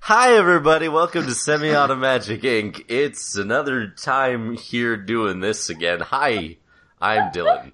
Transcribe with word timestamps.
Hi 0.00 0.34
everybody, 0.36 0.88
welcome 0.88 1.24
to 1.26 1.34
Semi-Auto 1.34 1.94
Magic 1.94 2.40
Inc. 2.42 2.84
It's 2.88 3.36
another 3.36 3.88
time 3.88 4.56
here 4.56 4.96
doing 4.96 5.40
this 5.40 5.68
again. 5.70 6.00
Hi, 6.00 6.56
I'm 7.00 7.30
Dylan. 7.32 7.72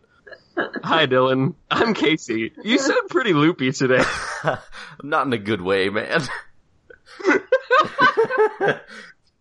Hi, 0.84 1.06
Dylan. 1.06 1.54
I'm 1.70 1.94
Casey. 1.94 2.52
You 2.62 2.78
sound 2.78 3.08
pretty 3.10 3.32
loopy 3.32 3.72
today. 3.72 4.02
Not 5.02 5.26
in 5.26 5.32
a 5.32 5.38
good 5.38 5.60
way, 5.62 5.88
man. 5.88 6.22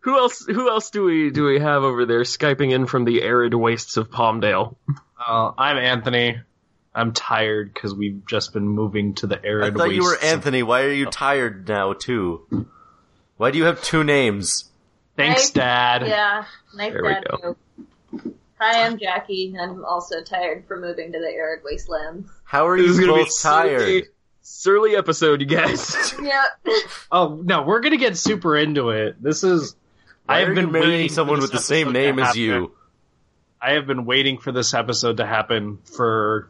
Who 0.01 0.17
else? 0.17 0.45
Who 0.45 0.69
else 0.69 0.91
do 0.91 1.03
we 1.03 1.31
do 1.31 1.45
we 1.45 1.59
have 1.59 1.83
over 1.83 2.05
there 2.05 2.21
skyping 2.21 2.71
in 2.71 2.85
from 2.85 3.05
the 3.05 3.23
arid 3.23 3.53
wastes 3.55 3.97
of 3.97 4.11
Palmdale? 4.11 4.75
Uh, 5.19 5.51
I'm 5.57 5.77
Anthony. 5.77 6.39
I'm 6.93 7.11
tired 7.11 7.73
because 7.73 7.93
we've 7.95 8.25
just 8.27 8.53
been 8.53 8.67
moving 8.67 9.15
to 9.15 9.27
the 9.27 9.43
arid. 9.43 9.63
I 9.63 9.67
arid 9.67 9.77
thought 9.77 9.91
you 9.95 10.03
were 10.03 10.11
wastes 10.11 10.23
of- 10.25 10.29
Anthony. 10.31 10.63
Why 10.63 10.83
are 10.83 10.91
you 10.93 11.07
tired 11.07 11.67
now 11.67 11.93
too? 11.93 12.67
Why 13.37 13.51
do 13.51 13.57
you 13.57 13.65
have 13.65 13.81
two 13.83 14.03
names? 14.03 14.71
Thanks, 15.17 15.41
Nice. 15.43 15.49
Dad. 15.51 16.07
Yeah, 16.07 16.45
nice 16.75 16.93
There 16.93 17.03
we 17.03 17.09
dad 17.09 17.25
go. 17.29 17.37
joke. 17.37 17.57
Hi, 18.59 18.85
I'm 18.85 18.97
Jackie. 18.97 19.53
I'm 19.59 19.83
also 19.83 20.21
tired 20.23 20.65
from 20.67 20.81
moving 20.81 21.11
to 21.11 21.19
the 21.19 21.27
arid 21.29 21.61
wastelands. 21.63 22.29
How 22.45 22.67
are 22.67 22.77
This 22.77 22.91
is 22.91 22.99
you 22.99 23.05
gonna 23.07 23.17
be 23.17 23.23
both 23.23 23.29
a 23.29 23.31
surly, 23.31 23.69
tired? 24.01 24.03
surly 24.41 24.95
episode, 24.95 25.41
you 25.41 25.47
guys. 25.47 26.13
Yeah. 26.21 26.43
Oh 27.11 27.41
no, 27.43 27.63
we're 27.63 27.81
gonna 27.81 27.97
get 27.97 28.17
super 28.17 28.55
into 28.55 28.89
it. 28.91 29.21
This 29.21 29.43
is. 29.43 29.75
Why 30.25 30.35
I 30.35 30.39
have 30.39 30.49
are 30.49 30.53
been 30.55 30.67
you 30.67 30.71
marrying 30.71 30.91
waiting 30.91 31.09
someone 31.09 31.39
with 31.39 31.51
the 31.51 31.59
same 31.59 31.91
name 31.91 32.17
as 32.19 32.35
you? 32.35 32.71
I 33.61 33.73
have 33.73 33.85
been 33.87 34.05
waiting 34.05 34.37
for 34.39 34.51
this 34.51 34.73
episode 34.73 35.17
to 35.17 35.25
happen 35.25 35.79
for 35.95 36.49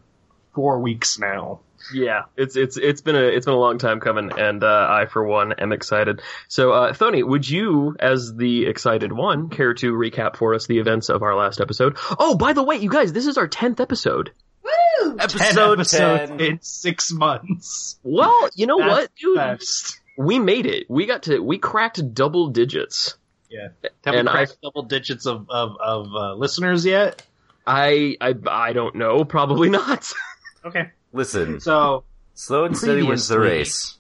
four 0.54 0.80
weeks 0.80 1.18
now. 1.20 1.60
Yeah, 1.94 2.24
it's 2.36 2.56
it's 2.56 2.78
it's 2.78 3.02
been 3.02 3.16
a 3.16 3.22
it's 3.24 3.46
been 3.46 3.54
a 3.56 3.60
long 3.60 3.78
time 3.78 4.00
coming, 4.00 4.32
and 4.38 4.64
uh, 4.64 4.88
I 4.90 5.06
for 5.06 5.24
one 5.24 5.54
am 5.54 5.72
excited. 5.72 6.22
So, 6.48 6.72
uh, 6.72 6.94
Thony, 6.94 7.26
would 7.28 7.48
you, 7.50 7.96
as 8.00 8.34
the 8.36 8.66
excited 8.66 9.12
one, 9.12 9.50
care 9.50 9.74
to 9.76 9.94
recap 9.94 10.36
for 10.38 10.54
us 10.56 10.68
the 10.68 10.80
events 10.80 11.10
of 11.10 11.22
our 11.24 11.36
last 11.36 11.62
episode? 11.62 11.98
Oh, 12.20 12.36
by 12.36 12.54
the 12.54 12.64
way, 12.64 12.78
you 12.78 12.90
guys, 12.90 13.14
this 13.14 13.28
is 13.28 13.38
our 13.38 13.48
tenth 13.48 13.80
episode. 13.80 14.32
Woo! 14.64 15.18
Episode 15.20 15.86
10. 15.86 16.40
in 16.40 16.60
six 16.62 17.12
months. 17.12 18.00
Well, 18.04 18.50
you 18.56 18.66
know 18.68 18.78
what, 18.78 19.12
dude? 19.16 19.36
Best. 19.38 20.00
We 20.18 20.40
made 20.40 20.66
it. 20.66 20.86
We 20.90 21.06
got 21.06 21.24
to 21.24 21.40
we 21.40 21.58
cracked 21.58 22.14
double 22.14 22.48
digits. 22.48 23.16
Yeah. 23.50 23.68
Have 24.06 24.16
And 24.16 24.28
we 24.28 24.32
I- 24.32 24.46
cracked 24.46 24.58
double 24.64 24.84
digits 24.84 25.26
of 25.26 25.50
of, 25.50 25.76
of 25.80 26.08
uh, 26.16 26.34
listeners 26.36 26.86
yet? 26.86 27.22
I 27.68 28.16
I 28.22 28.34
I 28.48 28.74
don't 28.74 28.96
know. 28.96 29.24
Probably 29.26 29.70
not. 29.70 30.12
Okay. 30.66 30.90
Listen, 31.16 31.60
So 31.62 32.04
slow 32.34 32.66
and 32.66 32.78
steady 32.78 33.02
wins 33.04 33.28
the 33.28 33.40
race. 33.40 33.96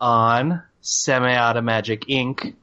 on 0.00 0.62
Semi-Auto 0.80 1.60
Magic 1.60 2.02
Inc., 2.06 2.54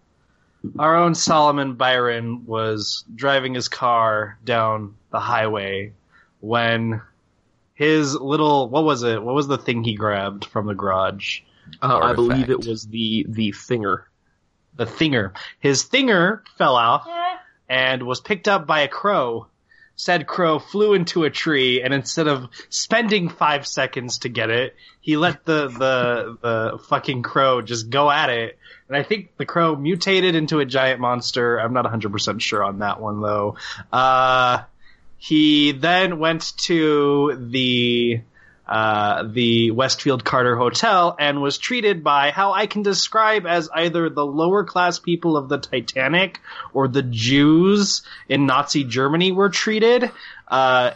our 0.80 0.96
own 0.96 1.14
Solomon 1.14 1.74
Byron 1.74 2.46
was 2.46 3.04
driving 3.14 3.54
his 3.54 3.68
car 3.68 4.38
down 4.46 4.96
the 5.12 5.20
highway 5.20 5.92
when 6.40 7.02
his 7.74 8.16
little 8.16 8.70
what 8.70 8.86
was 8.86 9.04
it? 9.04 9.22
What 9.22 9.36
was 9.36 9.48
the 9.48 9.58
thing 9.58 9.84
he 9.84 9.96
grabbed 9.96 10.46
from 10.46 10.68
the 10.68 10.74
garage? 10.74 11.42
Uh, 11.82 11.98
I 11.98 12.14
believe 12.14 12.50
it 12.50 12.66
was 12.66 12.88
the 12.88 13.26
the 13.28 13.52
thinger. 13.52 14.04
The 14.76 14.86
thinger. 14.86 15.34
His 15.60 15.84
thinger 15.84 16.42
fell 16.58 16.76
off 16.78 17.06
Eh, 17.10 17.36
and 17.68 18.04
was 18.04 18.22
picked 18.22 18.48
up 18.48 18.66
by 18.66 18.82
a 18.82 18.88
crow. 18.88 19.48
Said 19.96 20.26
crow 20.26 20.60
flew 20.60 20.94
into 20.94 21.24
a 21.24 21.30
tree, 21.30 21.82
and 21.82 21.94
instead 21.94 22.28
of 22.28 22.48
spending 22.70 23.30
five 23.30 23.68
seconds 23.68 24.20
to 24.20 24.30
get 24.30 24.50
it, 24.50 24.76
he 25.02 25.18
let 25.18 25.46
the 25.46 25.68
the 25.68 26.38
the 26.42 26.80
fucking 26.90 27.22
crow 27.22 27.62
just 27.62 27.90
go 27.90 28.10
at 28.10 28.30
it. 28.30 28.58
And 28.88 28.98
I 28.98 29.04
think 29.04 29.38
the 29.38 29.46
crow 29.46 29.76
mutated 29.76 30.36
into 30.36 30.60
a 30.60 30.66
giant 30.66 31.00
monster. 31.00 31.58
I'm 31.58 31.74
not 31.74 31.86
100% 31.86 32.42
sure 32.42 32.64
on 32.64 32.80
that 32.80 33.00
one 33.00 33.22
though. 33.22 33.56
Uh, 33.92 34.64
he 35.18 35.72
then 35.72 36.20
went 36.20 36.58
to 36.64 37.38
the 37.50 38.22
uh, 38.68 39.24
the 39.28 39.72
Westfield 39.72 40.24
Carter 40.24 40.56
Hotel 40.56 41.16
and 41.20 41.42
was 41.42 41.58
treated 41.58 42.04
by 42.04 42.32
how 42.32 42.54
I 42.54 42.66
can 42.66 42.82
describe 42.82 43.46
as 43.46 43.70
either 43.74 44.10
the 44.10 44.26
lower 44.26 44.64
class 44.64 45.00
people 45.00 45.36
of 45.36 45.50
the 45.50 45.58
Titanic 45.58 46.40
or 46.74 46.88
the 46.88 47.04
Jews 47.04 48.04
in 48.30 48.46
Nazi 48.46 48.84
Germany 48.86 49.32
were 49.32 49.50
treated, 49.50 50.10
uh, 50.48 50.92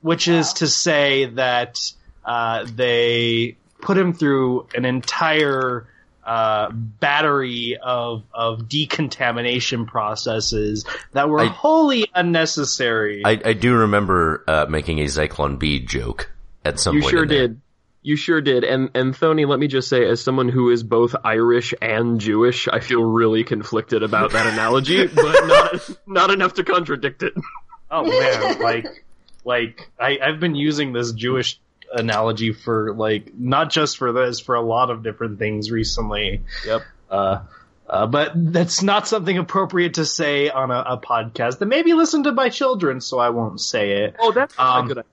which 0.00 0.28
is 0.28 0.54
to 0.54 0.68
say 0.68 1.26
that 1.26 1.80
uh, 2.24 2.66
they 2.72 3.56
put 3.80 3.98
him 3.98 4.12
through 4.12 4.68
an 4.74 4.84
entire 4.84 5.88
uh, 6.24 6.70
battery 6.70 7.78
of 7.82 8.22
of 8.34 8.68
decontamination 8.68 9.86
processes 9.86 10.84
that 11.12 11.28
were 11.28 11.40
I- 11.40 11.46
wholly 11.46 12.10
unnecessary. 12.14 13.22
I, 13.24 13.40
I 13.44 13.52
do 13.54 13.74
remember 13.74 14.44
uh, 14.46 14.66
making 14.68 15.00
a 15.00 15.04
Zyklon 15.04 15.58
B 15.58 15.80
joke 15.80 16.30
at 16.68 16.78
some 16.80 16.94
You 16.96 17.02
point. 17.02 17.10
sure 17.10 17.26
did. 17.26 17.60
You 18.02 18.16
sure 18.16 18.40
did. 18.40 18.62
And 18.64 18.90
and 18.94 19.14
Thony, 19.14 19.46
let 19.46 19.58
me 19.58 19.66
just 19.66 19.88
say, 19.88 20.08
as 20.08 20.22
someone 20.22 20.48
who 20.48 20.70
is 20.70 20.82
both 20.82 21.14
Irish 21.24 21.74
and 21.82 22.20
Jewish, 22.20 22.68
I 22.68 22.80
feel 22.80 23.02
really 23.02 23.42
conflicted 23.44 24.02
about 24.02 24.32
that 24.32 24.46
analogy, 24.46 25.06
but 25.14 25.46
not 25.46 25.90
not 26.06 26.30
enough 26.30 26.54
to 26.54 26.64
contradict 26.64 27.22
it. 27.22 27.34
Oh 27.90 28.04
man, 28.04 28.60
like, 28.60 29.04
like 29.44 29.90
I, 29.98 30.18
I've 30.22 30.40
been 30.40 30.54
using 30.54 30.92
this 30.92 31.12
Jewish 31.12 31.58
analogy 31.92 32.52
for 32.52 32.94
like 32.94 33.32
not 33.36 33.70
just 33.70 33.96
for 33.98 34.12
this, 34.12 34.40
for 34.40 34.54
a 34.54 34.62
lot 34.62 34.90
of 34.90 35.02
different 35.02 35.38
things 35.38 35.70
recently. 35.70 36.42
Yep. 36.66 36.82
Uh, 37.10 37.38
uh, 37.88 38.06
but 38.06 38.32
that's 38.34 38.82
not 38.82 39.08
something 39.08 39.38
appropriate 39.38 39.94
to 39.94 40.04
say 40.04 40.50
on 40.50 40.70
a, 40.70 40.84
a 40.86 40.98
podcast 40.98 41.58
that 41.58 41.66
may 41.66 41.82
be 41.82 41.94
listened 41.94 42.24
to 42.24 42.32
by 42.32 42.50
children, 42.50 43.00
so 43.00 43.18
I 43.18 43.30
won't 43.30 43.60
say 43.60 44.04
it. 44.04 44.16
Oh, 44.20 44.30
that's 44.32 44.56
not 44.58 44.78
Um, 44.78 44.84
a 44.84 44.88
good. 44.88 44.98
idea. 44.98 45.10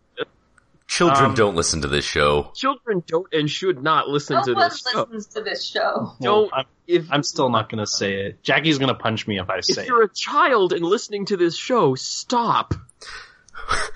Children 0.88 1.26
Um, 1.32 1.36
don't 1.36 1.56
listen 1.56 1.82
to 1.82 1.88
this 1.88 2.06
show. 2.06 2.52
Children 2.56 3.04
don't 3.08 3.26
and 3.34 3.50
should 3.50 3.82
not 3.82 4.08
listen 4.08 4.36
no 4.38 4.44
to 4.44 4.54
this. 4.54 4.82
show. 4.82 4.92
No 4.94 5.00
one 5.04 5.12
listens 5.14 5.34
to 5.34 5.42
this 5.42 5.64
show. 5.66 6.14
Don't- 6.22 6.52
I'm, 6.54 6.66
If 6.88 7.12
I'm 7.12 7.24
still 7.24 7.50
not 7.50 7.70
gonna 7.70 7.88
say 7.88 8.14
it. 8.28 8.44
Jackie's 8.44 8.78
gonna 8.78 8.94
punch 8.94 9.28
me 9.28 9.40
if 9.40 9.50
I 9.50 9.62
say 9.62 9.82
it. 9.82 9.84
if 9.84 9.88
you're 9.88 10.04
it. 10.04 10.12
a 10.12 10.14
child 10.14 10.72
and 10.74 10.86
listening 10.86 11.26
to 11.28 11.38
this 11.38 11.56
show, 11.58 11.96
stop. 11.96 12.74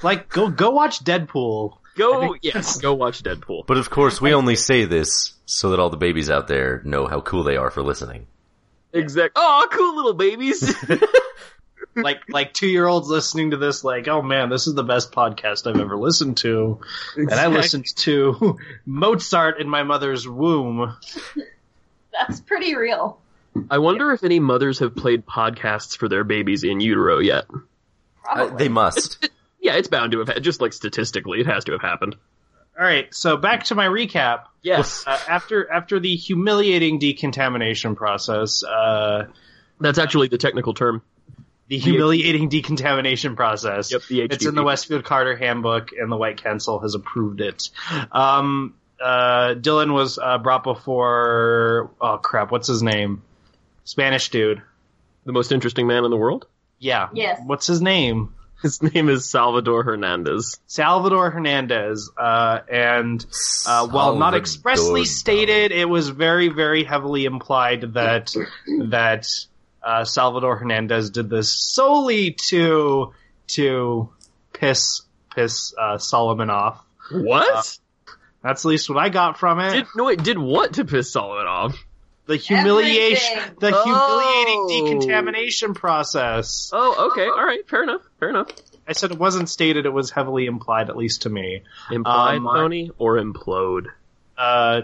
Like, 0.02 0.30
go 0.30 0.50
go 0.50 0.72
watch 0.72 1.04
Deadpool. 1.04 1.78
Go 1.96 2.36
yes, 2.42 2.78
go 2.82 2.96
watch 2.96 3.22
Deadpool. 3.22 3.68
But 3.68 3.78
of 3.78 3.90
course, 3.92 4.20
we 4.20 4.34
only 4.34 4.56
say 4.56 4.86
this 4.86 5.34
so 5.46 5.70
that 5.70 5.80
all 5.80 5.92
the 5.92 5.98
babies 5.98 6.30
out 6.32 6.48
there 6.48 6.82
know 6.86 7.06
how 7.06 7.22
cool 7.22 7.44
they 7.44 7.56
are 7.56 7.70
for 7.70 7.84
listening. 7.84 8.26
Exactly. 8.94 9.34
Oh, 9.36 9.68
cool 9.72 9.96
little 9.96 10.14
babies. 10.16 10.64
like 12.02 12.22
like 12.30 12.54
two 12.54 12.68
year 12.68 12.88
olds 12.88 13.08
listening 13.08 13.52
to 13.52 13.58
this, 13.58 13.84
like, 13.84 14.08
oh 14.08 14.22
man, 14.22 14.50
this 14.50 14.68
is 14.68 14.76
the 14.76 14.84
best 14.84 15.12
podcast 15.12 15.68
I've 15.68 15.80
ever 15.80 15.98
listened 15.98 16.38
to. 16.38 16.80
And 17.16 17.32
I 17.34 17.48
listened 17.48 17.86
to 17.98 18.58
Mozart 18.86 19.60
in 19.60 19.70
my 19.70 19.84
mother's 19.84 20.28
womb. 20.28 20.96
That's 22.12 22.42
pretty 22.42 22.76
real. 22.76 23.20
I 23.70 23.80
wonder 23.80 24.12
if 24.12 24.24
any 24.24 24.40
mothers 24.40 24.80
have 24.80 24.96
played 24.96 25.26
podcasts 25.26 25.98
for 25.98 26.08
their 26.08 26.24
babies 26.24 26.64
in 26.64 26.80
utero 26.82 27.20
yet. 27.20 27.46
Uh, 28.30 28.48
they 28.48 28.70
must. 28.70 29.30
Yeah, 29.62 29.76
it's 29.76 29.90
bound 29.90 30.14
to 30.14 30.20
have 30.20 30.30
had, 30.30 30.42
just 30.42 30.62
like 30.62 30.72
statistically, 30.72 31.42
it 31.42 31.46
has 31.46 31.66
to 31.66 31.74
have 31.74 31.81
happened. 31.81 32.16
All 32.80 32.86
right, 32.86 33.14
so 33.14 33.36
back 33.36 33.66
to 33.66 33.76
my 33.76 33.88
recap. 33.88 34.44
Yes, 34.62 35.04
Uh, 35.06 35.20
after 35.28 35.70
after 35.70 36.00
the 36.00 36.16
humiliating 36.16 36.98
decontamination 36.98 37.98
process, 37.98 38.64
uh, 38.64 39.28
that's 39.81 40.00
actually 40.00 40.30
the 40.30 40.38
technical 40.38 40.74
term. 40.74 41.02
The 41.69 41.78
humiliating 41.78 42.50
decontamination 42.50 43.35
process. 43.35 43.91
Yep, 43.91 44.02
the 44.09 44.22
It's 44.22 44.46
in 44.46 44.56
the 44.56 44.63
Westfield 44.63 45.06
Carter 45.06 45.38
Handbook, 45.38 45.91
and 45.94 46.12
the 46.12 46.18
White 46.18 46.44
Council 46.44 46.80
has 46.80 46.96
approved 46.96 47.41
it. 47.41 47.69
Um, 48.12 48.74
uh, 49.00 49.56
Dylan 49.56 49.94
was 49.94 50.18
uh, 50.18 50.40
brought 50.40 50.63
before. 50.63 51.91
Oh 52.02 52.18
crap! 52.18 52.52
What's 52.52 52.68
his 52.68 52.84
name? 52.84 53.22
Spanish 53.85 54.30
dude. 54.30 54.62
The 55.25 55.31
most 55.31 55.51
interesting 55.51 55.88
man 55.88 56.06
in 56.06 56.12
the 56.12 56.18
world. 56.18 56.48
Yeah. 56.80 57.10
Yes. 57.13 57.39
What's 57.45 57.68
his 57.68 57.81
name? 57.81 58.33
His 58.62 58.83
name 58.83 59.07
is 59.07 59.30
Salvador 59.30 59.83
Hernandez. 59.83 60.60
Salvador 60.68 61.30
Hernandez. 61.30 62.12
Uh, 62.18 62.60
and 62.69 63.25
uh, 63.65 63.88
while 63.88 64.18
not 64.18 64.36
expressly 64.36 65.06
stated, 65.06 65.72
it 65.72 65.88
was 65.88 66.10
very, 66.10 66.50
very 66.50 66.83
heavily 66.83 67.24
implied 67.24 67.94
that 67.94 68.36
that 68.89 69.27
uh, 69.84 70.04
Salvador 70.06 70.58
Hernandez 70.58 71.10
did 71.10 71.30
this 71.30 71.52
solely 71.52 72.36
to 72.50 73.14
to 73.50 74.10
piss 74.54 75.02
piss 75.36 75.74
uh, 75.80 75.98
Solomon 75.98 76.50
off. 76.50 76.84
What? 77.12 77.78
That's 78.44 78.66
at 78.66 78.70
least 78.70 78.90
what 78.90 78.98
I 78.98 79.10
got 79.10 79.38
from 79.38 79.60
it. 79.60 79.72
did 79.72 79.86
no? 79.96 80.06
Wait, 80.06 80.24
did 80.24 80.38
what 80.38 80.74
to 80.74 80.86
piss 80.86 81.12
Solomon 81.12 81.48
off? 81.48 81.86
the 82.26 82.36
humiliation, 82.38 83.38
Everything. 83.40 83.56
the 83.60 83.72
Oh. 83.76 83.84
humiliating 84.70 85.00
decontamination 85.00 85.74
process. 85.74 86.70
Oh, 86.72 87.10
okay, 87.12 87.25
all 87.25 87.44
right, 87.44 87.68
fair 87.68 87.82
enough, 87.82 88.02
fair 88.20 88.30
enough. 88.30 88.50
I 88.88 88.94
said 88.94 89.10
it 89.12 89.18
wasn't 89.18 89.50
stated; 89.50 89.88
it 89.88 89.94
was 89.94 90.12
heavily 90.12 90.46
implied, 90.46 90.90
at 90.92 90.96
least 90.98 91.24
to 91.24 91.30
me. 91.32 91.64
Implied, 91.92 92.38
Um, 92.38 92.46
Tony, 92.54 92.92
or 93.00 93.18
implode? 93.18 93.88
Uh, 94.38 94.82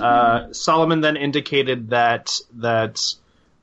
Uh, 0.00 0.46
Solomon 0.52 1.00
then 1.00 1.16
indicated 1.16 1.90
that 1.90 2.38
that 2.54 3.00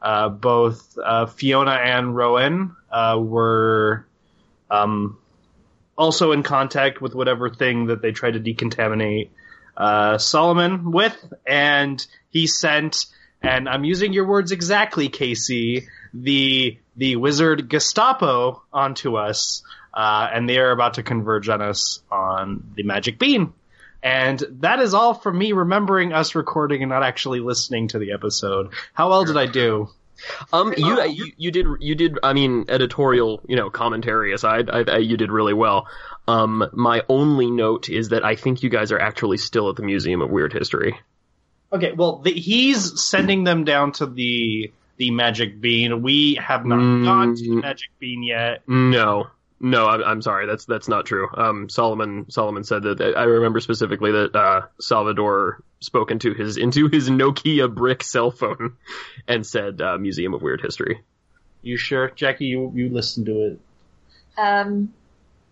uh, 0.02 0.30
both 0.30 0.98
uh, 1.04 1.28
Fiona 1.28 1.72
and 1.72 2.16
Rowan 2.16 2.76
uh, 2.92 3.20
were 3.22 4.06
um, 4.70 5.18
also 5.98 6.32
in 6.32 6.44
contact 6.44 7.02
with 7.02 7.14
whatever 7.14 7.50
thing 7.50 7.88
that 7.88 8.02
they 8.02 8.12
tried 8.12 8.32
to 8.32 8.40
decontaminate 8.40 9.30
uh, 9.78 10.18
Solomon 10.18 10.92
with, 10.92 11.16
and 11.46 12.06
he 12.30 12.48
sent. 12.48 13.06
And 13.44 13.68
I'm 13.68 13.84
using 13.84 14.14
your 14.14 14.28
words 14.28 14.52
exactly, 14.52 15.10
Casey. 15.10 15.88
The 16.14 16.78
the 16.96 17.16
wizard 17.16 17.70
Gestapo 17.70 18.64
onto 18.72 19.16
us, 19.16 19.64
uh, 19.94 20.30
and 20.32 20.48
they 20.48 20.58
are 20.58 20.72
about 20.72 20.96
to 20.96 21.04
converge 21.04 21.50
on 21.50 21.62
us 21.62 22.02
on 22.12 22.72
the 22.76 22.84
magic 22.84 23.18
bean. 23.18 23.54
And 24.04 24.42
that 24.62 24.80
is 24.80 24.94
all 24.94 25.14
from 25.14 25.38
me 25.38 25.52
remembering 25.52 26.12
us 26.12 26.34
recording 26.36 26.82
and 26.82 26.90
not 26.90 27.04
actually 27.04 27.40
listening 27.40 27.90
to 27.90 28.00
the 28.00 28.14
episode. 28.14 28.72
How 28.94 29.10
well 29.10 29.26
did 29.26 29.38
I 29.38 29.46
do? 29.46 29.90
Um, 30.54 30.74
you, 30.78 31.02
you 31.04 31.32
you 31.38 31.52
did 31.52 31.66
you 31.80 31.96
did 31.96 32.20
I 32.22 32.34
mean 32.34 32.66
editorial 32.70 33.42
you 33.48 33.56
know 33.56 33.70
commentary 33.72 34.34
aside, 34.34 34.70
I, 34.70 34.84
I, 34.88 34.98
you 34.98 35.18
did 35.18 35.32
really 35.32 35.54
well. 35.54 35.88
Um, 36.28 36.70
my 36.74 37.02
only 37.10 37.50
note 37.50 37.90
is 37.90 38.10
that 38.10 38.24
I 38.24 38.36
think 38.36 38.62
you 38.62 38.70
guys 38.70 38.92
are 38.92 39.00
actually 39.00 39.38
still 39.38 39.70
at 39.70 39.76
the 39.78 39.84
Museum 39.84 40.22
of 40.22 40.30
Weird 40.30 40.54
History. 40.54 41.00
Okay, 41.74 41.94
well, 41.94 42.18
the, 42.18 42.32
he's 42.32 43.02
sending 43.02 43.44
them 43.46 43.64
down 43.64 43.94
to 43.94 44.06
the 44.06 44.72
the 44.98 45.10
magic 45.10 45.60
bean. 45.60 46.04
We 46.04 46.36
have 46.36 46.66
not 46.66 46.78
Mm. 46.80 47.04
gone 47.06 47.36
to 47.36 47.44
the 47.44 47.56
magic 47.56 47.90
bean 47.98 48.22
yet. 48.22 48.62
No, 48.68 49.28
no, 49.62 49.88
I'm, 49.88 50.04
I'm 50.04 50.22
sorry. 50.22 50.48
That's 50.48 50.66
that's 50.66 50.88
not 50.88 51.06
true. 51.06 51.30
Um, 51.36 51.70
Solomon 51.70 52.30
Solomon 52.30 52.64
said 52.64 52.84
that 52.84 53.02
I 53.16 53.24
remember 53.24 53.60
specifically 53.60 54.12
that 54.12 54.36
uh, 54.36 54.62
Salvador 54.80 55.64
spoke 55.80 56.12
into 56.12 56.34
his 56.34 56.58
into 56.58 56.88
his 56.88 57.10
Nokia 57.10 57.74
brick 57.74 58.04
cell 58.04 58.32
phone 58.32 58.78
and 59.28 59.46
said 59.46 59.82
uh, 59.82 59.98
Museum 59.98 60.34
of 60.34 60.42
Weird 60.42 60.62
History. 60.62 61.02
You 61.62 61.78
sure, 61.78 62.10
Jackie? 62.10 62.46
You 62.46 62.72
you 62.74 62.90
listened 62.90 63.28
to 63.28 63.40
it? 63.42 63.60
Um, 64.38 64.94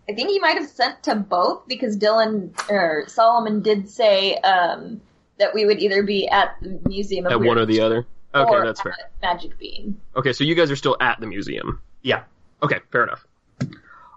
I 0.08 0.14
think 0.14 0.28
he 0.28 0.40
might 0.40 0.58
have 0.58 0.68
sent 0.68 1.04
to 1.04 1.14
both 1.14 1.68
because 1.68 1.96
Dylan 1.96 2.50
or 2.68 3.04
Solomon 3.06 3.62
did 3.62 3.88
say 3.88 4.34
um, 4.36 5.00
that 5.38 5.54
we 5.54 5.64
would 5.64 5.78
either 5.78 6.02
be 6.02 6.28
at 6.28 6.56
the 6.60 6.80
Museum 6.84 7.26
of 7.26 7.32
At 7.32 7.40
Weird 7.40 7.48
one 7.48 7.58
or 7.58 7.66
the 7.66 7.80
other. 7.80 8.06
Okay, 8.34 8.50
or 8.50 8.64
that's 8.64 8.80
fair. 8.80 8.96
Magic 9.22 9.58
Bean. 9.58 10.00
Okay, 10.16 10.32
so 10.32 10.44
you 10.44 10.54
guys 10.54 10.70
are 10.70 10.76
still 10.76 10.96
at 11.00 11.18
the 11.20 11.26
museum. 11.26 11.80
Yeah. 12.02 12.22
Okay, 12.62 12.78
fair 12.92 13.02
enough. 13.02 13.24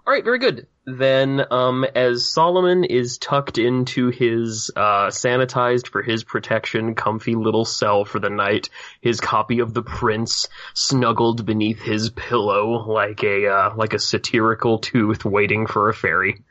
All 0.06 0.12
right, 0.12 0.24
very 0.24 0.38
good. 0.38 0.66
Then, 0.84 1.42
um, 1.50 1.84
as 1.94 2.30
Solomon 2.30 2.84
is 2.84 3.16
tucked 3.16 3.56
into 3.56 4.10
his 4.10 4.70
uh, 4.76 5.06
sanitized 5.06 5.88
for 5.88 6.02
his 6.02 6.24
protection, 6.24 6.94
comfy 6.94 7.34
little 7.34 7.64
cell 7.64 8.04
for 8.04 8.18
the 8.18 8.28
night, 8.28 8.68
his 9.00 9.18
copy 9.18 9.60
of 9.60 9.72
The 9.72 9.82
Prince 9.82 10.46
snuggled 10.74 11.46
beneath 11.46 11.80
his 11.80 12.10
pillow 12.10 12.86
like 12.86 13.24
a 13.24 13.48
uh, 13.48 13.74
like 13.76 13.94
a 13.94 13.98
satirical 13.98 14.78
tooth 14.78 15.24
waiting 15.24 15.66
for 15.66 15.88
a 15.88 15.94
fairy. 15.94 16.42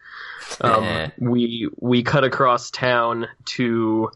Eh. 0.59 0.67
Um, 0.67 1.11
we 1.19 1.69
we 1.79 2.01
cut 2.01 2.23
across 2.23 2.71
town 2.71 3.27
to 3.45 4.09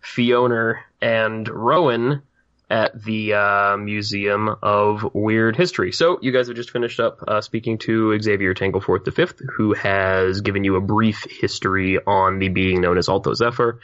Fiona 0.00 0.74
and 1.00 1.48
Rowan 1.48 2.22
at 2.70 3.02
the 3.02 3.34
uh, 3.34 3.76
Museum 3.76 4.48
of 4.62 5.14
Weird 5.14 5.56
History. 5.56 5.92
So 5.92 6.18
you 6.22 6.32
guys 6.32 6.48
have 6.48 6.56
just 6.56 6.70
finished 6.70 6.98
up 6.98 7.22
uh, 7.26 7.40
speaking 7.40 7.78
to 7.78 8.18
Xavier 8.20 8.54
Tangleforth 8.54 9.06
V, 9.14 9.44
who 9.56 9.74
has 9.74 10.40
given 10.40 10.64
you 10.64 10.76
a 10.76 10.80
brief 10.80 11.26
history 11.28 11.98
on 11.98 12.38
the 12.38 12.48
being 12.48 12.80
known 12.80 12.98
as 12.98 13.08
Alto 13.08 13.34
Zephyr, 13.34 13.80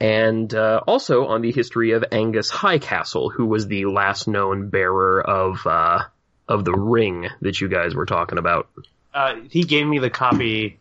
and 0.00 0.52
uh, 0.54 0.80
also 0.86 1.26
on 1.26 1.42
the 1.42 1.52
history 1.52 1.92
of 1.92 2.04
Angus 2.12 2.50
Highcastle, 2.50 3.32
who 3.32 3.46
was 3.46 3.66
the 3.66 3.86
last 3.86 4.28
known 4.28 4.68
bearer 4.68 5.20
of 5.20 5.66
uh, 5.66 6.04
of 6.48 6.64
the 6.64 6.72
ring 6.72 7.28
that 7.40 7.60
you 7.60 7.68
guys 7.68 7.94
were 7.94 8.06
talking 8.06 8.38
about. 8.38 8.68
Uh, 9.12 9.36
he 9.50 9.64
gave 9.64 9.86
me 9.86 9.98
the 9.98 10.10
copy. 10.10 10.78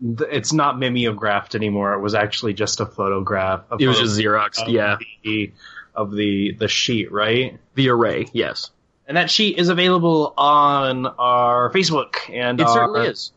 It's 0.00 0.52
not 0.52 0.78
mimeographed 0.78 1.56
anymore. 1.56 1.94
It 1.94 2.00
was 2.00 2.14
actually 2.14 2.54
just 2.54 2.80
a 2.80 2.86
photograph. 2.86 3.64
a 3.70 3.76
It 3.80 3.88
was 3.88 3.96
photo 3.96 4.08
just 4.08 4.20
Xerox, 4.20 4.72
yeah. 4.72 4.96
The, 5.24 5.52
of 5.98 6.12
the 6.12 6.52
the 6.52 6.68
sheet, 6.68 7.10
right? 7.12 7.58
The 7.74 7.90
array, 7.90 8.26
yes. 8.32 8.70
And 9.06 9.16
that 9.16 9.30
sheet 9.30 9.58
is 9.58 9.68
available 9.68 10.34
on 10.36 11.06
our 11.06 11.70
Facebook 11.72 12.16
and 12.32 12.60
It 12.60 12.66
our- 12.66 12.72
certainly 12.74 13.06
is. 13.08 13.32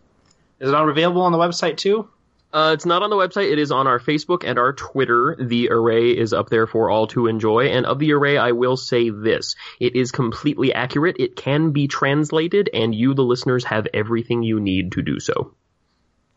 Is 0.60 0.70
it 0.70 0.76
available 0.76 1.24
on 1.24 1.32
the 1.32 1.38
website 1.40 1.78
too? 1.78 2.08
Uh, 2.54 2.72
it's 2.74 2.86
not 2.86 3.02
on 3.02 3.10
the 3.10 3.16
website. 3.16 3.50
It 3.50 3.58
is 3.60 3.72
on 3.72 3.88
our 3.88 3.98
Facebook 3.98 4.44
and 4.46 4.60
our 4.60 4.74
Twitter. 4.74 5.38
The 5.40 5.70
array 5.72 6.12
is 6.12 6.34
up 6.34 6.50
there 6.50 6.68
for 6.68 6.90
all 6.90 7.08
to 7.08 7.28
enjoy. 7.28 7.68
And 7.68 7.86
of 7.86 7.98
the 7.98 8.12
array, 8.12 8.38
I 8.38 8.52
will 8.52 8.76
say 8.76 9.10
this. 9.10 9.56
It 9.80 9.96
is 9.96 10.12
completely 10.12 10.74
accurate. 10.74 11.16
It 11.18 11.38
can 11.38 11.72
be 11.72 11.88
translated 11.88 12.70
and 12.74 12.94
you, 12.94 13.14
the 13.14 13.24
listeners, 13.24 13.64
have 13.64 13.88
everything 13.94 14.44
you 14.44 14.60
need 14.60 14.92
to 14.92 15.02
do 15.02 15.22
so. 15.22 15.54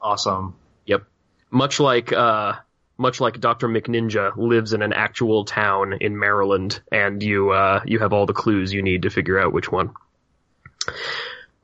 Awesome. 0.01 0.55
Yep. 0.87 1.03
Much 1.51 1.81
like, 1.81 2.13
uh, 2.13 2.55
much 2.97 3.21
like 3.21 3.41
Dr. 3.41 3.69
McNinja 3.69 4.37
lives 4.37 4.73
in 4.73 4.83
an 4.83 4.93
actual 4.93 5.45
town 5.45 5.95
in 6.01 6.19
Maryland 6.19 6.81
and 6.93 7.23
you, 7.23 7.51
uh, 7.51 7.81
you 7.85 7.99
have 7.99 8.13
all 8.13 8.27
the 8.27 8.33
clues 8.33 8.73
you 8.73 8.83
need 8.83 9.03
to 9.03 9.11
figure 9.11 9.39
out 9.39 9.53
which 9.53 9.71
one. 9.71 9.91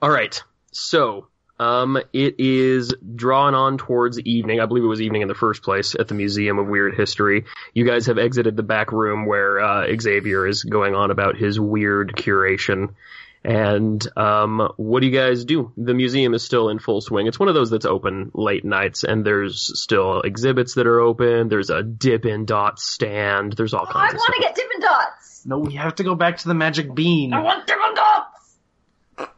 Alright. 0.02 0.42
So, 0.72 1.28
um, 1.60 1.98
it 2.14 2.36
is 2.38 2.94
drawn 3.16 3.54
on 3.54 3.76
towards 3.76 4.18
evening. 4.18 4.60
I 4.60 4.66
believe 4.66 4.82
it 4.82 4.86
was 4.86 5.02
evening 5.02 5.20
in 5.20 5.28
the 5.28 5.34
first 5.34 5.62
place 5.62 5.94
at 5.94 6.08
the 6.08 6.14
Museum 6.14 6.58
of 6.58 6.66
Weird 6.66 6.96
History. 6.96 7.44
You 7.74 7.84
guys 7.84 8.06
have 8.06 8.16
exited 8.16 8.56
the 8.56 8.62
back 8.62 8.92
room 8.92 9.26
where 9.26 9.60
uh, 9.60 9.86
Xavier 10.00 10.46
is 10.46 10.64
going 10.64 10.94
on 10.94 11.10
about 11.10 11.36
his 11.36 11.60
weird 11.60 12.14
curation. 12.16 12.94
And 13.42 14.06
um, 14.18 14.70
what 14.76 15.00
do 15.00 15.06
you 15.06 15.12
guys 15.18 15.44
do? 15.46 15.72
The 15.78 15.94
museum 15.94 16.34
is 16.34 16.42
still 16.44 16.68
in 16.68 16.78
full 16.78 17.00
swing. 17.00 17.26
It's 17.26 17.38
one 17.38 17.48
of 17.48 17.54
those 17.54 17.70
that's 17.70 17.86
open 17.86 18.30
late 18.34 18.64
nights, 18.66 19.02
and 19.02 19.24
there's 19.24 19.80
still 19.80 20.20
exhibits 20.20 20.74
that 20.74 20.86
are 20.86 21.00
open. 21.00 21.48
There's 21.48 21.70
a 21.70 21.82
Dippin' 21.82 22.44
Dots 22.44 22.84
stand. 22.84 23.54
There's 23.54 23.72
all 23.72 23.86
Oh, 23.86 23.90
I 23.90 23.92
kinds 24.10 24.14
of 24.14 24.18
I 24.18 24.20
want 24.20 24.34
to 24.34 24.42
stuff. 24.42 24.42
get 24.42 24.56
Dippin' 24.56 24.80
Dots. 24.80 25.46
No, 25.46 25.58
we 25.58 25.74
have 25.76 25.94
to 25.94 26.04
go 26.04 26.14
back 26.14 26.36
to 26.38 26.48
the 26.48 26.54
magic 26.54 26.94
bean. 26.94 27.32
I 27.32 27.40
want 27.40 27.66
Dippin' 27.66 27.94
Dots. 27.94 29.30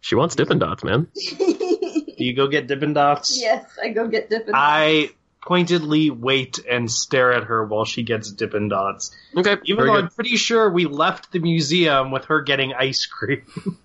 She 0.00 0.14
wants 0.14 0.36
Dippin' 0.36 0.58
Dots, 0.60 0.84
man. 0.84 1.08
Do 1.14 2.24
you 2.24 2.34
go 2.34 2.46
get 2.46 2.68
Dippin' 2.68 2.92
Dots? 2.92 3.40
yes, 3.40 3.64
I 3.82 3.88
go 3.88 4.06
get 4.06 4.30
Dippin' 4.30 4.52
Dots. 4.52 4.56
I 4.56 5.10
pointedly 5.42 6.10
wait 6.10 6.58
and 6.70 6.90
stare 6.90 7.32
at 7.32 7.44
her 7.44 7.64
while 7.64 7.84
she 7.84 8.02
gets 8.02 8.30
Dippin' 8.30 8.68
Dots. 8.68 9.14
Okay, 9.36 9.56
Even 9.64 9.76
very 9.76 9.88
though 9.88 9.94
good. 9.96 10.04
I'm 10.04 10.10
pretty 10.10 10.36
sure 10.36 10.70
we 10.70 10.86
left 10.86 11.32
the 11.32 11.40
museum 11.40 12.10
with 12.10 12.26
her 12.26 12.40
getting 12.42 12.72
ice 12.74 13.06
cream. 13.06 13.44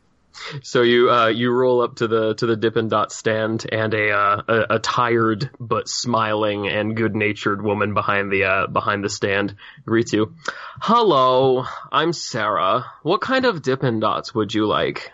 So 0.61 0.83
you 0.83 1.11
uh, 1.11 1.27
you 1.27 1.51
roll 1.51 1.81
up 1.81 1.95
to 1.95 2.07
the 2.07 2.35
to 2.35 2.45
the 2.45 2.55
Dippin' 2.55 2.89
Dot 2.89 3.11
stand, 3.11 3.65
and 3.71 3.93
a, 3.93 4.11
uh, 4.11 4.41
a 4.47 4.75
a 4.75 4.79
tired 4.79 5.49
but 5.59 5.89
smiling 5.89 6.67
and 6.67 6.95
good 6.95 7.15
natured 7.15 7.61
woman 7.61 7.95
behind 7.95 8.31
the 8.31 8.43
uh, 8.45 8.67
behind 8.67 9.03
the 9.03 9.09
stand 9.09 9.55
greets 9.85 10.13
you. 10.13 10.35
Hello, 10.79 11.65
I'm 11.91 12.13
Sarah. 12.13 12.85
What 13.01 13.19
kind 13.19 13.45
of 13.45 13.63
Dippin' 13.63 13.99
Dots 13.99 14.33
would 14.35 14.53
you 14.53 14.67
like? 14.67 15.11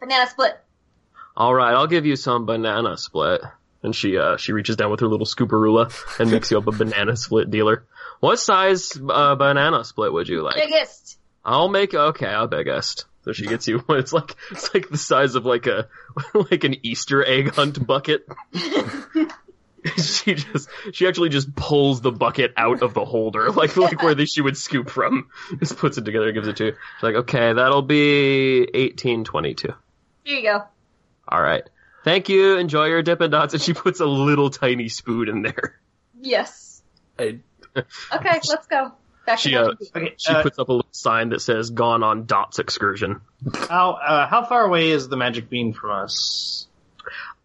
Banana 0.00 0.28
split. 0.28 0.58
All 1.36 1.54
right, 1.54 1.72
I'll 1.72 1.86
give 1.86 2.04
you 2.04 2.16
some 2.16 2.44
banana 2.44 2.96
split. 2.96 3.42
And 3.86 3.94
she 3.94 4.18
uh 4.18 4.36
she 4.36 4.52
reaches 4.52 4.74
down 4.74 4.90
with 4.90 4.98
her 4.98 5.06
little 5.06 5.26
scooperula 5.26 5.94
and 6.18 6.28
makes 6.28 6.50
you 6.50 6.58
up 6.58 6.66
a 6.66 6.72
banana 6.72 7.16
split 7.16 7.52
dealer. 7.52 7.86
What 8.18 8.40
size 8.40 8.98
uh, 9.08 9.36
banana 9.36 9.84
split 9.84 10.12
would 10.12 10.28
you 10.28 10.42
like? 10.42 10.56
Biggest. 10.56 11.20
I'll 11.44 11.68
make 11.68 11.94
okay, 11.94 12.26
I'll 12.26 12.48
biggest. 12.48 13.04
So 13.22 13.32
she 13.32 13.46
gets 13.46 13.68
you 13.68 13.84
it's 13.90 14.12
like 14.12 14.34
it's 14.50 14.74
like 14.74 14.88
the 14.88 14.98
size 14.98 15.36
of 15.36 15.46
like 15.46 15.68
a 15.68 15.88
like 16.34 16.64
an 16.64 16.84
Easter 16.84 17.24
egg 17.24 17.54
hunt 17.54 17.86
bucket. 17.86 18.26
she 19.96 20.34
just 20.34 20.68
she 20.92 21.06
actually 21.06 21.28
just 21.28 21.54
pulls 21.54 22.00
the 22.00 22.10
bucket 22.10 22.54
out 22.56 22.82
of 22.82 22.92
the 22.92 23.04
holder, 23.04 23.52
like 23.52 23.76
like 23.76 24.02
where 24.02 24.16
they, 24.16 24.24
she 24.24 24.40
would 24.40 24.56
scoop 24.56 24.90
from. 24.90 25.28
Just 25.60 25.76
puts 25.76 25.96
it 25.96 26.04
together, 26.04 26.26
and 26.26 26.34
gives 26.34 26.48
it 26.48 26.56
to 26.56 26.64
you. 26.64 26.72
She's 26.72 27.02
like, 27.04 27.14
okay, 27.14 27.52
that'll 27.52 27.82
be 27.82 28.68
eighteen 28.74 29.22
twenty 29.22 29.54
two. 29.54 29.74
Here 30.24 30.38
you 30.38 30.42
go. 30.42 30.64
All 31.28 31.40
right. 31.40 31.62
Thank 32.06 32.28
you. 32.28 32.56
Enjoy 32.56 32.84
your 32.86 33.02
Dippin' 33.02 33.32
Dots. 33.32 33.52
And 33.52 33.60
she 33.60 33.72
puts 33.74 33.98
a 33.98 34.06
little 34.06 34.48
tiny 34.48 34.88
spoon 34.88 35.28
in 35.28 35.42
there. 35.42 35.80
Yes. 36.20 36.80
I- 37.18 37.40
Okay, 37.76 38.40
let's 38.48 38.66
go. 38.68 38.92
Back 39.26 39.38
She, 39.40 39.50
to 39.50 39.62
uh, 39.70 39.74
Okay, 39.96 40.14
She 40.16 40.32
uh, 40.32 40.40
puts 40.42 40.58
up 40.58 40.68
a 40.68 40.72
little 40.72 40.88
sign 40.92 41.30
that 41.30 41.40
says 41.40 41.70
"Gone 41.70 42.02
on 42.04 42.24
Dots 42.26 42.58
excursion." 42.60 43.20
how 43.68 43.90
uh, 43.94 44.26
how 44.28 44.44
far 44.44 44.64
away 44.64 44.90
is 44.90 45.08
the 45.08 45.16
magic 45.16 45.50
bean 45.50 45.72
from 45.74 45.90
us? 45.90 46.68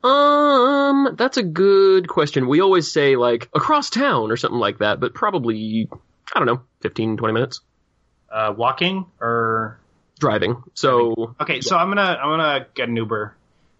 Um, 0.04 1.16
that's 1.18 1.38
a 1.38 1.44
good 1.44 2.08
question. 2.08 2.48
We 2.48 2.62
always 2.62 2.92
say 2.92 3.16
like 3.16 3.50
across 3.54 3.90
town 3.90 4.32
or 4.32 4.38
something 4.38 4.60
like 4.60 4.78
that, 4.78 5.00
but 5.00 5.14
probably 5.14 5.90
I 6.34 6.40
don't 6.40 6.46
know, 6.48 6.62
15, 6.82 7.18
20 7.18 7.34
minutes 7.34 7.62
Uh, 8.32 8.54
walking 8.56 9.06
or 9.20 9.80
driving. 10.20 10.64
So 10.76 11.36
okay? 11.42 11.62
So 11.62 11.76
I'm 11.78 11.90
gonna 11.90 12.02
I'm 12.22 12.30
gonna 12.30 12.68
get 12.74 12.88
an 12.90 12.96
Uber 12.96 13.36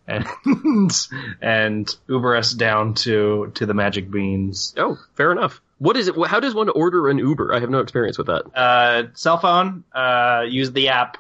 and 0.08 0.26
and 1.42 1.96
Uber 2.08 2.36
us 2.36 2.54
down 2.54 2.94
to 2.96 3.52
to 3.56 3.66
the 3.66 3.74
magic 3.74 4.10
beans. 4.12 4.74
oh, 4.78 4.98
fair 5.16 5.32
enough. 5.32 5.62
What 5.80 5.98
is 5.98 6.08
it? 6.08 6.16
How 6.28 6.40
does 6.40 6.54
one 6.54 6.70
order 6.70 7.10
an 7.10 7.18
Uber? 7.18 7.54
I 7.54 7.60
have 7.60 7.70
no 7.70 7.80
experience 7.80 8.18
with 8.18 8.28
that. 8.28 8.44
Uh, 8.56 9.08
cell 9.14 9.38
phone. 9.38 9.84
Uh, 9.94 10.46
use 10.48 10.72
the 10.72 10.90
app. 10.90 11.18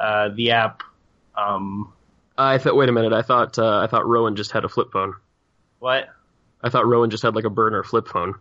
Uh, 0.00 0.30
the 0.34 0.52
app. 0.52 0.82
Um, 1.36 1.92
I 2.36 2.58
thought. 2.58 2.76
Wait 2.76 2.88
a 2.88 2.92
minute. 2.92 3.12
I 3.12 3.22
thought. 3.22 3.58
Uh, 3.58 3.80
I 3.80 3.86
thought 3.86 4.06
Rowan 4.06 4.36
just 4.36 4.52
had 4.52 4.64
a 4.64 4.68
flip 4.68 4.92
phone. 4.92 5.14
what? 5.78 6.08
I 6.62 6.70
thought 6.70 6.86
Rowan 6.86 7.10
just 7.10 7.22
had 7.22 7.34
like 7.36 7.44
a 7.44 7.50
burner 7.50 7.84
flip 7.84 8.08
phone. 8.08 8.34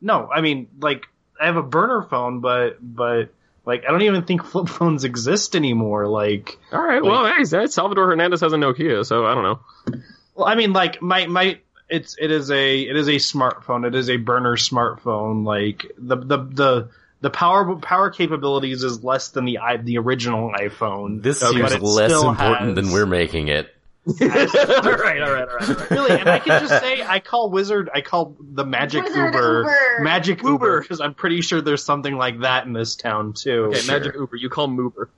No, 0.00 0.28
I 0.30 0.40
mean, 0.40 0.68
like, 0.80 1.06
I 1.40 1.46
have 1.46 1.56
a 1.56 1.62
burner 1.62 2.02
phone, 2.02 2.40
but, 2.40 2.76
but, 2.80 3.30
like, 3.66 3.84
I 3.86 3.90
don't 3.90 4.02
even 4.02 4.22
think 4.24 4.44
flip 4.46 4.68
phones 4.68 5.04
exist 5.04 5.56
anymore. 5.56 6.06
Like, 6.06 6.58
All 6.72 6.82
right. 6.82 7.02
Well, 7.02 7.26
hey, 7.26 7.66
Salvador 7.66 8.06
Hernandez 8.06 8.40
has 8.40 8.52
a 8.52 8.56
Nokia, 8.56 9.04
so 9.04 9.26
I 9.26 9.34
don't 9.34 9.44
know. 9.44 10.00
well, 10.34 10.46
I 10.46 10.54
mean, 10.54 10.72
like, 10.72 11.00
my, 11.02 11.26
my, 11.26 11.58
it's, 11.88 12.16
it 12.18 12.30
is 12.30 12.50
a, 12.50 12.80
it 12.80 12.96
is 12.96 13.08
a 13.08 13.16
smartphone. 13.16 13.86
It 13.86 13.94
is 13.94 14.10
a 14.10 14.16
burner 14.16 14.56
smartphone. 14.56 15.44
Like, 15.44 15.86
the, 15.98 16.16
the, 16.16 16.38
the, 16.38 16.88
the 17.20 17.30
power, 17.30 17.76
power 17.76 18.10
capabilities 18.10 18.82
is 18.82 19.02
less 19.02 19.30
than 19.30 19.46
the, 19.46 19.58
i 19.58 19.78
the 19.78 19.98
original 19.98 20.52
iPhone. 20.52 21.22
This 21.22 21.40
but 21.40 21.52
seems 21.52 21.82
less 21.82 22.12
important 22.12 22.38
has- 22.60 22.74
than 22.74 22.92
we're 22.92 23.06
making 23.06 23.48
it. 23.48 23.73
All 24.06 24.14
right. 24.20 24.54
All 24.54 24.92
right. 24.92 25.22
All 25.22 25.32
right. 25.32 25.48
All 25.48 25.56
right. 25.56 25.90
Really, 25.90 26.18
and 26.18 26.28
I 26.28 26.38
can 26.38 26.60
just 26.66 26.82
say 26.82 27.02
I 27.02 27.20
call 27.20 27.50
Wizard, 27.50 27.90
I 27.94 28.00
call 28.00 28.36
the 28.38 28.64
Magic 28.64 29.04
Wizard 29.04 29.34
Uber, 29.34 29.58
Uber. 29.58 30.02
Magic 30.02 30.38
Uber. 30.42 30.50
Uber 30.50 30.80
because 30.82 31.00
I'm 31.00 31.14
pretty 31.14 31.40
sure 31.40 31.60
there's 31.60 31.84
something 31.84 32.16
like 32.16 32.40
that 32.40 32.66
in 32.66 32.72
this 32.72 32.96
town 32.96 33.32
too. 33.32 33.72
Okay, 33.74 33.86
Magic 33.86 34.14
Uber. 34.14 34.36
You 34.36 34.48
call 34.50 34.68
Moober, 34.68 35.08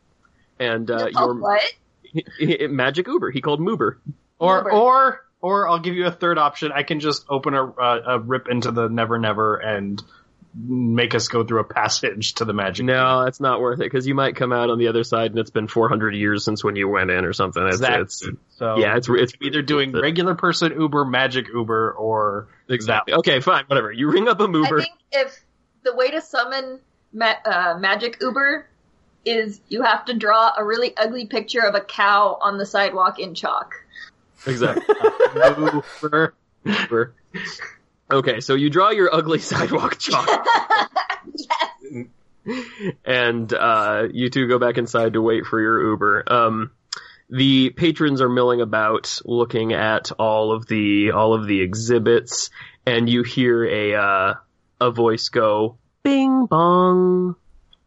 and 0.58 0.90
uh, 0.90 1.08
oh, 1.14 1.26
your 1.26 1.34
what? 1.34 1.62
Magic 2.70 3.06
Uber. 3.06 3.30
He 3.30 3.40
called 3.40 3.60
Moober. 3.60 3.96
Or 4.38 4.58
Uber. 4.58 4.70
or 4.70 5.26
or 5.40 5.68
I'll 5.68 5.80
give 5.80 5.94
you 5.94 6.06
a 6.06 6.12
third 6.12 6.38
option. 6.38 6.72
I 6.72 6.82
can 6.82 7.00
just 7.00 7.24
open 7.28 7.54
a, 7.54 7.64
a, 7.64 8.02
a 8.06 8.18
rip 8.18 8.48
into 8.48 8.70
the 8.70 8.88
Never 8.88 9.18
Never 9.18 9.56
and 9.56 10.02
make 10.58 11.14
us 11.14 11.28
go 11.28 11.44
through 11.44 11.60
a 11.60 11.64
passage 11.64 12.34
to 12.34 12.44
the 12.44 12.52
Magic. 12.54 12.86
No, 12.86 13.24
that's 13.24 13.40
not 13.40 13.60
worth 13.60 13.80
it 13.80 13.84
because 13.84 14.06
you 14.06 14.14
might 14.14 14.36
come 14.36 14.52
out 14.52 14.70
on 14.70 14.78
the 14.78 14.88
other 14.88 15.04
side, 15.04 15.30
and 15.32 15.38
it's 15.38 15.50
been 15.50 15.68
400 15.68 16.14
years 16.14 16.44
since 16.44 16.64
when 16.64 16.76
you 16.76 16.88
went 16.88 17.10
in 17.10 17.24
or 17.24 17.32
something. 17.32 17.62
It's, 17.64 17.76
Exactly. 17.76 18.02
it's 18.02 18.26
So 18.56 18.78
yeah, 18.78 18.96
it's 18.96 19.08
it's 19.10 19.34
either 19.42 19.62
doing 19.62 19.90
it's- 19.90 20.02
regular 20.02 20.34
person 20.34 20.72
Uber, 20.80 21.04
Magic 21.04 21.48
Uber, 21.48 21.92
or 21.92 22.48
exactly 22.68 23.14
okay. 23.14 23.40
Fine, 23.40 23.64
whatever. 23.66 23.92
You 23.92 24.10
ring 24.10 24.28
up 24.28 24.40
a 24.40 24.44
I 24.44 24.46
Moober. 24.46 24.78
think 24.80 24.94
if 25.12 25.38
the 25.82 25.94
way 25.94 26.10
to 26.10 26.20
summon 26.20 26.80
ma- 27.12 27.34
uh, 27.44 27.76
Magic 27.78 28.16
Uber 28.20 28.66
is 29.24 29.60
you 29.68 29.82
have 29.82 30.04
to 30.06 30.14
draw 30.14 30.52
a 30.56 30.64
really 30.64 30.96
ugly 30.96 31.26
picture 31.26 31.60
of 31.60 31.74
a 31.74 31.80
cow 31.80 32.38
on 32.40 32.58
the 32.58 32.64
sidewalk 32.66 33.18
in 33.18 33.34
chalk. 33.34 33.74
Exactly. 34.46 34.84
Uber. 36.02 36.34
Uber. 36.64 37.14
Okay, 38.10 38.40
so 38.40 38.54
you 38.54 38.70
draw 38.70 38.90
your 38.90 39.12
ugly 39.14 39.38
sidewalk 39.40 39.98
chalk, 39.98 40.28
yes. 41.34 42.06
and 43.04 43.52
uh, 43.52 44.04
you 44.12 44.30
two 44.30 44.46
go 44.46 44.58
back 44.58 44.78
inside 44.78 45.14
to 45.14 45.22
wait 45.22 45.46
for 45.46 45.60
your 45.60 45.90
Uber. 45.90 46.24
Um, 46.32 46.70
the 47.28 47.70
patrons 47.70 48.20
are 48.20 48.28
milling 48.28 48.60
about, 48.60 49.20
looking 49.24 49.72
at 49.72 50.12
all 50.12 50.52
of 50.52 50.66
the 50.66 51.10
all 51.10 51.34
of 51.34 51.46
the 51.46 51.60
exhibits, 51.60 52.50
and 52.86 53.10
you 53.10 53.24
hear 53.24 53.64
a 53.64 53.94
uh, 53.94 54.34
a 54.80 54.90
voice 54.92 55.28
go, 55.28 55.78
"Bing 56.04 56.46
bong." 56.46 57.34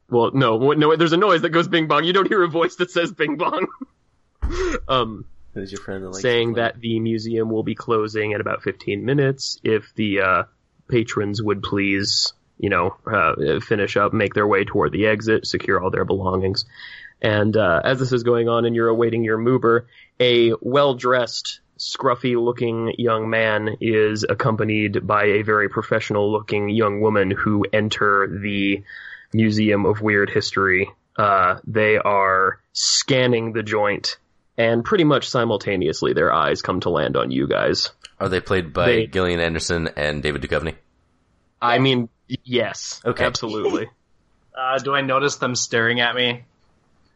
Well, 0.10 0.32
no, 0.34 0.58
no, 0.74 0.96
there's 0.96 1.14
a 1.14 1.18
noise 1.18 1.44
that 1.44 1.52
goes 1.52 1.68
bing 1.68 1.88
bong. 1.88 2.04
You 2.04 2.14
don't 2.14 2.28
hear 2.28 2.44
a 2.44 2.50
voice 2.50 2.76
that 2.78 2.92
says 2.92 3.12
bing 3.12 3.38
bong. 3.38 3.68
um, 4.88 5.26
Who's 5.54 5.72
your 5.72 5.82
friend 5.82 6.06
that 6.06 6.16
saying 6.16 6.54
that 6.54 6.80
the 6.80 7.00
museum 7.00 7.50
will 7.50 7.64
be 7.64 7.76
closing 7.76 8.34
at 8.34 8.42
about 8.42 8.62
15 8.62 9.04
minutes 9.04 9.58
if 9.64 9.94
the 9.96 10.22
uh, 10.22 10.44
patrons 10.88 11.42
would 11.42 11.64
please, 11.64 12.34
you 12.58 12.70
know, 12.70 12.96
uh, 13.06 13.60
finish 13.60 13.98
up, 13.98 14.14
make 14.14 14.34
their 14.34 14.48
way 14.48 14.64
toward 14.64 14.92
the 14.92 15.08
exit, 15.08 15.48
secure 15.48 15.82
all 15.82 15.90
their 15.90 16.06
belongings. 16.06 16.66
And 17.22 17.56
uh, 17.58 17.82
as 17.84 18.00
this 18.00 18.12
is 18.12 18.24
going 18.24 18.48
on 18.48 18.66
and 18.66 18.76
you're 18.76 18.88
awaiting 18.88 19.24
your 19.24 19.38
moober, 19.38 19.86
a 20.20 20.54
well-dressed, 20.62 21.62
scruffy-looking 21.78 22.96
young 22.98 23.30
man 23.30 23.78
is 23.82 24.26
accompanied 24.28 25.06
by 25.06 25.26
a 25.26 25.42
very 25.42 25.70
professional-looking 25.70 26.70
young 26.70 27.02
woman 27.02 27.32
who 27.32 27.66
enter 27.74 28.28
the 28.42 28.84
Museum 29.34 29.86
of 29.86 30.02
Weird 30.02 30.30
History. 30.30 30.90
Uh, 31.18 31.60
they 31.66 31.98
are 31.98 32.60
scanning 32.74 33.54
the 33.54 33.64
joint 33.64 34.18
and 34.60 34.84
pretty 34.86 35.06
much 35.06 35.28
simultaneously 35.30 36.14
their 36.14 36.32
eyes 36.32 36.62
come 36.62 36.82
to 36.82 36.90
land 36.92 37.16
on 37.18 37.32
you 37.32 37.48
guys. 37.48 37.90
Are 38.20 38.30
they 38.30 38.42
played 38.42 38.74
by 38.74 38.86
They- 38.86 39.08
Gillian 39.08 39.40
Anderson 39.40 39.90
and 39.96 40.22
David 40.22 40.42
Duchovny? 40.44 40.76
I 41.62 41.80
mean, 41.80 42.10
yes, 42.44 43.02
Okay. 43.04 43.24
absolutely. 43.26 43.88
Uh, 44.62 44.78
do 44.78 44.94
I 44.94 45.00
notice 45.00 45.38
them 45.38 45.56
staring 45.56 46.02
at 46.02 46.14
me? 46.16 46.44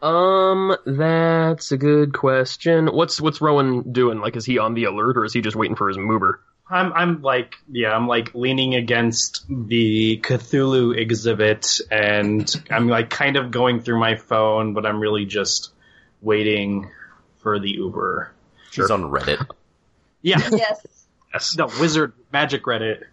um, 0.02 0.78
that's 0.86 1.74
a 1.74 1.78
good 1.78 2.14
question. 2.14 2.88
What's 2.88 3.20
what's 3.20 3.42
Rowan 3.42 3.92
doing? 3.92 4.20
Like, 4.20 4.38
is 4.38 4.46
he 4.46 4.60
on 4.60 4.76
the 4.76 4.86
alert 4.86 5.18
or 5.18 5.26
is 5.26 5.34
he 5.34 5.42
just 5.42 5.56
waiting 5.58 5.76
for 5.76 5.90
his 5.90 5.98
mover? 5.98 6.40
I'm 6.70 6.94
I'm 6.94 7.22
like 7.22 7.56
yeah, 7.70 7.92
I'm 7.92 8.08
like 8.08 8.34
leaning 8.34 8.76
against 8.76 9.44
the 9.50 10.20
Cthulhu 10.24 10.98
exhibit 10.98 11.80
and 11.92 12.50
I'm 12.72 12.88
like 12.88 13.10
kind 13.10 13.36
of 13.36 13.52
going 13.52 13.82
through 13.82 14.00
my 14.00 14.16
phone, 14.16 14.74
but 14.74 14.86
I'm 14.86 15.02
really 15.02 15.26
just 15.26 15.72
waiting 16.22 16.90
for 17.44 17.60
the 17.60 17.70
Uber. 17.70 18.32
She's 18.72 18.90
on 18.90 19.04
Reddit. 19.04 19.46
Yeah. 20.26 20.38
Yes. 20.54 21.06
Yes, 21.34 21.58
no, 21.58 21.66
Wizard 21.82 22.14
Magic 22.32 22.64
Reddit. 22.64 23.04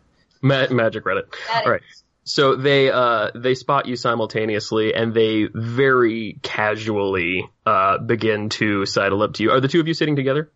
Ma- 0.40 0.68
Magic 0.70 1.02
Reddit. 1.02 1.25
That 1.49 1.66
All 1.66 1.72
right. 1.72 1.82
So 2.22 2.54
they 2.54 2.88
uh 2.88 3.32
they 3.34 3.56
spot 3.56 3.87
you 3.87 3.96
simultaneously 3.96 4.94
and 4.94 5.12
they 5.12 5.49
very 5.52 6.38
casually 6.42 7.50
uh 7.66 7.99
begin 7.99 8.49
to 8.50 8.87
sidle 8.87 9.22
up 9.25 9.32
to 9.34 9.42
you. 9.42 9.50
Are 9.50 9.60
the 9.60 9.66
two 9.66 9.80
of 9.80 9.88
you 9.88 9.94
sitting 9.94 10.14
together? 10.14 10.52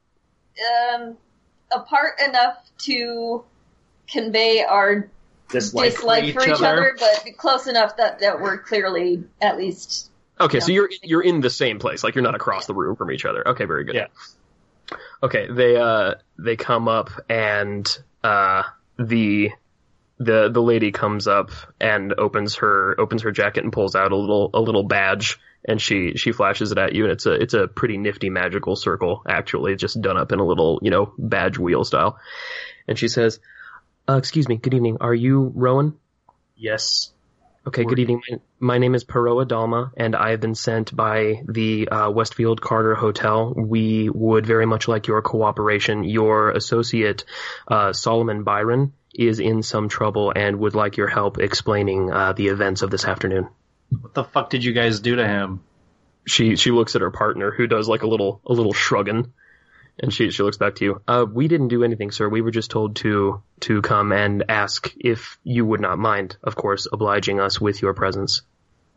Um, 0.94 1.16
apart 1.72 2.20
enough 2.24 2.58
to 2.84 3.42
convey 4.08 4.62
our 4.62 5.08
Dislike, 5.50 5.92
dislike, 5.92 6.34
for 6.34 6.42
each, 6.42 6.62
other. 6.62 6.96
but 6.98 7.36
close 7.36 7.66
enough 7.66 7.96
that, 7.96 8.20
that 8.20 8.40
we're 8.40 8.58
clearly 8.58 9.24
at 9.40 9.56
least 9.58 10.10
Okay, 10.40 10.60
so 10.60 10.72
you're 10.72 10.90
you're 11.02 11.22
in 11.22 11.40
the 11.40 11.50
same 11.50 11.78
place, 11.78 12.02
like 12.02 12.14
you're 12.14 12.24
not 12.24 12.34
across 12.34 12.66
the 12.66 12.74
room 12.74 12.96
from 12.96 13.10
each 13.10 13.24
other. 13.24 13.46
Okay, 13.48 13.66
very 13.66 13.84
good. 13.84 13.94
Yeah. 13.94 14.06
Okay, 15.22 15.48
they 15.50 15.76
uh 15.76 16.14
they 16.38 16.56
come 16.56 16.88
up 16.88 17.10
and 17.28 17.86
uh 18.22 18.64
the 18.98 19.50
the 20.18 20.50
the 20.50 20.62
lady 20.62 20.92
comes 20.92 21.28
up 21.28 21.50
and 21.80 22.12
opens 22.14 22.56
her 22.56 22.98
opens 22.98 23.22
her 23.22 23.32
jacket 23.32 23.64
and 23.64 23.72
pulls 23.72 23.94
out 23.94 24.12
a 24.12 24.16
little 24.16 24.50
a 24.54 24.60
little 24.60 24.82
badge 24.84 25.38
and 25.66 25.80
she 25.80 26.14
she 26.16 26.32
flashes 26.32 26.72
it 26.72 26.78
at 26.78 26.94
you 26.94 27.04
and 27.04 27.12
it's 27.12 27.26
a 27.26 27.32
it's 27.32 27.54
a 27.54 27.66
pretty 27.66 27.96
nifty 27.96 28.30
magical 28.30 28.76
circle 28.76 29.22
actually 29.28 29.74
just 29.74 30.00
done 30.00 30.16
up 30.16 30.30
in 30.30 30.38
a 30.38 30.44
little 30.44 30.78
you 30.82 30.90
know 30.90 31.12
badge 31.18 31.58
wheel 31.58 31.82
style 31.82 32.18
and 32.86 32.96
she 32.96 33.08
says 33.08 33.40
uh, 34.08 34.14
excuse 34.14 34.48
me 34.48 34.56
good 34.56 34.74
evening 34.74 34.98
are 35.00 35.14
you 35.14 35.50
Rowan 35.54 35.98
Yes. 36.56 37.12
Okay, 37.66 37.84
good 37.84 37.98
evening. 37.98 38.20
My, 38.30 38.38
my 38.74 38.78
name 38.78 38.94
is 38.94 39.04
Peroa 39.04 39.46
Dalma, 39.46 39.90
and 39.96 40.14
I 40.14 40.30
have 40.30 40.40
been 40.40 40.54
sent 40.54 40.94
by 40.94 41.42
the 41.48 41.88
uh, 41.88 42.10
Westfield 42.10 42.60
Carter 42.60 42.94
Hotel. 42.94 43.54
We 43.56 44.10
would 44.10 44.44
very 44.44 44.66
much 44.66 44.86
like 44.86 45.06
your 45.06 45.22
cooperation. 45.22 46.04
Your 46.04 46.50
associate, 46.50 47.24
uh, 47.66 47.94
Solomon 47.94 48.42
Byron, 48.44 48.92
is 49.14 49.40
in 49.40 49.62
some 49.62 49.88
trouble 49.88 50.30
and 50.36 50.58
would 50.58 50.74
like 50.74 50.98
your 50.98 51.08
help 51.08 51.38
explaining 51.38 52.12
uh, 52.12 52.34
the 52.34 52.48
events 52.48 52.82
of 52.82 52.90
this 52.90 53.06
afternoon. 53.06 53.48
What 53.88 54.12
the 54.12 54.24
fuck 54.24 54.50
did 54.50 54.62
you 54.62 54.74
guys 54.74 55.00
do 55.00 55.16
to 55.16 55.26
him? 55.26 55.62
She 56.26 56.56
she 56.56 56.70
looks 56.70 56.94
at 56.96 57.00
her 57.00 57.10
partner, 57.10 57.50
who 57.50 57.66
does 57.66 57.88
like 57.88 58.02
a 58.02 58.06
little 58.06 58.42
a 58.44 58.52
little 58.52 58.74
shrugging, 58.74 59.32
and 59.98 60.12
she 60.12 60.30
she 60.30 60.42
looks 60.42 60.56
back 60.56 60.76
to 60.76 60.84
you. 60.84 61.02
Uh, 61.06 61.26
we 61.30 61.48
didn't 61.48 61.68
do 61.68 61.84
anything, 61.84 62.10
sir. 62.10 62.28
We 62.28 62.40
were 62.40 62.50
just 62.50 62.70
told 62.70 62.96
to 62.96 63.42
to 63.60 63.82
come 63.82 64.12
and 64.12 64.44
ask 64.48 64.92
if 64.98 65.38
you 65.44 65.64
would 65.64 65.80
not 65.80 65.98
mind, 65.98 66.36
of 66.42 66.56
course, 66.56 66.86
obliging 66.92 67.40
us 67.40 67.60
with 67.60 67.80
your 67.82 67.94
presence. 67.94 68.42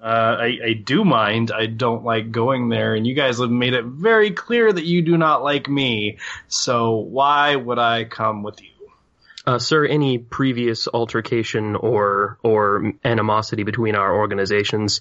Uh, 0.01 0.37
I, 0.39 0.57
I 0.63 0.73
do 0.73 1.03
mind. 1.03 1.51
I 1.51 1.65
don't 1.65 2.03
like 2.03 2.31
going 2.31 2.69
there, 2.69 2.93
and 2.93 3.05
you 3.05 3.15
guys 3.15 3.39
have 3.39 3.49
made 3.49 3.73
it 3.73 3.83
very 3.85 4.31
clear 4.31 4.71
that 4.71 4.85
you 4.85 5.01
do 5.01 5.17
not 5.17 5.43
like 5.43 5.67
me. 5.67 6.19
So 6.47 6.97
why 6.97 7.55
would 7.55 7.79
I 7.79 8.03
come 8.03 8.43
with 8.43 8.61
you? 8.61 8.69
Uh, 9.47 9.57
sir, 9.59 9.85
any 9.85 10.17
previous 10.17 10.89
altercation 10.89 11.77
or 11.77 12.37
or 12.43 12.91
animosity 13.05 13.63
between 13.63 13.95
our 13.95 14.13
organizations 14.17 14.99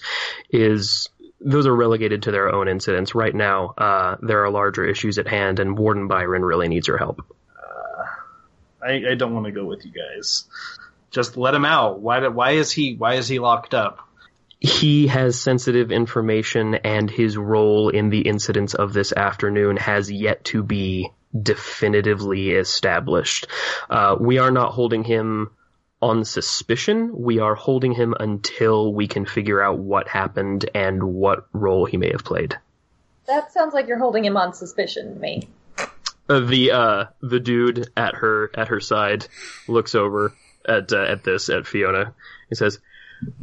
is 0.50 1.08
those 1.40 1.66
are 1.66 1.74
relegated 1.74 2.24
to 2.24 2.30
their 2.30 2.52
own 2.52 2.68
incidents. 2.68 3.14
Right 3.14 3.34
now, 3.34 3.74
uh, 3.76 4.16
there 4.22 4.44
are 4.44 4.50
larger 4.50 4.84
issues 4.84 5.18
at 5.18 5.28
hand, 5.28 5.60
and 5.60 5.78
Warden 5.78 6.08
Byron 6.08 6.44
really 6.44 6.68
needs 6.68 6.88
your 6.88 6.98
help. 6.98 7.24
I, 8.86 9.02
I 9.10 9.14
don't 9.14 9.34
want 9.34 9.46
to 9.46 9.52
go 9.52 9.64
with 9.64 9.84
you 9.84 9.90
guys. 9.90 10.44
Just 11.10 11.36
let 11.36 11.54
him 11.54 11.64
out. 11.64 12.00
Why? 12.00 12.26
Why 12.28 12.52
is 12.52 12.70
he? 12.70 12.94
Why 12.94 13.14
is 13.14 13.26
he 13.28 13.38
locked 13.38 13.74
up? 13.74 14.00
He 14.60 15.08
has 15.08 15.40
sensitive 15.40 15.90
information, 15.90 16.76
and 16.76 17.10
his 17.10 17.36
role 17.36 17.88
in 17.88 18.10
the 18.10 18.22
incidents 18.22 18.74
of 18.74 18.92
this 18.92 19.12
afternoon 19.12 19.76
has 19.76 20.10
yet 20.10 20.44
to 20.46 20.62
be 20.62 21.10
definitively 21.40 22.50
established. 22.50 23.48
Uh, 23.90 24.16
we 24.18 24.38
are 24.38 24.50
not 24.50 24.72
holding 24.72 25.04
him 25.04 25.50
on 26.00 26.24
suspicion. 26.24 27.10
We 27.14 27.38
are 27.38 27.54
holding 27.54 27.92
him 27.92 28.14
until 28.18 28.92
we 28.92 29.06
can 29.08 29.26
figure 29.26 29.62
out 29.62 29.78
what 29.78 30.08
happened 30.08 30.68
and 30.74 31.02
what 31.02 31.46
role 31.52 31.86
he 31.86 31.96
may 31.96 32.10
have 32.10 32.24
played. 32.24 32.56
That 33.26 33.52
sounds 33.52 33.74
like 33.74 33.88
you're 33.88 33.98
holding 33.98 34.24
him 34.24 34.36
on 34.36 34.54
suspicion 34.54 35.14
to 35.14 35.20
me. 35.20 35.48
Uh, 36.28 36.40
the 36.40 36.72
uh, 36.72 37.04
the 37.20 37.40
dude 37.40 37.88
at 37.96 38.14
her 38.16 38.50
at 38.54 38.68
her 38.68 38.80
side 38.80 39.26
looks 39.68 39.94
over 39.94 40.34
at 40.68 40.92
uh, 40.92 41.02
at 41.02 41.22
this 41.24 41.48
at 41.48 41.66
Fiona. 41.66 42.14
He 42.48 42.56
says, 42.56 42.80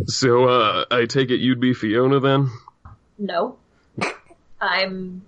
"So 0.06 0.46
uh, 0.46 0.86
I 0.92 1.06
take 1.06 1.32
it 1.32 1.40
you'd 1.40 1.62
be 1.62 1.74
Fiona 1.74 2.20
then?" 2.20 2.50
No. 3.18 3.58
I'm 4.60 5.26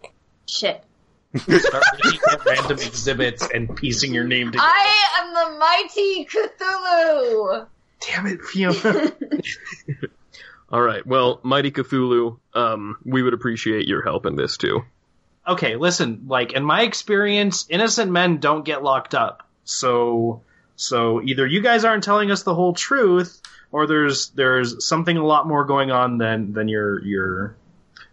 shit. 0.47 0.83
Start 1.37 1.83
looking 2.03 2.19
at 2.31 2.45
random 2.45 2.77
exhibits 2.79 3.47
and 3.53 3.75
piecing 3.75 4.13
your 4.13 4.23
name 4.23 4.51
together. 4.51 4.67
I 4.67 5.07
am 5.19 5.33
the 5.33 5.59
mighty 5.59 6.25
Cthulhu! 6.25 7.67
Damn 8.01 8.27
it, 8.27 8.41
Fiona. 8.41 9.11
All 10.71 10.81
right. 10.81 11.05
Well, 11.05 11.39
Mighty 11.43 11.71
Cthulhu, 11.71 12.39
um, 12.53 12.97
we 13.03 13.21
would 13.21 13.33
appreciate 13.33 13.87
your 13.87 14.01
help 14.03 14.25
in 14.25 14.35
this 14.35 14.57
too. 14.57 14.83
okay, 15.47 15.75
listen, 15.75 16.23
like 16.27 16.53
in 16.53 16.63
my 16.65 16.81
experience, 16.81 17.65
innocent 17.69 18.11
men 18.11 18.37
don't 18.39 18.63
get 18.65 18.83
locked 18.83 19.13
up. 19.13 19.47
So 19.63 20.41
so 20.75 21.21
either 21.23 21.45
you 21.47 21.61
guys 21.61 21.85
aren't 21.85 22.03
telling 22.03 22.31
us 22.31 22.43
the 22.43 22.53
whole 22.55 22.73
truth 22.73 23.41
or 23.71 23.87
there's 23.87 24.29
there's 24.29 24.85
something 24.87 25.15
a 25.17 25.25
lot 25.25 25.47
more 25.47 25.63
going 25.65 25.91
on 25.91 26.17
than 26.17 26.53
than 26.53 26.67
you're 26.67 26.99
you're 27.03 27.55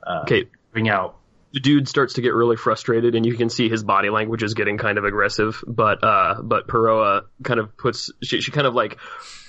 uh 0.07 0.21
Okay. 0.25 0.45
giving 0.73 0.88
out. 0.88 1.17
The 1.52 1.61
dude 1.61 1.87
starts 1.88 2.14
to 2.14 2.23
get 2.23 2.32
really 2.35 2.56
frustrated, 2.56 3.14
and 3.14 3.26
you 3.26 3.35
can 3.37 3.50
see 3.50 3.68
his 3.68 3.82
body 3.85 4.09
language 4.09 4.42
is 4.42 4.54
getting 4.54 4.78
kind 4.78 4.97
of 4.99 5.04
aggressive. 5.04 5.62
But 5.66 6.02
uh, 6.02 6.37
but 6.42 6.66
Peroa 6.66 7.23
kind 7.42 7.61
of 7.61 7.76
puts 7.76 8.11
she, 8.23 8.40
she 8.40 8.50
kind 8.52 8.66
of 8.66 8.75
like 8.75 8.99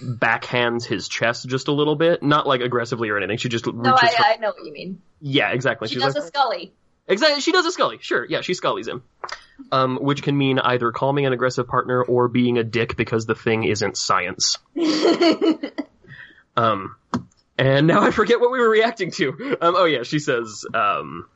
backhands 0.02 0.84
his 0.86 1.08
chest 1.08 1.48
just 1.48 1.68
a 1.70 1.72
little 1.72 1.96
bit, 1.96 2.22
not 2.22 2.46
like 2.46 2.62
aggressively 2.62 3.10
or 3.10 3.18
anything. 3.18 3.38
She 3.38 3.48
just 3.50 3.66
No, 3.66 3.72
reaches. 3.94 4.16
I, 4.20 4.34
I 4.34 4.38
know 4.38 4.50
what 4.50 4.66
you 4.66 4.74
mean. 4.74 5.02
yeah, 5.22 5.52
exactly. 5.52 5.88
She 5.88 5.96
She's 5.96 6.04
does 6.04 6.16
like, 6.16 6.24
a 6.24 6.28
Scully. 6.28 6.74
Exactly. 7.08 7.42
She 7.42 7.52
does 7.52 7.66
a 7.66 7.72
Scully. 7.72 7.98
Sure. 8.02 8.26
Yeah, 8.28 8.42
she 8.42 8.54
Scullies 8.54 8.88
him. 8.88 9.04
Um, 9.72 9.98
which 10.02 10.24
can 10.24 10.38
mean 10.38 10.58
either 10.60 10.92
calming 10.92 11.26
an 11.26 11.32
aggressive 11.34 11.68
partner 11.68 12.02
or 12.04 12.28
being 12.28 12.58
a 12.58 12.64
dick 12.64 12.96
because 12.98 13.26
the 13.26 13.36
thing 13.36 13.64
isn't 13.64 13.98
science. 13.98 14.58
Um, 16.56 16.96
and 17.58 17.88
now 17.88 18.02
I 18.04 18.12
forget 18.12 18.40
what 18.40 18.52
we 18.52 18.60
were 18.60 18.70
reacting 18.70 19.12
to. 19.12 19.58
Um, 19.62 19.76
oh 19.76 19.86
yeah, 19.86 20.04
she 20.04 20.20
says, 20.20 20.66
um, 20.74 21.28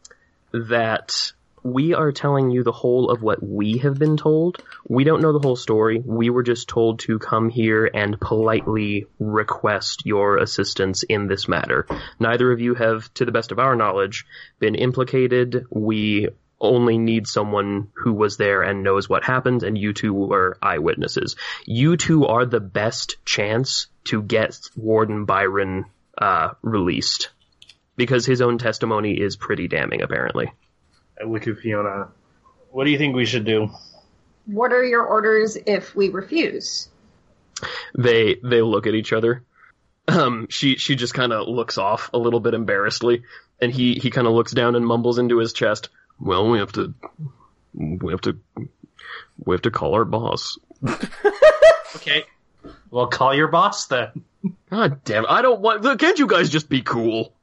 that 0.52 1.34
we 1.64 1.94
are 1.94 2.12
telling 2.12 2.50
you 2.50 2.64
the 2.64 2.72
whole 2.72 3.10
of 3.10 3.22
what 3.22 3.44
we 3.44 3.80
have 3.80 4.00
been 4.00 4.16
told. 4.16 4.64
We 4.88 5.04
don't 5.04 5.22
know 5.22 5.34
the 5.34 5.46
whole 5.46 5.56
story. 5.56 6.02
We 6.04 6.30
were 6.30 6.44
just 6.44 6.70
told 6.70 7.00
to 7.00 7.20
come 7.20 7.50
here 7.50 7.90
and 7.94 8.20
politely 8.20 9.08
request 9.20 10.06
your 10.06 10.38
assistance 10.38 11.04
in 11.04 11.28
this 11.28 11.48
matter. 11.48 11.86
Neither 12.20 12.52
of 12.52 12.62
you 12.62 12.76
have, 12.76 13.14
to 13.16 13.26
the 13.26 13.32
best 13.32 13.52
of 13.52 13.60
our 13.60 13.76
knowledge, 13.76 14.26
been 14.60 14.76
implicated. 14.76 15.66
We 15.70 16.30
only 16.60 16.98
need 16.98 17.28
someone 17.28 17.90
who 17.94 18.14
was 18.14 18.38
there 18.38 18.62
and 18.62 18.84
knows 18.84 19.10
what 19.10 19.24
happened, 19.24 19.64
and 19.64 19.78
you 19.78 19.94
two 19.94 20.14
were 20.14 20.58
eyewitnesses. 20.62 21.36
You 21.66 21.98
two 21.98 22.26
are 22.26 22.46
the 22.46 22.60
best 22.60 23.18
chance 23.26 23.88
to 24.06 24.22
get 24.22 24.58
Warden 24.76 25.26
Byron 25.26 25.86
uh, 26.18 26.52
released. 26.62 27.30
Because 27.98 28.26
his 28.26 28.42
own 28.42 28.58
testimony 28.58 29.20
is 29.20 29.36
pretty 29.36 29.68
damning, 29.68 30.02
apparently. 30.02 30.52
I 31.20 31.26
look 31.26 31.48
at 31.48 31.58
Fiona. 31.58 32.10
What 32.72 32.86
do 32.86 32.92
you 32.92 32.98
think 32.98 33.16
we 33.16 33.26
should 33.26 33.44
do? 33.44 33.70
what 34.48 34.72
are 34.72 34.84
your 34.84 35.04
orders 35.04 35.58
if 35.66 35.94
we 35.96 36.10
refuse? 36.10 36.88
They 37.98 38.36
they 38.44 38.62
look 38.62 38.88
at 38.88 38.94
each 38.94 39.12
other. 39.14 39.44
Um, 40.08 40.48
she 40.50 40.78
she 40.78 40.96
just 40.96 41.14
kind 41.14 41.34
of 41.34 41.48
looks 41.48 41.78
off 41.78 42.10
a 42.14 42.18
little 42.18 42.40
bit 42.40 42.54
embarrassedly, 42.54 43.24
and 43.60 43.72
he 43.74 43.96
he 43.96 44.10
kind 44.10 44.28
of 44.28 44.34
looks 44.34 44.54
down 44.54 44.76
and 44.76 44.86
mumbles 44.86 45.18
into 45.18 45.40
his 45.40 45.54
chest. 45.54 45.90
Well, 46.20 46.50
we 46.50 46.60
have 46.60 46.72
to 46.74 46.94
we 47.74 48.14
have 48.14 48.22
to 48.22 48.40
we 49.44 49.54
have 49.54 49.64
to 49.64 49.72
call 49.72 49.94
our 49.96 50.06
boss. 50.06 50.58
Okay. 51.96 52.26
Well, 52.92 53.08
call 53.08 53.34
your 53.34 53.48
boss 53.48 53.88
then. 53.88 54.24
God 54.70 55.04
damn! 55.04 55.24
it, 55.24 55.30
I 55.30 55.42
don't 55.42 55.62
want. 55.62 56.00
Can't 56.00 56.20
you 56.20 56.28
guys 56.28 56.50
just 56.50 56.70
be 56.70 56.82
cool? 56.82 57.34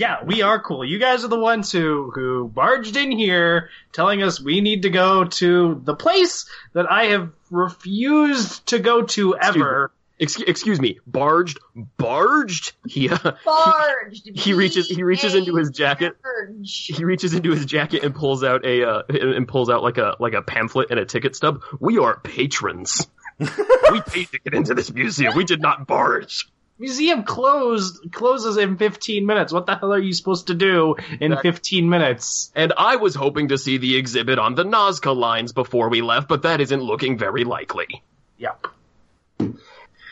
Yeah, 0.00 0.24
we 0.24 0.40
are 0.40 0.58
cool. 0.58 0.82
You 0.82 0.98
guys 0.98 1.24
are 1.24 1.28
the 1.28 1.38
ones 1.38 1.70
who 1.70 2.10
who 2.14 2.48
barged 2.48 2.96
in 2.96 3.12
here 3.12 3.68
telling 3.92 4.22
us 4.22 4.40
we 4.40 4.62
need 4.62 4.82
to 4.82 4.88
go 4.88 5.24
to 5.26 5.78
the 5.84 5.94
place 5.94 6.46
that 6.72 6.90
I 6.90 7.08
have 7.08 7.28
refused 7.50 8.66
to 8.68 8.78
go 8.78 9.02
to 9.02 9.36
ever. 9.36 9.92
Excuse, 10.18 10.48
excuse 10.48 10.80
me, 10.80 10.98
barged, 11.06 11.58
barged. 11.98 12.72
He 12.88 13.10
uh, 13.10 13.18
Barged. 13.44 14.30
he 14.34 14.54
reaches- 14.54 14.88
he 14.88 15.02
reaches 15.02 15.34
into 15.34 15.54
his 15.56 15.68
jacket. 15.68 16.16
Barge. 16.22 16.86
he 16.86 17.04
reaches 17.04 17.34
into 17.34 17.50
his 17.50 17.66
jacket 17.66 18.02
and 18.02 18.14
pulls 18.14 18.42
out 18.42 18.64
a 18.64 18.82
uh, 18.88 19.02
and 19.10 19.46
pulls 19.46 19.68
out 19.68 19.82
like 19.82 19.98
a 19.98 20.16
like 20.18 20.32
a 20.32 20.40
pamphlet 20.40 20.90
and 20.90 20.98
a 20.98 21.04
ticket 21.04 21.36
stub. 21.36 21.62
We 21.78 21.98
are 21.98 22.18
patrons. 22.20 23.06
we 23.38 24.00
paid 24.06 24.28
to 24.30 24.38
get 24.38 24.54
into 24.54 24.72
this 24.72 24.90
museum. 24.90 25.34
We 25.36 25.44
did 25.44 25.60
not 25.60 25.86
barge. 25.86 26.46
Museum 26.80 27.24
closed 27.24 28.10
closes 28.10 28.56
in 28.56 28.78
15 28.78 29.26
minutes. 29.26 29.52
What 29.52 29.66
the 29.66 29.76
hell 29.76 29.92
are 29.92 29.98
you 29.98 30.14
supposed 30.14 30.46
to 30.46 30.54
do 30.54 30.94
in 31.20 31.32
Exactly. 31.32 31.52
15 31.52 31.90
minutes? 31.90 32.50
And 32.54 32.72
I 32.74 32.96
was 32.96 33.14
hoping 33.14 33.48
to 33.48 33.58
see 33.58 33.76
the 33.76 33.96
exhibit 33.96 34.38
on 34.38 34.54
the 34.54 34.64
Nazca 34.64 35.14
lines 35.14 35.52
before 35.52 35.90
we 35.90 36.00
left, 36.00 36.26
but 36.26 36.42
that 36.42 36.62
isn't 36.62 36.82
looking 36.82 37.18
very 37.18 37.44
likely. 37.44 38.02
Yep. 38.38 38.66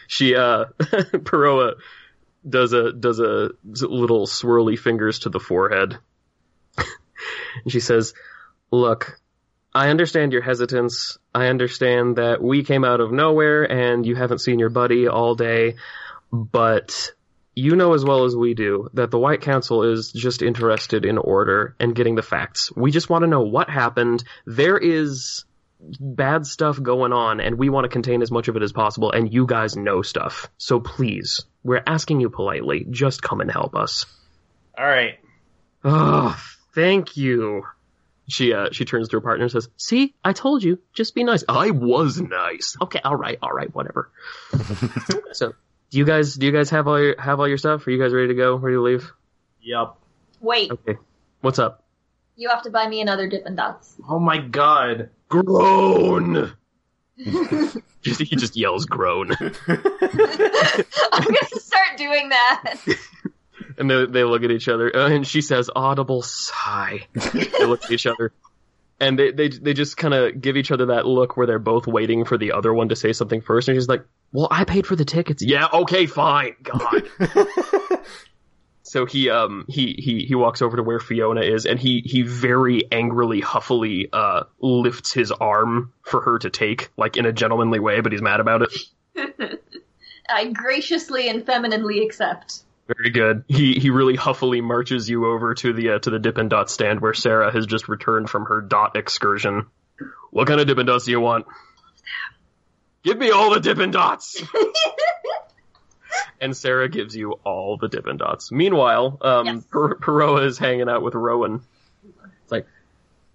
She 0.09 0.37
uh 0.37 0.67
Peroa 0.79 1.77
does 2.47 2.75
a 2.75 2.93
does 2.93 3.19
a 3.19 3.51
little 3.65 4.27
swirly 4.27 4.79
fingers 4.79 5.21
to 5.21 5.31
the 5.31 5.41
forehead. 5.41 5.97
and 6.77 7.73
she 7.73 7.81
says, 7.81 8.13
"Look, 8.71 9.19
I 9.75 9.89
understand 9.89 10.33
your 10.33 10.43
hesitance. 10.43 11.17
I 11.35 11.47
understand 11.47 12.17
that 12.17 12.43
we 12.43 12.63
came 12.63 12.85
out 12.85 13.01
of 13.01 13.11
nowhere 13.11 13.63
and 13.65 14.05
you 14.05 14.17
haven't 14.17 14.41
seen 14.41 14.59
your 14.59 14.71
buddy 14.71 15.09
all 15.09 15.35
day, 15.35 15.77
but 16.33 17.13
you 17.55 17.75
know 17.75 17.95
as 17.95 18.05
well 18.05 18.25
as 18.25 18.37
we 18.37 18.55
do 18.55 18.89
that 18.95 19.11
the 19.11 19.19
White 19.19 19.41
Council 19.41 19.83
is 19.83 20.13
just 20.13 20.43
interested 20.43 21.05
in 21.05 21.19
order 21.19 21.75
and 21.81 21.95
getting 21.95 22.15
the 22.15 22.23
facts. 22.23 22.71
We 22.77 22.91
just 22.91 23.11
want 23.11 23.23
to 23.23 23.27
know 23.27 23.43
what 23.43 23.69
happened. 23.69 24.25
There 24.47 24.79
is 24.79 25.45
bad 25.81 26.47
stuff 26.47 26.81
going 26.81 27.13
on 27.13 27.41
and 27.41 27.59
we 27.59 27.69
want 27.69 27.85
to 27.85 27.89
contain 27.89 28.23
as 28.23 28.31
much 28.31 28.49
of 28.49 28.57
it 28.57 28.63
as 28.63 28.73
possible 28.73 29.11
and 29.13 29.33
you 29.33 29.47
guys 29.47 29.77
know 29.77 30.03
stuff. 30.03 30.49
So 30.59 30.81
please, 30.81 31.45
we're 31.63 31.83
asking 31.87 32.21
you 32.21 32.31
politely, 32.31 32.87
just 32.91 33.23
come 33.23 33.41
and 33.41 33.51
help 33.51 33.75
us. 33.75 34.07
All 34.77 34.87
right. 34.87 35.19
Oh, 35.85 36.41
thank 36.75 37.17
you. 37.17 37.65
She 38.29 38.53
uh 38.53 38.69
she 38.73 38.85
turns 38.85 39.09
to 39.09 39.17
her 39.17 39.21
partner 39.23 39.45
and 39.45 39.53
says, 39.53 39.71
"See, 39.79 40.15
I 40.23 40.35
told 40.35 40.63
you, 40.63 40.79
just 40.93 41.15
be 41.15 41.25
nice." 41.25 41.45
I 41.49 41.71
was 41.71 42.21
nice. 42.21 42.77
Okay, 42.83 43.01
all 43.03 43.17
right, 43.17 43.39
all 43.43 43.53
right, 43.53 43.75
whatever. 43.75 44.11
so, 45.33 45.55
do 45.91 45.99
you 45.99 46.05
guys 46.05 46.35
do 46.35 46.47
you 46.47 46.53
guys 46.53 46.71
have 46.71 46.87
all 46.89 47.01
your 47.01 47.21
have 47.21 47.41
all 47.41 47.49
your 47.49 47.59
stuff? 47.59 47.87
Are 47.87 47.91
you 47.91 47.99
guys 48.01 48.13
ready 48.13 48.29
to 48.29 48.35
go? 48.35 48.57
Ready 48.57 48.77
to 48.77 48.83
leave? 48.83 49.13
Yep. 49.63 49.95
Wait, 50.41 50.71
Okay. 50.71 50.99
What's 51.41 51.59
up? 51.59 51.85
you 52.37 52.49
have 52.49 52.63
to 52.63 52.71
buy 52.71 52.87
me 52.87 53.01
another 53.01 53.29
Dippin' 53.29 53.57
Dots. 53.57 53.97
Oh 54.09 54.21
my 54.21 54.39
god. 54.39 55.11
Groan. 55.29 56.53
He 58.01 58.37
just 58.37 58.57
yells 58.57 58.87
groan. 58.87 59.33
I'm 59.41 59.49
gonna 59.67 61.49
start 61.51 61.97
doing 61.99 62.29
that. 62.29 62.75
And 63.77 63.91
they, 63.91 64.07
they 64.07 64.25
look 64.25 64.45
at 64.45 64.51
each 64.53 64.69
other, 64.69 64.95
uh, 64.95 65.09
and 65.11 65.27
she 65.27 65.41
says, 65.41 65.69
audible 65.75 66.23
sigh. 66.23 67.07
they 67.15 67.65
look 67.67 67.85
at 67.85 67.91
each 67.91 68.07
other. 68.07 68.33
And 69.01 69.19
they, 69.19 69.31
they, 69.31 69.49
they 69.49 69.75
just 69.75 69.97
kind 69.97 70.13
of 70.13 70.41
give 70.41 70.57
each 70.57 70.73
other 70.73 70.87
that 70.87 71.07
look 71.07 71.37
where 71.37 71.47
they're 71.47 71.59
both 71.59 71.87
waiting 71.87 72.25
for 72.25 72.37
the 72.37 72.53
other 72.53 72.75
one 72.75 72.89
to 72.89 72.97
say 72.97 73.13
something 73.13 73.41
first. 73.41 73.69
And 73.69 73.77
she's 73.77 73.89
like, 73.89 74.05
well, 74.33 74.49
I 74.51 74.65
paid 74.65 74.87
for 74.87 74.97
the 74.97 75.05
tickets. 75.05 75.43
Yeah, 75.43 75.69
okay, 75.73 76.07
fine. 76.07 76.57
God. 76.63 77.09
so 78.83 79.07
he, 79.07 79.31
um, 79.31 79.67
he, 79.69 79.95
he, 79.99 80.25
he 80.25 80.35
walks 80.35 80.63
over 80.63 80.77
to 80.77 80.83
where 80.83 80.99
Fiona 80.99 81.43
is 81.43 81.65
and 81.65 81.79
he, 81.79 82.03
he 82.05 82.23
very 82.23 82.91
angrily, 82.91 83.41
huffily, 83.41 84.09
uh, 84.13 84.45
lifts 84.59 85.13
his 85.13 85.31
arm 85.31 85.93
for 86.03 86.21
her 86.23 86.39
to 86.41 86.51
take, 86.51 86.91
like 86.97 87.17
in 87.17 87.25
a 87.25 87.33
gentlemanly 87.33 87.79
way, 87.79 88.01
but 88.01 88.11
he's 88.11 88.23
mad 88.23 88.41
about 88.41 88.63
it. 88.63 89.61
I 90.29 90.51
graciously 90.53 91.29
and 91.29 91.47
femininely 91.47 92.05
accept. 92.05 92.65
Very 92.97 93.11
good. 93.11 93.45
He 93.49 93.75
he 93.75 93.91
really 93.91 94.17
huffily 94.17 94.61
marches 94.63 95.09
you 95.11 95.27
over 95.27 95.55
to 95.55 95.73
the 95.75 95.91
uh, 95.91 95.99
to 96.01 96.11
the 96.11 96.19
Dippin' 96.19 96.49
Dot 96.49 96.71
stand 96.71 97.01
where 97.01 97.13
Sarah 97.15 97.53
has 97.53 97.67
just 97.67 97.87
returned 97.89 98.31
from 98.31 98.47
her 98.47 98.63
dot 98.63 98.97
excursion. 98.97 99.67
What 100.31 100.49
kind 100.49 100.59
of 100.61 100.67
Dippin' 100.67 100.87
Dots 100.87 101.05
do 101.05 101.11
you 101.11 101.21
want? 101.21 101.47
Give 103.03 103.19
me 103.19 103.31
all 103.31 103.53
the 103.53 103.61
Dippin' 103.61 103.91
Dots. 103.91 104.43
and 106.41 106.57
Sarah 106.57 106.89
gives 106.89 107.15
you 107.15 107.33
all 107.45 107.77
the 107.77 107.89
Dippin' 107.89 108.17
Dots. 108.17 108.51
Meanwhile, 108.51 109.19
um, 109.21 109.47
Yes. 109.47 109.65
per- 109.71 109.95
Peroa 109.97 110.47
is 110.47 110.57
hanging 110.59 110.89
out 110.89 111.03
with 111.03 111.15
Rowan. 111.15 111.61
It's 112.43 112.53
like, 112.53 112.67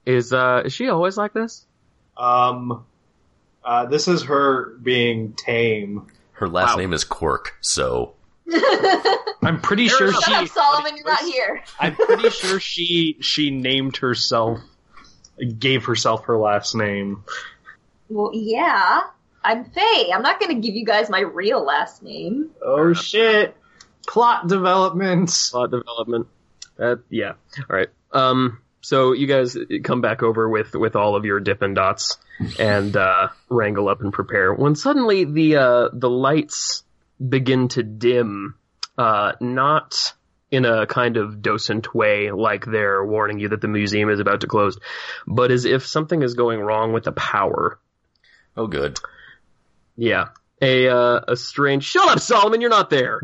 is 0.06 0.34
uh 0.34 0.64
is 0.66 0.74
she 0.74 0.90
always 0.90 1.16
like 1.16 1.34
this? 1.34 1.66
Um, 2.18 2.86
uh, 3.64 3.86
this 3.86 4.08
is 4.08 4.24
her 4.24 4.76
being 4.82 5.34
tame. 5.34 6.08
Her 6.34 6.50
last 6.50 6.72
Wow. 6.74 6.78
name 6.78 6.94
is 6.94 7.04
Cork, 7.04 7.56
so 7.62 8.14
I'm 9.46 9.62
pretty 9.62 9.88
sure 9.88 10.12
Shut 10.12 10.24
she. 10.24 10.34
up, 10.34 10.48
Solomon. 10.48 10.96
You're 10.96 11.06
not 11.06 11.22
here. 11.22 11.64
I'm 11.80 11.96
pretty 11.96 12.30
sure 12.30 12.60
she 12.60 13.18
she 13.22 13.52
named 13.52 13.98
herself, 13.98 14.60
gave 15.58 15.86
herself 15.86 16.26
her 16.26 16.38
last 16.38 16.76
name. 16.76 17.24
Well, 18.10 18.32
yeah. 18.34 19.02
I'm 19.44 19.66
Faye. 19.66 20.12
I'm 20.14 20.22
not 20.22 20.40
going 20.40 20.56
to 20.56 20.66
give 20.66 20.76
you 20.76 20.86
guys 20.86 21.10
my 21.10 21.20
real 21.20 21.64
last 21.64 22.02
name. 22.02 22.52
Oh 22.62 22.94
shit! 22.94 23.58
Plot 24.08 24.48
development. 24.48 25.32
plot 25.52 25.72
development. 25.72 26.28
Uh, 26.80 26.96
yeah. 27.10 27.34
All 27.58 27.76
right. 27.76 27.90
Um. 28.12 28.60
So 28.82 29.14
you 29.14 29.28
guys 29.28 29.58
come 29.84 30.02
back 30.02 30.24
over 30.24 30.50
with 30.50 30.74
with 30.74 30.96
all 30.96 31.16
of 31.16 31.26
your 31.26 31.40
Dippin' 31.40 31.74
Dots 31.74 32.18
and 32.60 32.96
uh, 32.96 33.30
wrangle 33.50 33.88
up 33.88 34.02
and 34.02 34.12
prepare. 34.12 34.54
When 34.54 34.76
suddenly 34.76 35.24
the 35.26 35.58
uh, 35.58 35.90
the 35.94 36.10
lights 36.10 36.84
begin 37.26 37.70
to 37.70 37.84
dim, 37.84 38.56
uh, 38.98 39.34
not 39.40 40.14
in 40.52 40.66
a 40.66 40.86
kind 40.86 41.18
of 41.18 41.42
docent 41.42 41.96
way, 41.96 42.32
like 42.32 42.66
they're 42.66 43.04
warning 43.04 43.40
you 43.40 43.50
that 43.50 43.62
the 43.62 43.68
museum 43.68 44.10
is 44.10 44.20
about 44.20 44.42
to 44.42 44.48
close, 44.48 44.78
but 45.26 45.52
as 45.52 45.66
if 45.66 45.86
something 45.86 46.22
is 46.22 46.36
going 46.36 46.60
wrong 46.60 46.94
with 46.94 47.06
the 47.06 47.12
power. 47.12 47.80
oh 48.56 48.68
good. 48.68 49.00
Yeah. 49.96 50.30
A 50.62 50.88
uh, 50.88 51.22
a 51.28 51.36
strange. 51.36 51.84
Shut 51.84 52.08
up, 52.08 52.20
Solomon. 52.20 52.62
You're 52.62 52.70
not 52.70 52.90
there. 52.90 53.20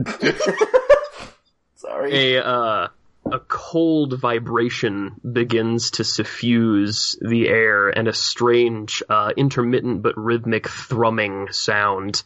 Sorry. 1.76 2.36
a 2.36 2.44
uh, 2.44 2.88
a 3.32 3.40
cold 3.40 4.20
vibration 4.20 5.22
begins 5.32 5.92
to 5.92 6.04
suffuse 6.04 7.18
the 7.22 7.48
air, 7.48 7.90
and 7.90 8.08
a 8.08 8.14
strange, 8.14 9.04
uh, 9.08 9.32
intermittent 9.38 10.02
but 10.02 10.18
rhythmic 10.18 10.68
thrumming 10.68 11.48
sound 11.52 12.24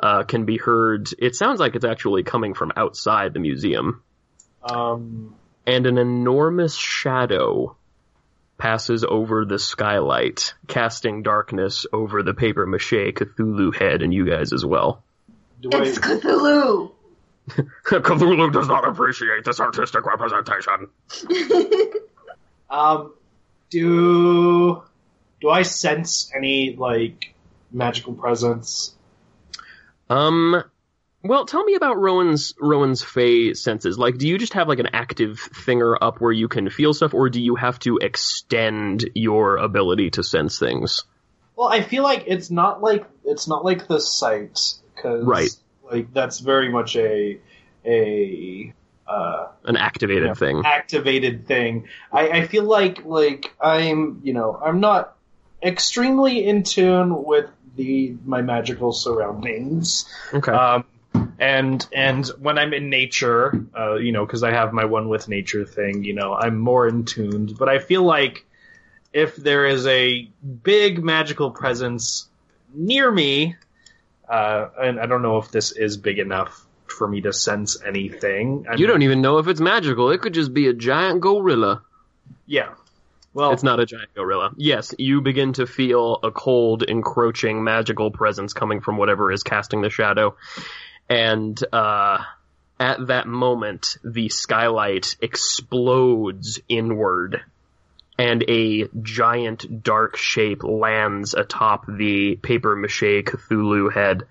uh, 0.00 0.24
can 0.24 0.44
be 0.44 0.56
heard. 0.56 1.08
It 1.18 1.34
sounds 1.34 1.60
like 1.60 1.74
it's 1.74 1.84
actually 1.84 2.22
coming 2.22 2.54
from 2.54 2.72
outside 2.76 3.32
the 3.34 3.40
museum, 3.40 4.02
Um. 4.62 5.34
and 5.66 5.86
an 5.86 5.98
enormous 5.98 6.74
shadow 6.74 7.76
passes 8.58 9.04
over 9.04 9.44
the 9.44 9.58
skylight, 9.58 10.54
casting 10.66 11.22
darkness 11.22 11.86
over 11.92 12.22
the 12.22 12.34
paper 12.34 12.66
mache 12.66 12.90
Cthulhu 13.14 13.74
head 13.74 14.02
and 14.02 14.12
you 14.12 14.26
guys 14.28 14.52
as 14.52 14.64
well. 14.64 15.02
It's 15.62 15.98
Cthulhu. 15.98 16.92
Cthulhu 17.84 18.52
does 18.52 18.68
not 18.68 18.86
appreciate 18.86 19.44
this 19.44 19.60
artistic 19.60 20.04
representation. 20.04 20.88
um. 22.70 23.14
Do 23.70 24.82
do 25.42 25.50
I 25.50 25.60
sense 25.62 26.32
any 26.34 26.74
like 26.76 27.34
magical 27.70 28.14
presence? 28.14 28.94
Um, 30.10 30.62
well, 31.22 31.44
tell 31.46 31.64
me 31.64 31.74
about 31.74 31.98
Rowan's 31.98 32.54
Rowan's 32.60 33.02
Fey 33.02 33.54
senses. 33.54 33.98
Like, 33.98 34.18
do 34.18 34.28
you 34.28 34.38
just 34.38 34.54
have 34.54 34.68
like 34.68 34.78
an 34.78 34.88
active 34.92 35.38
thinger 35.66 35.96
up 36.00 36.20
where 36.20 36.32
you 36.32 36.48
can 36.48 36.70
feel 36.70 36.94
stuff, 36.94 37.12
or 37.14 37.28
do 37.28 37.40
you 37.42 37.56
have 37.56 37.78
to 37.80 37.98
extend 37.98 39.10
your 39.14 39.56
ability 39.56 40.10
to 40.10 40.22
sense 40.22 40.58
things? 40.58 41.04
Well, 41.56 41.68
I 41.68 41.82
feel 41.82 42.04
like 42.04 42.24
it's 42.28 42.50
not 42.50 42.82
like 42.82 43.04
it's 43.24 43.48
not 43.48 43.64
like 43.64 43.88
the 43.88 44.00
sight 44.00 44.58
because 44.94 45.24
Right. 45.24 45.50
like 45.90 46.12
that's 46.14 46.38
very 46.38 46.70
much 46.70 46.94
a 46.96 47.40
a 47.84 48.72
uh, 49.06 49.46
An 49.64 49.76
activated 49.76 50.26
Yeah. 50.28 50.34
thing. 50.34 50.62
activated 50.64 51.46
thing. 51.46 51.88
I, 52.12 52.28
I 52.30 52.46
feel 52.46 52.64
like 52.64 53.04
like 53.04 53.52
I'm 53.60 54.20
you 54.22 54.34
know 54.34 54.56
I'm 54.64 54.78
not 54.80 55.16
extremely 55.62 56.46
in 56.46 56.62
tune 56.62 57.24
with 57.24 57.50
the 57.78 58.14
my 58.26 58.42
magical 58.42 58.92
surroundings. 58.92 60.04
Okay. 60.34 60.52
Um, 60.52 60.84
and 61.38 61.86
and 61.94 62.26
when 62.38 62.58
I'm 62.58 62.74
in 62.74 62.90
nature, 62.90 63.64
uh, 63.76 63.94
you 63.94 64.12
know, 64.12 64.26
because 64.26 64.42
I 64.42 64.50
have 64.50 64.72
my 64.74 64.84
one 64.84 65.08
with 65.08 65.28
nature 65.28 65.64
thing, 65.64 66.04
you 66.04 66.12
know, 66.12 66.34
I'm 66.34 66.58
more 66.58 66.86
in 66.86 67.04
tuned. 67.06 67.56
But 67.58 67.70
I 67.70 67.78
feel 67.78 68.02
like 68.02 68.44
if 69.12 69.36
there 69.36 69.64
is 69.64 69.86
a 69.86 70.28
big 70.62 71.02
magical 71.02 71.50
presence 71.50 72.28
near 72.74 73.10
me, 73.10 73.56
uh, 74.28 74.68
and 74.78 75.00
I 75.00 75.06
don't 75.06 75.22
know 75.22 75.38
if 75.38 75.50
this 75.50 75.72
is 75.72 75.96
big 75.96 76.18
enough 76.18 76.66
for 76.86 77.08
me 77.08 77.20
to 77.22 77.32
sense 77.32 77.80
anything. 77.86 78.66
I 78.68 78.72
you 78.74 78.80
mean, 78.80 78.88
don't 78.88 79.02
even 79.02 79.20
know 79.22 79.38
if 79.38 79.48
it's 79.48 79.60
magical. 79.60 80.10
It 80.10 80.20
could 80.20 80.34
just 80.34 80.52
be 80.52 80.66
a 80.68 80.74
giant 80.74 81.20
gorilla. 81.22 81.82
yeah. 82.46 82.74
Well, 83.34 83.52
It's 83.52 83.62
not 83.62 83.78
a 83.78 83.86
giant 83.86 84.14
gorilla. 84.14 84.52
Yes, 84.56 84.94
you 84.98 85.20
begin 85.20 85.52
to 85.54 85.66
feel 85.66 86.18
a 86.22 86.30
cold, 86.30 86.82
encroaching, 86.82 87.62
magical 87.62 88.10
presence 88.10 88.52
coming 88.52 88.80
from 88.80 88.96
whatever 88.96 89.30
is 89.30 89.42
casting 89.42 89.80
the 89.80 89.90
shadow. 89.90 90.36
And, 91.08 91.62
uh, 91.72 92.18
at 92.80 93.08
that 93.08 93.26
moment, 93.26 93.96
the 94.04 94.28
skylight 94.28 95.16
explodes 95.20 96.60
inward, 96.68 97.42
and 98.18 98.44
a 98.48 98.88
giant 99.02 99.82
dark 99.82 100.16
shape 100.16 100.62
lands 100.64 101.34
atop 101.34 101.86
the 101.86 102.36
paper 102.36 102.76
mache 102.76 103.24
Cthulhu 103.24 103.92
head. 103.92 104.24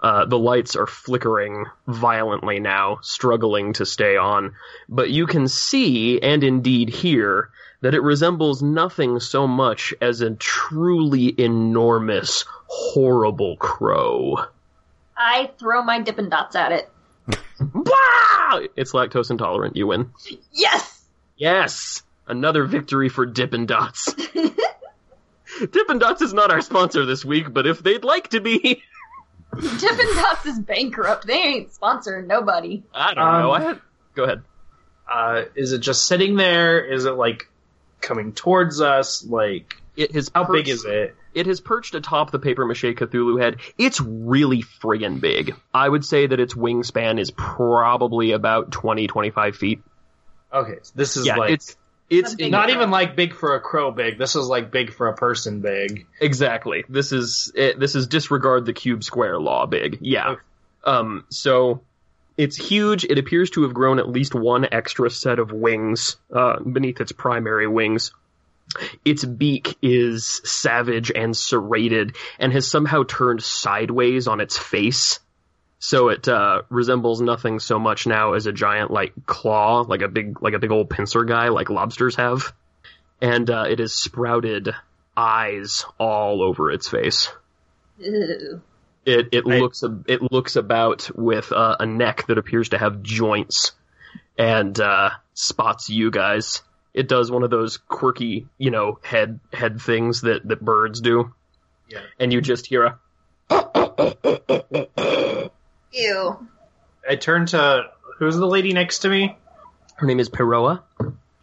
Uh, 0.00 0.26
the 0.26 0.38
lights 0.38 0.76
are 0.76 0.86
flickering 0.86 1.66
violently 1.88 2.60
now, 2.60 2.98
struggling 3.02 3.72
to 3.74 3.84
stay 3.84 4.16
on, 4.16 4.54
but 4.88 5.10
you 5.10 5.26
can 5.26 5.48
see, 5.48 6.20
and 6.20 6.44
indeed 6.44 6.88
hear, 6.88 7.50
that 7.80 7.94
it 7.94 8.02
resembles 8.02 8.62
nothing 8.62 9.20
so 9.20 9.46
much 9.46 9.94
as 10.00 10.20
a 10.20 10.30
truly 10.34 11.34
enormous, 11.40 12.44
horrible 12.66 13.56
crow. 13.56 14.36
I 15.16 15.50
throw 15.58 15.82
my 15.82 16.00
Dippin' 16.00 16.28
Dots 16.28 16.56
at 16.56 16.72
it. 16.72 16.90
Bah! 17.60 18.60
It's 18.76 18.92
lactose 18.92 19.30
intolerant. 19.30 19.76
You 19.76 19.86
win. 19.88 20.10
Yes! 20.52 21.04
Yes! 21.36 22.02
Another 22.26 22.64
victory 22.64 23.08
for 23.08 23.26
Dippin' 23.26 23.66
Dots. 23.66 24.12
Dippin' 25.72 25.98
Dots 25.98 26.22
is 26.22 26.34
not 26.34 26.50
our 26.50 26.60
sponsor 26.60 27.04
this 27.06 27.24
week, 27.24 27.52
but 27.52 27.66
if 27.66 27.82
they'd 27.82 28.04
like 28.04 28.28
to 28.28 28.40
be, 28.40 28.58
Dippin' 29.54 30.14
Dots 30.14 30.46
is 30.46 30.58
bankrupt. 30.58 31.26
They 31.26 31.34
ain't 31.34 31.70
sponsoring 31.72 32.26
nobody. 32.26 32.82
I 32.94 33.14
don't 33.14 33.24
know. 33.24 33.54
Um, 33.54 33.62
I 33.62 33.64
had. 33.64 33.80
Go 34.14 34.24
ahead. 34.24 34.42
uh, 35.10 35.42
is 35.54 35.72
it 35.72 35.78
just 35.78 36.06
sitting 36.06 36.36
there? 36.36 36.84
Is 36.84 37.04
it 37.06 37.12
like 37.12 37.48
coming 38.00 38.32
towards 38.32 38.80
us? 38.80 39.24
Like, 39.24 39.74
It 39.96 40.12
has 40.12 40.30
how 40.34 40.44
big 40.44 40.68
is 40.68 40.84
it? 40.84 41.14
It 41.34 41.46
has 41.46 41.60
perched 41.60 41.94
atop 41.94 42.30
the 42.30 42.38
paper 42.38 42.66
mache 42.66 42.82
Cthulhu 42.82 43.40
head. 43.40 43.58
It's 43.76 44.00
really 44.00 44.62
friggin' 44.62 45.20
big. 45.20 45.54
I 45.72 45.88
would 45.88 46.04
say 46.04 46.26
that 46.26 46.40
its 46.40 46.54
wingspan 46.54 47.20
is 47.20 47.30
probably 47.30 48.32
about 48.32 48.72
20, 48.72 49.06
25 49.06 49.56
feet. 49.56 49.80
Okay, 50.52 50.78
so 50.82 50.92
this 50.94 51.16
is 51.16 51.26
yeah, 51.26 51.36
like 51.36 51.50
it's 51.52 51.76
it's 52.10 52.34
That's 52.34 52.50
not 52.50 52.70
even 52.70 52.90
like 52.90 53.16
big 53.16 53.34
for 53.34 53.54
a 53.54 53.60
crow 53.60 53.90
big. 53.90 54.18
This 54.18 54.34
is 54.34 54.46
like 54.46 54.70
big 54.70 54.92
for 54.92 55.08
a 55.08 55.14
person 55.14 55.60
big. 55.60 56.06
exactly. 56.20 56.84
This 56.88 57.12
is 57.12 57.52
it, 57.54 57.78
this 57.78 57.94
is 57.94 58.06
disregard 58.06 58.64
the 58.64 58.72
cube 58.72 59.04
square 59.04 59.38
law 59.38 59.66
big. 59.66 59.98
Yeah. 60.00 60.30
Okay. 60.30 60.40
Um. 60.84 61.26
So 61.28 61.82
it's 62.38 62.56
huge. 62.56 63.04
It 63.04 63.18
appears 63.18 63.50
to 63.50 63.64
have 63.64 63.74
grown 63.74 63.98
at 63.98 64.08
least 64.08 64.34
one 64.34 64.66
extra 64.70 65.10
set 65.10 65.40
of 65.40 65.50
wings 65.50 66.16
uh, 66.32 66.60
beneath 66.60 67.00
its 67.00 67.10
primary 67.10 67.66
wings. 67.66 68.12
Its 69.04 69.24
beak 69.24 69.76
is 69.82 70.40
savage 70.44 71.10
and 71.10 71.36
serrated, 71.36 72.16
and 72.38 72.52
has 72.52 72.70
somehow 72.70 73.02
turned 73.02 73.42
sideways 73.42 74.28
on 74.28 74.40
its 74.40 74.56
face. 74.56 75.18
So 75.80 76.10
it 76.10 76.28
uh, 76.28 76.62
resembles 76.68 77.20
nothing 77.20 77.58
so 77.58 77.78
much 77.78 78.06
now 78.06 78.34
as 78.34 78.46
a 78.46 78.52
giant 78.52 78.90
like 78.90 79.12
claw, 79.26 79.80
like 79.80 80.02
a 80.02 80.08
big 80.08 80.40
like 80.42 80.54
a 80.54 80.58
big 80.58 80.70
old 80.70 80.90
pincer 80.90 81.24
guy, 81.24 81.48
like 81.48 81.70
lobsters 81.70 82.16
have. 82.16 82.52
And 83.20 83.50
uh, 83.50 83.64
it 83.68 83.80
has 83.80 83.92
sprouted 83.92 84.74
eyes 85.16 85.84
all 85.98 86.42
over 86.42 86.70
its 86.70 86.88
face. 86.88 87.32
Ew. 87.98 88.62
It 89.08 89.28
it 89.32 89.44
I- 89.46 89.58
looks 89.58 89.82
it 90.06 90.20
looks 90.30 90.56
about 90.56 91.10
with 91.16 91.50
uh, 91.50 91.76
a 91.80 91.86
neck 91.86 92.26
that 92.26 92.36
appears 92.36 92.68
to 92.70 92.78
have 92.78 93.02
joints, 93.02 93.72
and 94.36 94.78
uh, 94.78 95.10
spots 95.32 95.88
you 95.88 96.10
guys. 96.10 96.60
It 96.92 97.08
does 97.08 97.30
one 97.30 97.42
of 97.42 97.48
those 97.48 97.78
quirky, 97.78 98.48
you 98.58 98.70
know, 98.70 98.98
head 99.02 99.40
head 99.50 99.80
things 99.80 100.20
that 100.22 100.46
that 100.48 100.62
birds 100.62 101.00
do. 101.00 101.32
Yeah. 101.88 102.00
And 102.20 102.32
you 102.34 102.42
just 102.42 102.66
hear 102.66 102.98
a 103.50 104.68
Ew. 105.92 106.48
I 107.08 107.16
turn 107.16 107.46
to 107.46 107.84
who's 108.18 108.36
the 108.36 108.46
lady 108.46 108.72
next 108.74 109.00
to 109.00 109.08
me? 109.08 109.38
her 109.96 110.06
name 110.06 110.20
is 110.20 110.28
Peroa. 110.28 110.82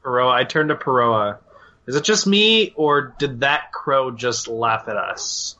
Peroa. 0.03 0.31
I 0.31 0.43
turn 0.43 0.67
to 0.67 0.75
Peroa. 0.75 1.39
Is 1.87 1.95
it 1.95 2.03
just 2.03 2.25
me, 2.27 2.73
or 2.75 3.13
did 3.17 3.39
that 3.41 3.71
crow 3.71 4.11
just 4.11 4.47
laugh 4.47 4.87
at 4.87 4.97
us? 4.97 5.55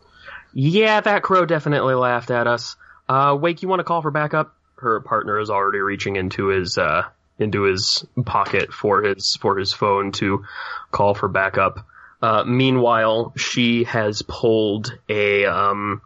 Yeah, 0.56 1.02
that 1.02 1.22
crow 1.22 1.46
definitely 1.46 1.96
laughed 1.96 2.32
at 2.32 2.48
us. 2.48 2.78
Uh, 3.10 3.38
Wake, 3.40 3.62
you 3.62 3.68
want 3.68 3.82
to 3.82 3.84
call 3.84 4.02
for 4.02 4.10
backup? 4.10 4.56
Her 4.78 5.02
partner 5.02 5.38
is 5.40 5.50
already 5.50 5.80
reaching 5.80 6.16
into 6.16 6.48
his 6.48 6.78
uh, 6.78 7.04
into 7.38 7.64
his 7.64 8.06
pocket 8.26 8.74
for 8.74 9.04
his 9.04 9.38
for 9.40 9.58
his 9.58 9.74
phone 9.74 10.14
to 10.14 10.46
call 10.92 11.14
for 11.14 11.28
backup. 11.28 11.86
Uh, 12.22 12.46
meanwhile, 12.46 13.34
she 13.36 13.84
has 13.84 14.22
pulled 14.22 14.98
a 15.10 15.46
um, 15.46 16.02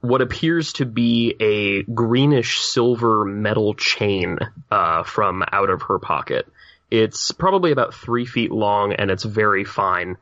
what 0.00 0.22
appears 0.22 0.72
to 0.74 0.86
be 0.86 1.36
a 1.38 1.82
greenish 1.82 2.60
silver 2.60 3.26
metal 3.26 3.74
chain 3.74 4.38
uh, 4.70 5.02
from 5.02 5.44
out 5.52 5.68
of 5.68 5.82
her 5.82 5.98
pocket. 5.98 6.48
It's 6.90 7.30
probably 7.30 7.72
about 7.72 7.94
three 7.94 8.24
feet 8.24 8.50
long 8.50 8.94
and 8.94 9.10
it's 9.10 9.24
very 9.24 9.64
fine. 9.64 10.16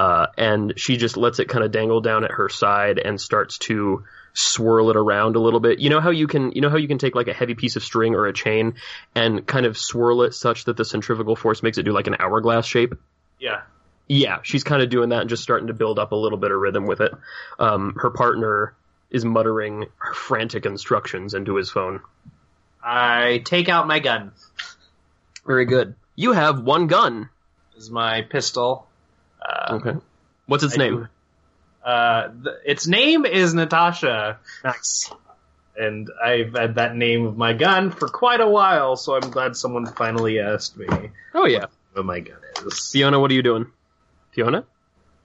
Uh, 0.00 0.28
and 0.38 0.72
she 0.78 0.96
just 0.96 1.18
lets 1.18 1.40
it 1.40 1.48
kind 1.50 1.62
of 1.62 1.70
dangle 1.72 2.00
down 2.00 2.24
at 2.24 2.30
her 2.30 2.48
side 2.48 2.98
and 2.98 3.20
starts 3.20 3.58
to 3.58 4.02
swirl 4.32 4.88
it 4.88 4.96
around 4.96 5.36
a 5.36 5.38
little 5.38 5.60
bit. 5.60 5.78
You 5.78 5.90
know 5.90 6.00
how 6.00 6.08
you 6.08 6.26
can, 6.26 6.52
you 6.52 6.62
know 6.62 6.70
how 6.70 6.78
you 6.78 6.88
can 6.88 6.96
take 6.96 7.14
like 7.14 7.28
a 7.28 7.34
heavy 7.34 7.54
piece 7.54 7.76
of 7.76 7.82
string 7.82 8.14
or 8.14 8.24
a 8.24 8.32
chain 8.32 8.76
and 9.14 9.46
kind 9.46 9.66
of 9.66 9.76
swirl 9.76 10.22
it 10.22 10.32
such 10.32 10.64
that 10.64 10.78
the 10.78 10.86
centrifugal 10.86 11.36
force 11.36 11.62
makes 11.62 11.76
it 11.76 11.82
do 11.82 11.92
like 11.92 12.06
an 12.06 12.16
hourglass 12.18 12.64
shape? 12.64 12.94
Yeah. 13.38 13.60
Yeah, 14.08 14.38
she's 14.42 14.64
kind 14.64 14.80
of 14.80 14.88
doing 14.88 15.10
that 15.10 15.20
and 15.20 15.28
just 15.28 15.42
starting 15.42 15.66
to 15.66 15.74
build 15.74 15.98
up 15.98 16.12
a 16.12 16.16
little 16.16 16.38
bit 16.38 16.50
of 16.50 16.58
rhythm 16.58 16.86
with 16.86 17.02
it. 17.02 17.12
Um, 17.58 17.94
her 17.98 18.08
partner 18.08 18.74
is 19.10 19.22
muttering 19.22 19.84
frantic 20.14 20.64
instructions 20.64 21.34
into 21.34 21.56
his 21.56 21.68
phone. 21.68 22.00
I 22.82 23.42
take 23.44 23.68
out 23.68 23.86
my 23.86 23.98
gun. 23.98 24.32
Very 25.46 25.66
good. 25.66 25.94
You 26.16 26.32
have 26.32 26.62
one 26.62 26.86
gun. 26.86 27.28
This 27.74 27.84
is 27.84 27.90
my 27.90 28.22
pistol. 28.22 28.86
Uh, 29.40 29.74
Okay. 29.76 29.96
What's 30.46 30.64
its 30.64 30.74
I 30.74 30.78
name? 30.78 30.96
do- 30.96 31.08
Uh, 31.88 32.28
th- 32.44 32.56
its 32.66 32.86
name 32.86 33.24
is 33.24 33.54
Natasha, 33.54 34.38
Nice. 34.64 35.10
and 35.76 36.10
I've 36.22 36.52
had 36.54 36.74
that 36.74 36.94
name 36.94 37.24
of 37.26 37.36
my 37.38 37.52
gun 37.54 37.90
for 37.90 38.06
quite 38.08 38.40
a 38.40 38.48
while. 38.48 38.96
So 38.96 39.14
I'm 39.14 39.30
glad 39.30 39.56
someone 39.56 39.86
finally 39.86 40.40
asked 40.40 40.76
me 40.76 40.86
Oh 41.34 41.46
yeah. 41.46 41.66
what 41.92 42.04
my 42.04 42.20
gun 42.20 42.36
is. 42.66 42.90
Fiona, 42.90 43.18
what 43.18 43.30
are 43.30 43.34
you 43.34 43.42
doing? 43.42 43.66
Fiona? 44.32 44.64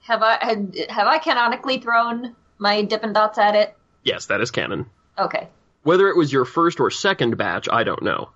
Have 0.04 0.22
I 0.22 0.38
had, 0.40 0.76
have 0.88 1.06
I 1.08 1.18
canonically 1.18 1.78
thrown 1.80 2.34
my 2.58 2.82
Dippin' 2.82 3.12
Dots 3.12 3.36
at 3.38 3.54
it? 3.54 3.76
Yes, 4.02 4.26
that 4.26 4.40
is 4.40 4.50
canon. 4.50 4.86
Okay. 5.18 5.48
Whether 5.82 6.08
it 6.08 6.16
was 6.16 6.32
your 6.32 6.44
first 6.44 6.80
or 6.80 6.90
second 6.90 7.36
batch, 7.36 7.68
I 7.70 7.84
don't 7.84 8.02
know. 8.02 8.30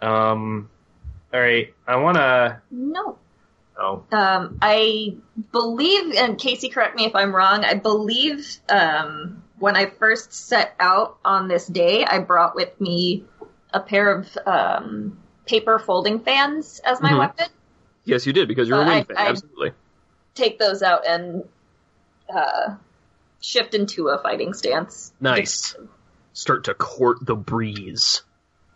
Um, 0.00 0.70
all 1.34 1.40
right. 1.40 1.74
I 1.86 1.96
want 1.96 2.16
to. 2.16 2.60
No. 2.70 3.18
Oh, 3.80 4.04
Um, 4.12 4.58
I 4.60 5.16
believe, 5.52 6.14
and 6.14 6.38
Casey, 6.38 6.68
correct 6.68 6.96
me 6.96 7.06
if 7.06 7.14
I'm 7.16 7.34
wrong. 7.34 7.64
I 7.64 7.74
believe 7.74 8.46
um, 8.68 9.42
when 9.58 9.74
I 9.74 9.86
first 9.86 10.34
set 10.34 10.74
out 10.78 11.16
on 11.24 11.48
this 11.48 11.66
day, 11.66 12.04
I 12.04 12.18
brought 12.18 12.54
with 12.54 12.78
me 12.78 13.24
a 13.72 13.80
pair 13.80 14.12
of 14.12 14.28
um, 14.46 15.18
paper 15.46 15.78
folding 15.78 16.20
fans 16.20 16.80
as 16.84 17.00
my 17.00 17.12
Mhm. 17.12 17.18
weapon. 17.20 17.46
Yes, 18.04 18.26
you 18.26 18.32
did 18.34 18.48
because 18.48 18.68
you're 18.68 18.82
a 18.82 18.84
wing 18.84 18.98
I- 18.98 19.04
fan. 19.04 19.16
I- 19.16 19.28
Absolutely. 19.28 19.72
Take 20.34 20.58
those 20.58 20.82
out 20.82 21.06
and 21.06 21.44
uh, 22.32 22.74
shift 23.40 23.74
into 23.74 24.08
a 24.08 24.18
fighting 24.18 24.52
stance. 24.52 25.12
Nice. 25.20 25.74
Start 26.34 26.64
to 26.64 26.74
court 26.74 27.18
the 27.24 27.34
breeze. 27.34 28.22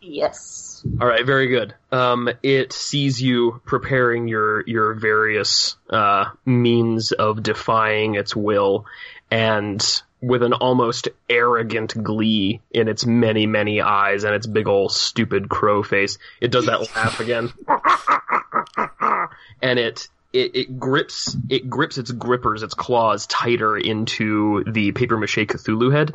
Yes. 0.01 0.74
All 1.01 1.09
right, 1.09 1.25
very 1.25 1.49
good. 1.49 1.75
Um, 1.91 2.29
it 2.43 2.73
sees 2.73 3.21
you 3.21 3.61
preparing 3.65 4.29
your 4.29 4.63
your 4.67 4.95
various 4.95 5.77
uh, 5.89 6.27
means 6.45 7.13
of 7.13 7.43
defying 7.43 8.17
its 8.17 8.37
will, 8.37 8.85
and 9.31 10.03
with 10.21 10.43
an 10.43 10.53
almost 10.53 11.09
arrogant 11.29 12.03
glee 12.03 12.61
in 12.71 12.89
its 12.89 13.07
many 13.07 13.47
many 13.47 13.81
eyes 13.81 14.25
and 14.25 14.35
its 14.35 14.47
big 14.47 14.69
old 14.69 14.93
stupid 14.93 15.49
crow 15.49 15.83
face, 15.83 16.19
it 16.41 16.51
does 16.51 16.67
that 16.67 16.81
laugh 16.95 17.19
again, 17.19 17.53
and 19.63 19.79
it. 19.79 20.09
It, 20.35 20.57
it 20.57 20.81
grips 20.81 21.37
it 21.49 21.71
grips 21.71 21.97
its 21.97 22.11
grippers 22.11 22.65
its 22.65 22.75
claws 22.75 23.29
tighter 23.29 23.77
into 23.77 24.65
the 24.65 24.91
paper 24.91 25.17
mache 25.17 25.47
Cthulhu 25.47 25.93
head, 25.93 26.13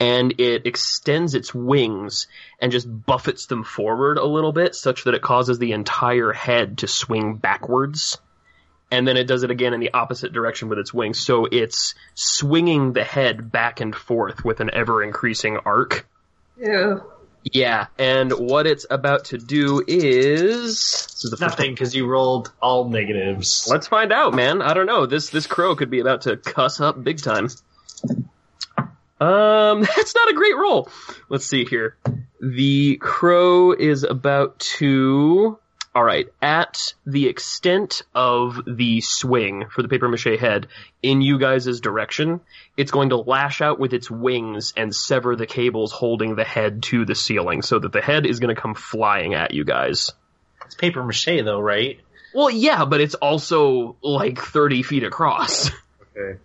and 0.00 0.34
it 0.40 0.66
extends 0.66 1.36
its 1.36 1.54
wings 1.54 2.26
and 2.58 2.72
just 2.72 2.88
buffets 3.06 3.46
them 3.46 3.62
forward 3.62 4.18
a 4.18 4.24
little 4.24 4.50
bit 4.50 4.74
such 4.74 5.04
that 5.04 5.14
it 5.14 5.22
causes 5.22 5.60
the 5.60 5.70
entire 5.70 6.32
head 6.32 6.78
to 6.78 6.88
swing 6.88 7.36
backwards. 7.36 8.18
And 8.90 9.06
then 9.06 9.16
it 9.16 9.28
does 9.28 9.44
it 9.44 9.52
again 9.52 9.72
in 9.72 9.78
the 9.78 9.94
opposite 9.94 10.32
direction 10.32 10.68
with 10.68 10.80
its 10.80 10.92
wings. 10.92 11.24
So 11.24 11.46
it's 11.46 11.94
swinging 12.14 12.92
the 12.92 13.04
head 13.04 13.52
back 13.52 13.80
and 13.80 13.94
forth 13.94 14.44
with 14.44 14.58
an 14.58 14.70
ever 14.72 15.00
increasing 15.00 15.58
arc. 15.58 16.08
Ew. 16.58 17.04
Yeah, 17.42 17.86
and 17.98 18.32
what 18.32 18.66
it's 18.66 18.84
about 18.90 19.26
to 19.26 19.38
do 19.38 19.82
is 19.86 20.62
this 20.66 21.24
is 21.24 21.40
nothing 21.40 21.72
because 21.72 21.94
you 21.94 22.06
rolled 22.06 22.52
all 22.60 22.88
negatives. 22.88 23.66
Let's 23.70 23.88
find 23.88 24.12
out, 24.12 24.34
man. 24.34 24.60
I 24.60 24.74
don't 24.74 24.86
know. 24.86 25.06
This 25.06 25.30
this 25.30 25.46
crow 25.46 25.74
could 25.74 25.90
be 25.90 26.00
about 26.00 26.22
to 26.22 26.36
cuss 26.36 26.80
up 26.80 27.02
big 27.02 27.22
time. 27.22 27.48
Um, 29.20 29.82
that's 29.96 30.14
not 30.14 30.30
a 30.30 30.34
great 30.34 30.56
roll. 30.56 30.88
Let's 31.28 31.46
see 31.46 31.64
here. 31.64 31.96
The 32.40 32.96
crow 32.96 33.72
is 33.72 34.02
about 34.02 34.58
to. 34.78 35.58
All 35.92 36.04
right, 36.04 36.28
at 36.40 36.94
the 37.04 37.26
extent 37.26 38.02
of 38.14 38.60
the 38.64 39.00
swing 39.00 39.64
for 39.70 39.82
the 39.82 39.88
paper 39.88 40.08
mache 40.08 40.38
head 40.38 40.68
in 41.02 41.20
you 41.20 41.38
guys' 41.38 41.80
direction, 41.80 42.40
it's 42.76 42.92
going 42.92 43.08
to 43.08 43.16
lash 43.16 43.60
out 43.60 43.80
with 43.80 43.92
its 43.92 44.08
wings 44.08 44.72
and 44.76 44.94
sever 44.94 45.34
the 45.34 45.46
cables 45.46 45.90
holding 45.90 46.36
the 46.36 46.44
head 46.44 46.84
to 46.84 47.04
the 47.04 47.16
ceiling, 47.16 47.62
so 47.62 47.80
that 47.80 47.92
the 47.92 48.00
head 48.00 48.24
is 48.24 48.38
going 48.38 48.54
to 48.54 48.60
come 48.60 48.74
flying 48.74 49.34
at 49.34 49.52
you 49.52 49.64
guys. 49.64 50.12
It's 50.64 50.76
paper 50.76 51.02
mache 51.02 51.24
though, 51.44 51.60
right? 51.60 51.98
Well, 52.32 52.50
yeah, 52.50 52.84
but 52.84 53.00
it's 53.00 53.16
also 53.16 53.96
like 54.00 54.38
30 54.38 54.82
feet 54.82 55.04
across. 55.04 55.70
Okay. 56.16 56.40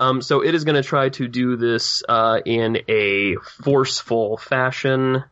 Um, 0.00 0.20
so 0.20 0.42
it 0.42 0.54
is 0.54 0.64
going 0.64 0.74
to 0.74 0.86
try 0.86 1.08
to 1.10 1.28
do 1.28 1.56
this 1.56 2.02
uh, 2.08 2.40
in 2.44 2.78
a 2.88 3.36
forceful 3.62 4.36
fashion, 4.36 5.22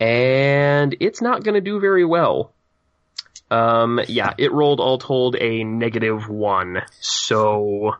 and 0.00 0.96
it's 1.00 1.20
not 1.20 1.44
going 1.44 1.54
to 1.54 1.60
do 1.60 1.80
very 1.80 2.04
well. 2.04 2.52
Um, 3.50 4.00
yeah, 4.08 4.34
it 4.38 4.52
rolled 4.52 4.80
all 4.80 4.98
told 4.98 5.36
a 5.36 5.64
negative 5.64 6.28
one, 6.28 6.82
so 7.00 7.96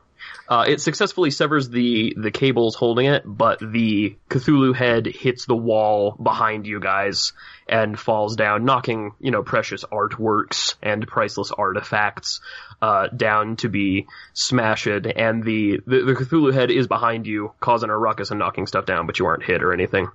uh, 0.49 0.65
it 0.67 0.81
successfully 0.81 1.31
severs 1.31 1.69
the 1.69 2.15
the 2.17 2.31
cables 2.31 2.75
holding 2.75 3.07
it, 3.07 3.23
but 3.25 3.61
the 3.61 4.17
Cthulhu 4.29 4.75
head 4.75 5.07
hits 5.07 5.47
the 5.47 5.57
wall 5.57 6.13
behind 6.13 6.67
you 6.67 6.81
guys 6.81 7.33
and 7.69 7.99
falls 7.99 8.37
down, 8.37 8.65
knocking 8.65 9.13
you 9.21 9.31
know 9.31 9.43
precious 9.43 9.85
artworks 9.85 10.75
and 10.83 11.07
priceless 11.07 11.51
artifacts 11.51 12.41
uh, 12.83 13.09
down 13.09 13.57
to 13.57 13.69
be 13.69 14.07
smashed. 14.35 14.87
And 14.87 15.45
the, 15.45 15.81
the 15.87 16.03
the 16.03 16.15
Cthulhu 16.15 16.53
head 16.53 16.71
is 16.71 16.89
behind 16.89 17.27
you, 17.27 17.53
causing 17.61 17.91
a 17.91 17.97
ruckus 17.97 18.31
and 18.31 18.39
knocking 18.39 18.67
stuff 18.67 18.85
down, 18.87 19.07
but 19.07 19.19
you 19.19 19.27
aren't 19.27 19.45
hit 19.45 19.63
or 19.63 19.73
anything. 19.73 20.09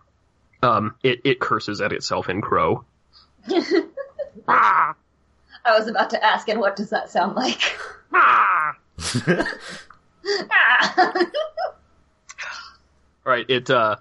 Um, 0.61 0.95
it 1.03 1.21
it 1.23 1.39
curses 1.39 1.81
at 1.81 1.93
itself 1.93 2.29
in 2.29 2.41
crow. 2.41 2.85
Ah! 4.47 4.95
I 5.65 5.77
was 5.77 5.87
about 5.87 6.11
to 6.11 6.23
ask, 6.23 6.47
and 6.49 6.59
what 6.59 6.75
does 6.75 6.89
that 6.91 7.09
sound 7.09 7.35
like? 7.35 7.61
Ah! 8.13 8.73
Ah. 10.51 11.13
Right. 13.23 13.45
It 13.47 13.69
uh, 13.69 13.97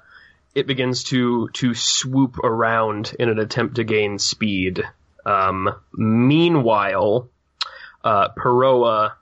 it 0.55 0.67
begins 0.67 1.05
to 1.05 1.49
to 1.55 1.75
swoop 1.75 2.39
around 2.39 3.15
in 3.19 3.29
an 3.29 3.39
attempt 3.39 3.77
to 3.77 3.85
gain 3.85 4.19
speed. 4.19 4.83
Um, 5.27 5.71
meanwhile, 5.93 7.29
uh, 8.03 8.31
Peroa 8.31 9.13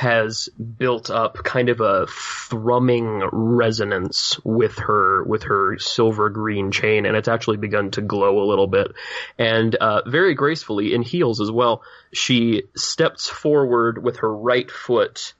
has 0.00 0.48
built 0.78 1.10
up 1.10 1.34
kind 1.44 1.68
of 1.68 1.82
a 1.82 2.06
thrumming 2.06 3.22
resonance 3.32 4.40
with 4.42 4.78
her 4.78 5.22
with 5.24 5.42
her 5.42 5.76
silver 5.78 6.30
green 6.30 6.72
chain, 6.72 7.04
and 7.04 7.14
it's 7.14 7.28
actually 7.28 7.58
begun 7.58 7.90
to 7.90 8.00
glow 8.00 8.42
a 8.42 8.48
little 8.48 8.66
bit. 8.66 8.92
And 9.38 9.74
uh, 9.74 10.00
very 10.06 10.32
gracefully, 10.34 10.94
in 10.94 11.02
heels 11.02 11.42
as 11.42 11.50
well, 11.50 11.82
she 12.14 12.62
steps 12.74 13.28
forward 13.28 14.02
with 14.02 14.20
her 14.20 14.34
right 14.34 14.70
foot. 14.70 15.34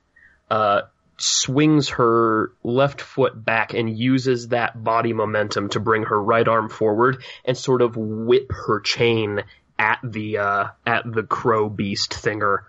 Uh, 0.47 0.81
swings 1.17 1.89
her 1.89 2.51
left 2.63 3.01
foot 3.01 3.43
back 3.43 3.73
and 3.73 3.97
uses 3.97 4.49
that 4.49 4.83
body 4.83 5.13
momentum 5.13 5.69
to 5.69 5.79
bring 5.79 6.03
her 6.03 6.21
right 6.21 6.47
arm 6.47 6.69
forward 6.69 7.23
and 7.45 7.57
sort 7.57 7.81
of 7.81 7.95
whip 7.95 8.51
her 8.51 8.79
chain 8.79 9.41
at 9.79 9.97
the 10.03 10.37
uh, 10.37 10.67
at 10.85 11.03
the 11.11 11.23
crow 11.23 11.67
beast 11.67 12.11
thinger. 12.11 12.59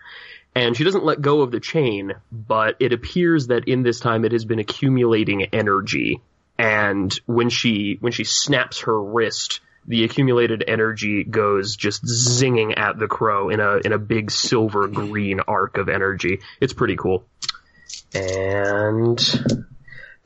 And 0.54 0.76
she 0.76 0.84
doesn't 0.84 1.04
let 1.04 1.20
go 1.22 1.40
of 1.40 1.50
the 1.50 1.60
chain, 1.60 2.12
but 2.30 2.76
it 2.78 2.92
appears 2.92 3.46
that 3.46 3.68
in 3.68 3.82
this 3.82 4.00
time 4.00 4.24
it 4.24 4.32
has 4.32 4.44
been 4.44 4.58
accumulating 4.58 5.44
energy. 5.44 6.20
And 6.58 7.12
when 7.26 7.48
she 7.48 7.96
when 8.00 8.12
she 8.12 8.24
snaps 8.24 8.80
her 8.80 9.02
wrist, 9.02 9.60
the 9.86 10.04
accumulated 10.04 10.62
energy 10.66 11.24
goes 11.24 11.74
just 11.76 12.04
zinging 12.04 12.78
at 12.78 12.98
the 12.98 13.08
crow 13.08 13.48
in 13.48 13.60
a 13.60 13.78
in 13.78 13.92
a 13.92 13.98
big 13.98 14.30
silver 14.30 14.88
green 14.88 15.40
arc 15.40 15.78
of 15.78 15.88
energy. 15.88 16.40
It's 16.60 16.74
pretty 16.74 16.96
cool. 16.96 17.24
And 18.14 19.18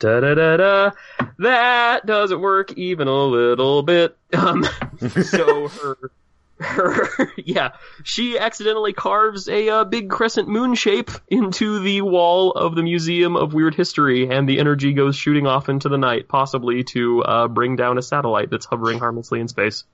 da 0.01 0.21
da 0.21 0.35
da 0.35 0.57
da, 0.57 0.91
that 1.39 2.05
doesn't 2.05 2.41
work 2.41 2.73
even 2.73 3.07
a 3.09 3.25
little 3.25 3.83
bit. 3.83 4.17
Um, 4.35 4.65
so 5.23 5.69
her 5.69 6.11
her, 6.59 7.09
yeah, 7.37 7.73
she 8.03 8.39
accidentally 8.39 8.93
carves 8.93 9.49
a 9.49 9.69
uh, 9.69 9.85
big 9.85 10.09
crescent 10.09 10.49
moon 10.49 10.75
shape 10.75 11.11
into 11.29 11.81
the 11.81 12.01
wall 12.03 12.53
of 12.53 12.75
the 12.75 12.83
Museum 12.83 13.37
of 13.37 13.53
Weird 13.55 13.75
History, 13.75 14.29
and 14.31 14.49
the 14.49 14.59
energy 14.59 14.93
goes 14.93 15.17
shooting 15.17 15.47
off 15.47 15.69
into 15.69 15.89
the 15.89 15.99
night, 15.99 16.29
possibly 16.29 16.85
to 16.85 17.23
uh, 17.23 17.49
bring 17.49 17.77
down 17.77 17.99
a 17.99 18.03
satellite 18.03 18.51
that's 18.51 18.67
hovering 18.67 18.99
harmlessly 18.99 19.41
in 19.41 19.49
space. 19.49 19.85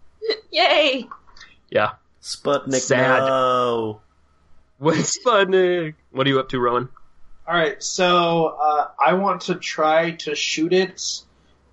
Yay! 0.50 1.08
Yeah. 1.70 1.92
Sputnik, 2.22 2.80
Sad. 2.80 3.20
no. 3.20 4.00
What's 4.78 5.18
Sputnik? 5.18 5.94
What 6.12 6.26
are 6.26 6.30
you 6.30 6.38
up 6.38 6.50
to, 6.50 6.60
Rowan? 6.60 6.88
All 7.46 7.54
right, 7.54 7.82
so 7.82 8.56
uh, 8.60 8.88
I 9.04 9.14
want 9.14 9.42
to 9.42 9.56
try 9.56 10.12
to 10.12 10.36
shoot 10.36 10.72
it 10.72 11.02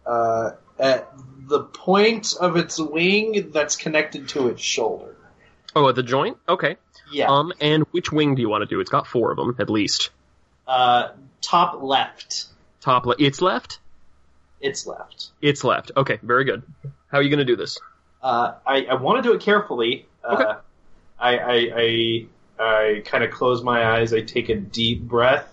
uh, 0.06 0.52
at 0.80 1.12
the 1.48 1.60
point 1.62 2.34
of 2.40 2.56
its 2.58 2.80
wing 2.80 3.52
that's 3.52 3.76
connected 3.76 4.30
to 4.30 4.48
its 4.48 4.62
shoulder. 4.62 5.16
Oh, 5.76 5.90
at 5.90 5.96
the 5.96 6.04
joint? 6.04 6.38
Okay. 6.48 6.78
Yeah. 7.12 7.28
Um, 7.30 7.52
and 7.60 7.84
which 7.92 8.12
wing 8.12 8.36
do 8.36 8.42
you 8.42 8.50
want 8.50 8.62
to 8.62 8.66
do? 8.68 8.80
It's 8.80 8.90
got 8.90 9.08
four 9.08 9.32
of 9.32 9.38
them, 9.38 9.56
at 9.60 9.70
least. 9.70 10.10
uh, 10.68 11.10
top 11.42 11.82
left. 11.82 12.46
Top 12.82 13.06
left. 13.06 13.20
It's 13.22 13.42
left? 13.42 13.80
It's 14.62 14.86
left. 14.86 15.30
It's 15.42 15.64
left. 15.64 15.92
Okay, 15.98 16.20
very 16.22 16.44
good. 16.46 16.64
How 17.12 17.18
are 17.18 17.22
you 17.22 17.30
going 17.30 17.40
to 17.40 17.46
do 17.46 17.56
this? 17.56 17.78
Uh, 18.22 18.54
I, 18.66 18.84
I 18.86 18.94
want 18.96 19.24
to 19.24 19.30
do 19.30 19.36
it 19.36 19.42
carefully. 19.42 20.06
Uh, 20.24 20.34
Okay. 20.36 20.60
I 21.22 21.38
I 21.38 21.70
I, 21.76 22.26
I 22.60 23.02
kind 23.06 23.24
of 23.24 23.32
close 23.32 23.62
my 23.64 23.84
eyes. 23.98 24.14
I 24.14 24.22
take 24.22 24.50
a 24.50 24.56
deep 24.56 25.02
breath. 25.02 25.48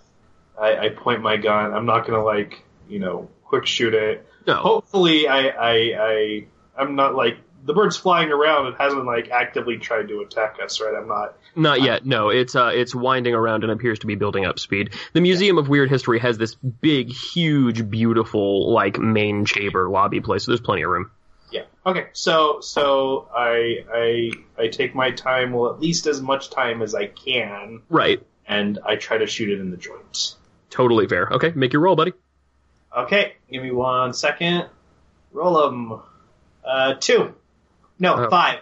I, 0.60 0.76
I 0.76 0.88
point 0.90 1.22
my 1.22 1.36
gun. 1.36 1.72
I'm 1.74 1.86
not 1.86 2.06
gonna 2.06 2.22
like 2.24 2.62
you 2.88 2.98
know 3.00 3.28
quick 3.44 3.66
shoot 3.66 3.94
it. 3.94 4.26
No. 4.46 4.54
Hopefully, 4.54 5.28
I 5.28 5.48
I, 5.48 5.72
I 5.98 6.46
I'm 6.78 6.94
not 6.96 7.14
like 7.14 7.38
the 7.64 7.72
bird's 7.74 7.96
flying 7.96 8.30
around. 8.30 8.68
It 8.68 8.74
hasn't 8.78 9.06
like 9.06 9.30
actively 9.30 9.76
tried 9.78 10.08
to 10.08 10.20
attack 10.20 10.56
us, 10.62 10.80
right? 10.80 10.94
I'm 10.96 11.08
not. 11.08 11.36
Not 11.56 11.80
yet. 11.82 12.06
No, 12.06 12.28
it's 12.28 12.54
uh, 12.54 12.70
it's 12.74 12.94
winding 12.94 13.34
around 13.34 13.64
and 13.64 13.72
appears 13.72 13.98
to 14.00 14.06
be 14.06 14.14
building 14.14 14.44
up 14.44 14.58
speed. 14.58 14.94
The 15.14 15.20
Museum 15.20 15.58
of 15.58 15.68
Weird 15.68 15.90
History 15.90 16.18
has 16.20 16.38
this 16.38 16.54
big, 16.54 17.10
huge, 17.10 17.88
beautiful, 17.90 18.72
like 18.72 18.98
main 18.98 19.44
chamber 19.46 19.88
lobby 19.88 20.20
place. 20.20 20.44
So 20.44 20.52
there's 20.52 20.60
plenty 20.60 20.82
of 20.82 20.90
room. 20.90 21.10
Yeah. 21.50 21.62
Okay. 21.84 22.06
So 22.12 22.60
so 22.60 23.28
I 23.34 23.84
I 23.92 24.30
I 24.64 24.68
take 24.68 24.94
my 24.94 25.10
time. 25.10 25.52
Well, 25.52 25.72
at 25.72 25.80
least 25.80 26.06
as 26.06 26.20
much 26.20 26.50
time 26.50 26.82
as 26.82 26.94
I 26.94 27.06
can, 27.06 27.82
Right. 27.88 28.22
and 28.46 28.78
I 28.84 28.96
try 28.96 29.18
to 29.18 29.26
shoot 29.26 29.48
it 29.50 29.58
in 29.60 29.70
the 29.70 29.76
joints. 29.76 30.36
Totally 30.70 31.08
fair. 31.08 31.28
Okay, 31.32 31.52
make 31.56 31.72
your 31.72 31.82
roll, 31.82 31.96
buddy. 31.96 32.12
Okay, 32.96 33.34
give 33.50 33.62
me 33.62 33.70
one 33.70 34.14
second. 34.14 34.66
Roll 35.32 35.66
'em. 35.68 36.00
Uh, 36.64 36.94
two. 36.98 37.34
No, 37.98 38.14
Oh. 38.26 38.30
five. 38.30 38.60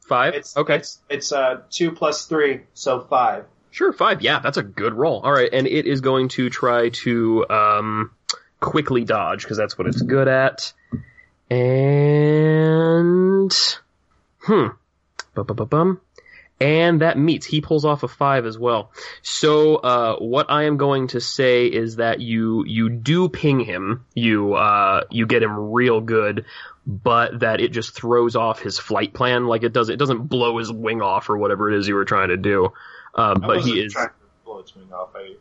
Five. 0.00 0.34
It's 0.34 0.56
okay. 0.56 0.76
It's, 0.76 0.98
it's 1.08 1.32
uh 1.32 1.60
two 1.70 1.92
plus 1.92 2.26
three, 2.26 2.62
so 2.74 3.00
five. 3.00 3.44
Sure, 3.70 3.92
five. 3.92 4.22
Yeah, 4.22 4.40
that's 4.40 4.56
a 4.56 4.62
good 4.62 4.94
roll. 4.94 5.20
All 5.20 5.30
right, 5.32 5.50
and 5.52 5.66
it 5.66 5.86
is 5.86 6.00
going 6.00 6.28
to 6.30 6.48
try 6.50 6.88
to 6.88 7.46
um, 7.50 8.10
quickly 8.60 9.04
dodge 9.04 9.42
because 9.42 9.58
that's 9.58 9.76
what 9.78 9.86
it's 9.86 10.00
good 10.00 10.26
at. 10.26 10.72
And 12.70 13.52
hmm, 14.40 14.66
Bum-bum-bum-bum. 15.34 16.00
And 16.60 17.00
that 17.02 17.18
meets. 17.18 17.46
He 17.46 17.60
pulls 17.60 17.84
off 17.84 18.02
a 18.02 18.08
five 18.08 18.46
as 18.46 18.58
well. 18.58 18.92
So 19.22 19.76
uh, 19.76 20.16
what 20.16 20.50
I 20.50 20.64
am 20.64 20.76
going 20.76 21.08
to 21.08 21.20
say 21.20 21.66
is 21.66 21.96
that 21.96 22.20
you 22.20 22.64
you 22.66 22.88
do 22.88 23.28
ping 23.28 23.60
him. 23.60 24.04
You 24.14 24.54
uh, 24.54 25.04
you 25.10 25.26
get 25.26 25.42
him 25.42 25.72
real 25.72 26.00
good. 26.00 26.44
But 26.90 27.40
that 27.40 27.60
it 27.60 27.72
just 27.72 27.94
throws 27.94 28.34
off 28.34 28.60
his 28.60 28.78
flight 28.78 29.12
plan, 29.12 29.46
like 29.46 29.62
it 29.62 29.74
does. 29.74 29.90
It 29.90 29.98
doesn't 29.98 30.22
blow 30.22 30.56
his 30.56 30.72
wing 30.72 31.02
off 31.02 31.28
or 31.28 31.36
whatever 31.36 31.70
it 31.70 31.78
is 31.78 31.86
you 31.86 31.94
were 31.94 32.06
trying 32.06 32.30
to 32.30 32.38
do. 32.38 32.72
Uh, 33.14 33.34
but 33.38 33.60
he 33.60 33.78
is 33.78 33.92
trying 33.92 34.08
to 34.08 34.14
blow 34.46 34.60
its 34.60 34.74
wing 34.74 34.90
off. 34.90 35.10
I, 35.14 35.34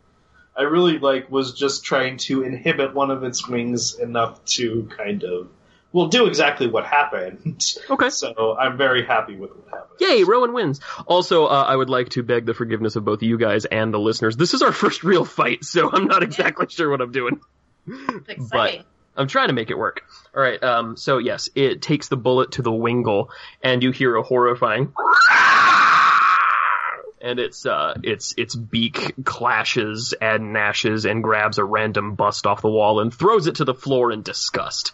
I 0.58 0.64
really 0.64 1.00
like 1.00 1.32
was 1.32 1.54
just 1.54 1.86
trying 1.86 2.18
to 2.18 2.44
inhibit 2.44 2.94
one 2.94 3.12
of 3.12 3.24
its 3.24 3.48
wings 3.48 3.98
enough 3.98 4.44
to 4.58 4.90
kind 4.98 5.24
of, 5.24 5.48
well, 5.92 6.08
do 6.08 6.28
exactly 6.28 6.68
what 6.68 6.86
happened. 6.86 7.76
okay. 7.90 8.10
So 8.18 8.58
I'm 8.58 8.78
very 8.78 9.06
happy 9.06 9.36
with 9.36 9.52
what 9.52 9.68
happened. 9.70 10.00
Yay, 10.00 10.24
Rowan 10.24 10.54
wins. 10.54 10.80
Also, 11.08 11.46
uh, 11.46 11.66
I 11.68 11.76
would 11.76 11.90
like 11.90 12.10
to 12.10 12.24
beg 12.24 12.46
the 12.46 12.54
forgiveness 12.54 12.96
of 12.96 13.06
both 13.06 13.24
you 13.24 13.38
guys 13.38 13.66
and 13.66 13.94
the 13.94 14.00
listeners. 14.00 14.36
This 14.36 14.54
is 14.54 14.62
our 14.62 14.72
first 14.72 15.04
real 15.04 15.26
fight, 15.26 15.64
so 15.64 15.90
I'm 15.92 16.06
not 16.06 16.24
exactly 16.24 16.68
sure 16.70 16.90
what 16.90 17.02
I'm 17.02 17.12
doing. 17.12 17.40
It's 17.88 18.30
exciting. 18.30 18.84
I'm 19.16 19.28
trying 19.28 19.48
to 19.48 19.54
make 19.54 19.72
it 19.72 19.78
work. 19.78 20.04
All 20.36 20.42
right. 20.42 20.62
Um. 20.62 20.96
So 20.98 21.18
yes, 21.18 21.50
it 21.56 21.82
takes 21.82 22.08
the 22.08 22.18
bullet 22.18 22.52
to 22.54 22.62
the 22.62 22.72
wingle, 22.72 23.32
and 23.64 23.82
you 23.82 23.92
hear 23.92 24.16
a 24.16 24.24
horrifying. 24.24 24.94
And 27.20 27.40
its 27.40 27.66
uh, 27.66 27.96
its 28.04 28.36
its 28.38 28.56
beak 28.56 29.16
clashes 29.26 30.14
and 30.22 30.54
gnashes 30.54 31.06
and 31.06 31.24
grabs 31.24 31.58
a 31.58 31.66
random 31.66 32.14
bust 32.14 32.46
off 32.46 32.62
the 32.62 32.70
wall 32.70 33.00
and 33.00 33.12
throws 33.12 33.48
it 33.48 33.56
to 33.56 33.66
the 33.66 33.74
floor 33.74 34.12
in 34.12 34.22
disgust. 34.22 34.94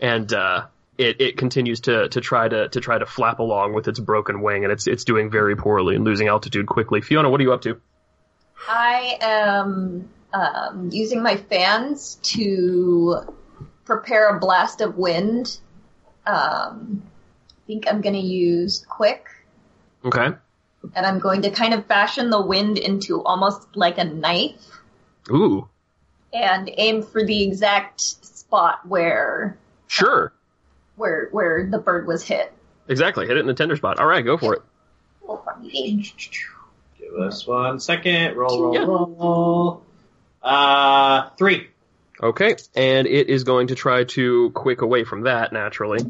And 0.00 0.32
uh, 0.32 0.66
it 0.96 1.20
it 1.20 1.36
continues 1.36 1.80
to 1.82 2.08
to 2.08 2.20
try 2.20 2.48
to 2.48 2.68
to 2.68 2.80
try 2.80 2.98
to 2.98 3.06
flap 3.06 3.38
along 3.38 3.74
with 3.74 3.88
its 3.88 3.98
broken 3.98 4.42
wing, 4.42 4.64
and 4.64 4.72
it's 4.72 4.86
it's 4.86 5.04
doing 5.04 5.30
very 5.30 5.56
poorly 5.56 5.96
and 5.96 6.04
losing 6.04 6.28
altitude 6.28 6.66
quickly. 6.66 7.00
Fiona, 7.00 7.30
what 7.30 7.40
are 7.40 7.44
you 7.44 7.52
up 7.52 7.62
to? 7.62 7.80
I 8.68 9.16
am 9.20 10.08
um, 10.32 10.90
using 10.92 11.22
my 11.22 11.36
fans 11.36 12.18
to 12.22 13.20
prepare 13.84 14.28
a 14.36 14.38
blast 14.38 14.80
of 14.80 14.96
wind. 14.96 15.58
Um, 16.26 17.02
I 17.50 17.66
think 17.66 17.86
I'm 17.88 18.00
going 18.00 18.14
to 18.14 18.20
use 18.20 18.84
quick, 18.88 19.26
Okay. 20.04 20.28
and 20.94 21.06
I'm 21.06 21.18
going 21.18 21.42
to 21.42 21.50
kind 21.50 21.72
of 21.74 21.86
fashion 21.86 22.30
the 22.30 22.40
wind 22.40 22.76
into 22.78 23.22
almost 23.22 23.76
like 23.76 23.98
a 23.98 24.04
knife 24.04 24.80
Ooh. 25.30 25.68
and 26.32 26.70
aim 26.76 27.02
for 27.02 27.24
the 27.24 27.42
exact 27.42 28.00
spot 28.00 28.86
where 28.86 29.56
Sure. 29.88 30.32
where 30.96 31.28
where 31.32 31.66
the 31.66 31.78
bird 31.78 32.06
was 32.06 32.22
hit. 32.22 32.52
Exactly. 32.88 33.26
Hit 33.26 33.36
it 33.36 33.40
in 33.40 33.46
the 33.46 33.54
tender 33.54 33.76
spot. 33.76 33.98
All 33.98 34.06
right, 34.06 34.24
go 34.24 34.36
for 34.38 34.54
it. 34.54 34.62
Give 36.98 37.14
us 37.20 37.46
one 37.46 37.80
second. 37.80 38.36
Roll, 38.36 38.62
roll, 38.62 38.74
Yeah. 38.74 38.80
roll. 38.84 39.82
Uh, 40.42 41.28
three. 41.38 41.68
Okay, 42.22 42.56
and 42.74 43.06
it 43.06 43.28
is 43.28 43.44
going 43.44 43.68
to 43.68 43.74
try 43.74 44.04
to 44.04 44.50
quick 44.50 44.82
away 44.82 45.04
from 45.04 45.22
that 45.22 45.52
naturally, 45.52 46.00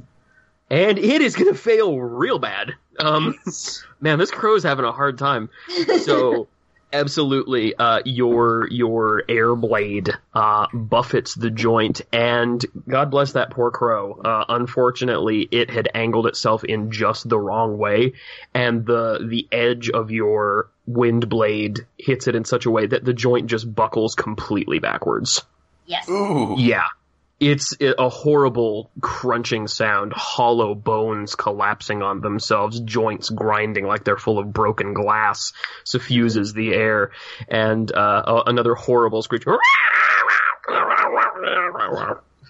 and 0.70 0.98
it 0.98 1.20
is 1.20 1.36
going 1.36 1.52
to 1.52 1.58
fail 1.58 1.98
real 1.98 2.38
bad. 2.38 2.74
Um, 2.98 3.34
man, 4.00 4.18
this 4.18 4.30
crow's 4.30 4.62
having 4.62 4.86
a 4.86 4.92
hard 4.92 5.18
time. 5.18 5.50
So, 6.04 6.48
absolutely, 6.92 7.74
uh, 7.74 8.00
your 8.04 8.68
your 8.70 9.24
air 9.28 9.54
blade 9.54 10.10
uh, 10.34 10.66
buffets 10.72 11.34
the 11.34 11.50
joint, 11.50 12.00
and 12.12 12.64
God 12.88 13.10
bless 13.10 13.32
that 13.32 13.50
poor 13.50 13.70
crow. 13.70 14.20
Uh, 14.24 14.44
unfortunately, 14.48 15.48
it 15.50 15.70
had 15.70 15.88
angled 15.94 16.26
itself 16.26 16.64
in 16.64 16.90
just 16.90 17.28
the 17.28 17.38
wrong 17.38 17.78
way, 17.78 18.14
and 18.54 18.86
the 18.86 19.18
the 19.26 19.46
edge 19.52 19.90
of 19.90 20.10
your 20.10 20.68
wind 20.86 21.28
blade 21.28 21.80
hits 21.98 22.26
it 22.26 22.34
in 22.34 22.44
such 22.44 22.66
a 22.66 22.70
way 22.70 22.86
that 22.86 23.04
the 23.04 23.12
joint 23.12 23.46
just 23.46 23.72
buckles 23.72 24.14
completely 24.14 24.78
backwards. 24.78 25.42
Yes. 25.86 26.08
Ooh. 26.08 26.54
Yeah. 26.58 26.86
It's 27.40 27.76
a 27.80 28.08
horrible 28.08 28.90
crunching 29.00 29.68
sound, 29.68 30.12
hollow 30.12 30.74
bones 30.74 31.36
collapsing 31.36 32.02
on 32.02 32.20
themselves, 32.20 32.80
joints 32.80 33.30
grinding 33.30 33.86
like 33.86 34.02
they're 34.02 34.16
full 34.16 34.40
of 34.40 34.52
broken 34.52 34.92
glass, 34.92 35.52
suffuses 35.84 36.52
the 36.52 36.74
air, 36.74 37.12
and 37.46 37.90
uh, 37.92 38.42
another 38.46 38.74
horrible 38.74 39.22
screech 39.22 39.44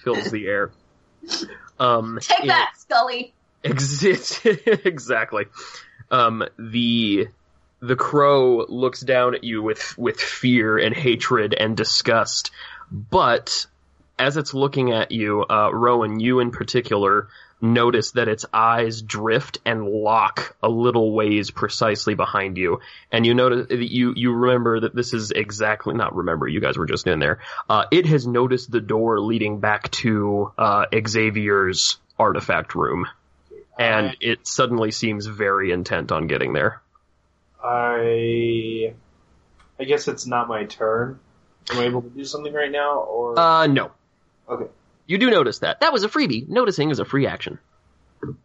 fills 0.03 0.31
the 0.31 0.47
air. 0.47 0.71
Um, 1.79 2.19
Take 2.23 2.47
that, 2.47 2.73
Scully. 2.79 3.35
Exactly. 4.85 5.47
Um, 6.11 6.45
the 6.59 7.29
the 7.81 7.97
crow 7.97 8.65
looks 8.69 9.01
down 9.01 9.35
at 9.35 9.45
you 9.45 9.63
with 9.63 9.97
with 9.99 10.19
fear 10.21 10.79
and 10.79 10.95
hatred 10.95 11.55
and 11.55 11.77
disgust, 11.77 12.51
but 12.91 13.67
as 14.19 14.37
it's 14.37 14.55
looking 14.55 14.93
at 14.93 15.13
you, 15.13 15.45
uh, 15.49 15.71
Rowan, 15.73 16.21
you 16.21 16.41
in 16.41 16.51
particular, 16.51 17.29
notice 17.61 18.13
that 18.13 18.29
its 18.29 18.45
eyes 18.53 19.03
drift 19.03 19.59
and 19.65 19.87
lock 19.87 20.57
a 20.63 20.69
little 20.69 21.13
ways 21.13 21.51
precisely 21.51 22.15
behind 22.15 22.57
you, 22.57 22.81
and 23.11 23.27
you 23.27 23.35
notice 23.35 23.67
you 23.71 24.13
you 24.17 24.33
remember 24.33 24.81
that 24.81 24.95
this 24.95 25.13
is 25.13 25.31
exactly 25.31 25.95
not 25.95 26.15
remember. 26.15 26.47
You 26.47 26.61
guys 26.61 26.77
were 26.77 26.87
just 26.87 27.07
in 27.07 27.19
there. 27.19 27.41
Uh, 27.69 27.85
it 27.91 28.07
has 28.07 28.27
noticed 28.27 28.71
the 28.71 28.81
door 28.81 29.21
leading 29.21 29.61
back 29.61 29.91
to 29.93 30.53
uh, 30.59 30.87
Xavier's 30.93 31.99
artifact 32.19 32.75
room 32.75 33.07
and 33.79 34.17
it 34.21 34.47
suddenly 34.47 34.91
seems 34.91 35.27
very 35.27 35.71
intent 35.71 36.11
on 36.11 36.27
getting 36.27 36.53
there. 36.53 36.83
I 37.63 38.95
I 39.79 39.85
guess 39.85 40.09
it's 40.09 40.27
not 40.27 40.49
my 40.49 40.65
turn. 40.65 41.21
Am 41.71 41.79
I 41.79 41.85
able 41.85 42.03
to 42.03 42.09
do 42.09 42.25
something 42.25 42.53
right 42.53 42.71
now, 42.71 43.01
or 43.01 43.39
Uh, 43.39 43.67
no. 43.67 43.93
Okay? 44.49 44.67
You 45.07 45.19
do 45.19 45.31
notice 45.31 45.61
that. 45.61 45.81
That 45.81 45.93
was 45.93 46.05
a 46.05 46.09
freebie. 46.09 46.49
Noticing 46.49 46.91
is 46.91 46.99
a 46.99 47.05
free 47.05 47.27
action. 47.27 47.59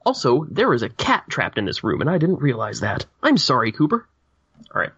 Also, 0.06 0.46
there 0.50 0.74
is 0.74 0.84
a 0.84 0.90
cat 0.90 1.26
trapped 1.30 1.58
in 1.58 1.66
this 1.66 1.84
room, 1.84 2.02
and 2.02 2.10
I 2.10 2.18
didn't 2.18 2.42
realize 2.42 2.82
that. 2.82 3.06
I'm 3.22 3.38
sorry, 3.38 3.72
Cooper. 3.72 4.08
All 4.74 4.82
right. 4.82 4.92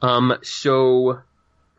Um, 0.00 0.38
so 0.42 1.20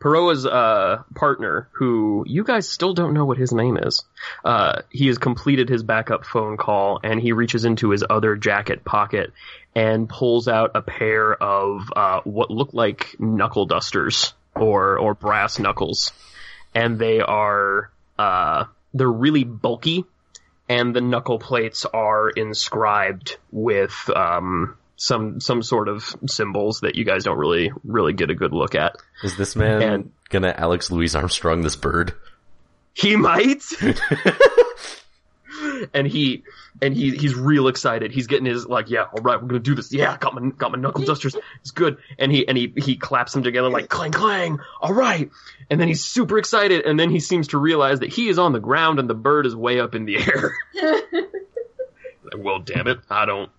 Peroa's 0.00 0.46
uh, 0.46 1.02
partner, 1.14 1.68
who 1.72 2.24
you 2.26 2.44
guys 2.44 2.68
still 2.68 2.94
don't 2.94 3.14
know 3.14 3.24
what 3.24 3.38
his 3.38 3.52
name 3.52 3.76
is, 3.76 4.04
uh, 4.44 4.82
he 4.90 5.06
has 5.08 5.18
completed 5.18 5.68
his 5.68 5.82
backup 5.82 6.24
phone 6.24 6.56
call, 6.56 7.00
and 7.02 7.20
he 7.20 7.32
reaches 7.32 7.64
into 7.64 7.90
his 7.90 8.04
other 8.08 8.36
jacket 8.36 8.84
pocket 8.84 9.32
and 9.74 10.08
pulls 10.08 10.46
out 10.46 10.72
a 10.74 10.82
pair 10.82 11.34
of 11.34 11.90
uh, 11.96 12.20
what 12.24 12.50
look 12.50 12.74
like 12.74 13.16
knuckle 13.18 13.66
dusters 13.66 14.34
or 14.54 14.98
or 14.98 15.14
brass 15.14 15.58
knuckles, 15.58 16.12
and 16.74 16.98
they 16.98 17.20
are 17.20 17.90
uh, 18.18 18.64
they're 18.92 19.10
really 19.10 19.44
bulky, 19.44 20.04
and 20.68 20.94
the 20.94 21.00
knuckle 21.00 21.38
plates 21.38 21.84
are 21.86 22.30
inscribed 22.30 23.36
with 23.52 23.94
um, 24.14 24.76
some 24.96 25.40
some 25.40 25.62
sort 25.62 25.88
of 25.88 26.14
symbols 26.26 26.80
that 26.80 26.94
you 26.94 27.04
guys 27.04 27.24
don't 27.24 27.38
really 27.38 27.72
really 27.84 28.12
get 28.12 28.30
a 28.30 28.34
good 28.34 28.52
look 28.52 28.74
at. 28.74 28.96
Is 29.22 29.36
this 29.36 29.56
man 29.56 29.82
And- 29.82 30.10
gonna 30.30 30.54
Alex 30.56 30.90
Louis 30.90 31.14
Armstrong 31.14 31.62
this 31.62 31.76
bird? 31.76 32.14
He 32.94 33.16
might. 33.16 33.62
and 35.92 36.06
he 36.06 36.44
and 36.80 36.94
he 36.94 37.16
he's 37.16 37.34
real 37.34 37.68
excited. 37.68 38.12
He's 38.12 38.26
getting 38.26 38.46
his 38.46 38.66
like, 38.66 38.90
yeah, 38.90 39.04
all 39.04 39.22
right, 39.22 39.40
we're 39.40 39.48
gonna 39.48 39.60
do 39.60 39.74
this. 39.74 39.92
Yeah, 39.92 40.16
got 40.18 40.34
my 40.34 40.50
got 40.50 40.72
my 40.72 40.78
knuckle 40.78 41.04
dusters. 41.04 41.36
It's 41.60 41.70
good. 41.70 41.98
And 42.18 42.32
he 42.32 42.46
and 42.46 42.56
he 42.56 42.72
he 42.76 42.96
claps 42.96 43.32
them 43.32 43.42
together 43.42 43.68
like 43.68 43.88
clang 43.88 44.12
clang. 44.12 44.58
All 44.80 44.94
right. 44.94 45.30
And 45.70 45.80
then 45.80 45.88
he's 45.88 46.04
super 46.04 46.38
excited. 46.38 46.84
And 46.84 46.98
then 46.98 47.10
he 47.10 47.20
seems 47.20 47.48
to 47.48 47.58
realize 47.58 48.00
that 48.00 48.12
he 48.12 48.28
is 48.28 48.38
on 48.38 48.52
the 48.52 48.60
ground 48.60 48.98
and 48.98 49.08
the 49.08 49.14
bird 49.14 49.46
is 49.46 49.54
way 49.54 49.80
up 49.80 49.94
in 49.94 50.04
the 50.04 50.16
air. 50.18 50.54
Well, 52.36 52.58
damn 52.60 52.88
it, 52.88 53.00
I 53.10 53.26
don't. 53.26 53.50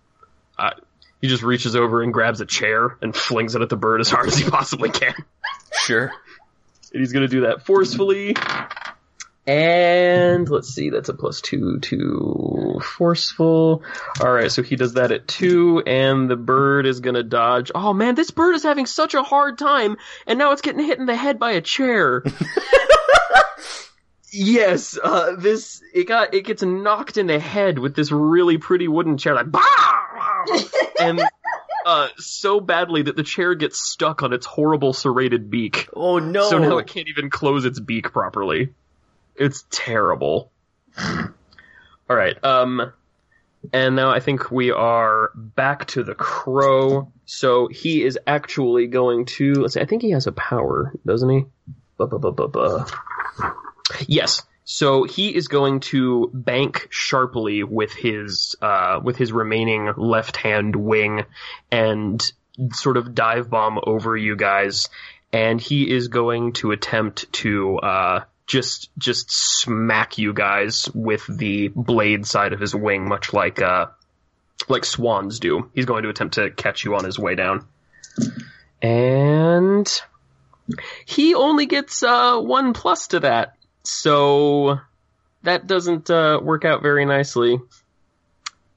I, 0.58 0.72
he 1.20 1.28
just 1.28 1.42
reaches 1.42 1.76
over 1.76 2.02
and 2.02 2.12
grabs 2.12 2.40
a 2.40 2.46
chair 2.46 2.96
and 3.00 3.14
flings 3.14 3.54
it 3.54 3.62
at 3.62 3.68
the 3.68 3.76
bird 3.76 4.00
as 4.00 4.10
hard 4.10 4.28
as 4.28 4.36
he 4.36 4.48
possibly 4.50 4.90
can. 4.90 5.14
Sure. 5.84 6.12
And 6.92 7.00
he's 7.00 7.12
gonna 7.12 7.28
do 7.28 7.42
that 7.42 7.64
forcefully. 7.64 8.36
And 9.46 10.48
let's 10.48 10.68
see, 10.68 10.90
that's 10.90 11.08
a 11.08 11.14
plus 11.14 11.40
two 11.40 11.78
to 11.78 12.80
forceful. 12.82 13.84
Alright, 14.20 14.50
so 14.50 14.62
he 14.62 14.74
does 14.74 14.94
that 14.94 15.12
at 15.12 15.28
two, 15.28 15.82
and 15.86 16.28
the 16.28 16.36
bird 16.36 16.84
is 16.84 16.98
gonna 16.98 17.22
dodge. 17.22 17.70
Oh 17.72 17.92
man, 17.92 18.16
this 18.16 18.32
bird 18.32 18.56
is 18.56 18.64
having 18.64 18.86
such 18.86 19.14
a 19.14 19.22
hard 19.22 19.56
time, 19.56 19.98
and 20.26 20.38
now 20.38 20.50
it's 20.50 20.62
getting 20.62 20.84
hit 20.84 20.98
in 20.98 21.06
the 21.06 21.14
head 21.14 21.38
by 21.38 21.52
a 21.52 21.60
chair. 21.60 22.24
yes, 24.32 24.98
uh, 25.02 25.36
this, 25.36 25.80
it 25.94 26.08
got, 26.08 26.34
it 26.34 26.44
gets 26.44 26.64
knocked 26.64 27.16
in 27.16 27.28
the 27.28 27.38
head 27.38 27.78
with 27.78 27.94
this 27.94 28.10
really 28.10 28.58
pretty 28.58 28.88
wooden 28.88 29.16
chair, 29.16 29.34
like, 29.34 29.50
"Bah!" 29.50 29.62
and, 31.00 31.22
uh, 31.86 32.08
so 32.18 32.58
badly 32.58 33.02
that 33.02 33.14
the 33.14 33.22
chair 33.22 33.54
gets 33.54 33.80
stuck 33.80 34.24
on 34.24 34.32
its 34.32 34.44
horrible 34.44 34.92
serrated 34.92 35.50
beak. 35.50 35.88
Oh 35.94 36.18
no. 36.18 36.50
So 36.50 36.58
now 36.58 36.78
it 36.78 36.88
can't 36.88 37.06
even 37.06 37.30
close 37.30 37.64
its 37.64 37.78
beak 37.78 38.10
properly. 38.12 38.74
It's 39.38 39.64
terrible. 39.70 40.50
All 40.98 42.16
right. 42.16 42.42
Um, 42.44 42.92
and 43.72 43.96
now 43.96 44.10
I 44.10 44.20
think 44.20 44.50
we 44.50 44.70
are 44.70 45.30
back 45.34 45.86
to 45.88 46.04
the 46.04 46.14
crow. 46.14 47.12
So 47.24 47.68
he 47.68 48.02
is 48.02 48.18
actually 48.26 48.86
going 48.86 49.26
to. 49.26 49.54
Let's 49.54 49.74
see. 49.74 49.80
I 49.80 49.86
think 49.86 50.02
he 50.02 50.10
has 50.10 50.26
a 50.26 50.32
power, 50.32 50.92
doesn't 51.04 51.28
he? 51.28 51.44
Ba, 51.96 52.06
ba, 52.06 52.18
ba, 52.18 52.32
ba, 52.32 52.48
ba. 52.48 52.86
Yes. 54.06 54.42
So 54.64 55.04
he 55.04 55.34
is 55.34 55.46
going 55.46 55.80
to 55.80 56.28
bank 56.34 56.88
sharply 56.90 57.62
with 57.62 57.92
his 57.92 58.56
uh, 58.60 59.00
with 59.02 59.16
his 59.16 59.32
remaining 59.32 59.92
left 59.96 60.36
hand 60.36 60.74
wing 60.74 61.24
and 61.70 62.20
sort 62.72 62.96
of 62.96 63.14
dive 63.14 63.48
bomb 63.48 63.78
over 63.86 64.16
you 64.16 64.34
guys, 64.34 64.88
and 65.32 65.60
he 65.60 65.88
is 65.88 66.08
going 66.08 66.52
to 66.54 66.72
attempt 66.72 67.32
to 67.34 67.78
uh, 67.78 68.24
just 68.46 68.90
just 68.96 69.30
smack 69.30 70.18
you 70.18 70.32
guys 70.32 70.88
with 70.94 71.26
the 71.26 71.68
blade 71.68 72.26
side 72.26 72.52
of 72.52 72.60
his 72.60 72.74
wing, 72.74 73.08
much 73.08 73.32
like 73.32 73.60
uh, 73.60 73.86
like 74.68 74.84
swans 74.84 75.40
do. 75.40 75.70
He's 75.74 75.84
going 75.84 76.04
to 76.04 76.08
attempt 76.08 76.34
to 76.34 76.50
catch 76.50 76.84
you 76.84 76.94
on 76.94 77.04
his 77.04 77.18
way 77.18 77.34
down, 77.34 77.66
and 78.80 80.02
he 81.04 81.34
only 81.34 81.66
gets 81.66 82.02
uh, 82.02 82.38
one 82.40 82.72
plus 82.72 83.08
to 83.08 83.20
that, 83.20 83.56
so 83.82 84.78
that 85.42 85.66
doesn't 85.66 86.10
uh, 86.10 86.40
work 86.42 86.64
out 86.64 86.82
very 86.82 87.04
nicely. 87.04 87.58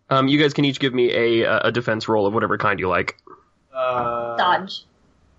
Um, 0.09 0.27
you 0.27 0.39
guys 0.41 0.53
can 0.53 0.65
each 0.65 0.79
give 0.79 0.93
me 0.93 1.11
a 1.11 1.67
a 1.67 1.71
defense 1.71 2.07
roll 2.07 2.25
of 2.25 2.33
whatever 2.33 2.57
kind 2.57 2.79
you 2.79 2.89
like. 2.89 3.17
Uh, 3.73 4.35
Dodge. 4.35 4.85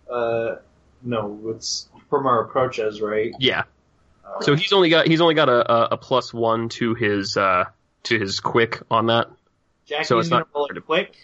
Uh, 0.08 0.56
no, 1.02 1.38
it's 1.54 1.88
from 2.08 2.26
our 2.26 2.42
approaches, 2.42 3.00
right? 3.00 3.32
Yeah. 3.38 3.64
So 4.42 4.54
he's 4.54 4.72
only 4.72 4.88
got 4.90 5.06
he's 5.06 5.20
only 5.20 5.34
got 5.34 5.48
a, 5.48 5.72
a, 5.72 5.88
a 5.92 5.96
plus 5.96 6.32
one 6.32 6.68
to 6.70 6.94
his 6.94 7.36
uh 7.36 7.64
to 8.04 8.18
his 8.18 8.40
quick 8.40 8.80
on 8.90 9.06
that. 9.06 9.28
Jackie's 9.86 10.08
so 10.08 10.18
it's 10.18 10.28
gonna 10.28 10.40
not- 10.40 10.48
roll 10.54 10.66
it 10.66 10.86
quick. 10.86 11.16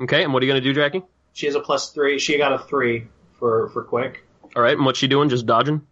Okay, 0.00 0.24
and 0.24 0.32
what 0.32 0.42
are 0.42 0.46
you 0.46 0.50
gonna 0.52 0.60
do, 0.60 0.72
Jackie? 0.72 1.02
She 1.34 1.46
has 1.46 1.54
a 1.54 1.60
plus 1.60 1.90
three. 1.90 2.18
She 2.18 2.38
got 2.38 2.52
a 2.52 2.58
three 2.58 3.06
for 3.38 3.68
for 3.70 3.82
quick. 3.84 4.24
All 4.56 4.62
right, 4.62 4.76
and 4.76 4.84
what's 4.86 4.98
she 4.98 5.08
doing? 5.08 5.28
Just 5.28 5.46
dodging. 5.46 5.86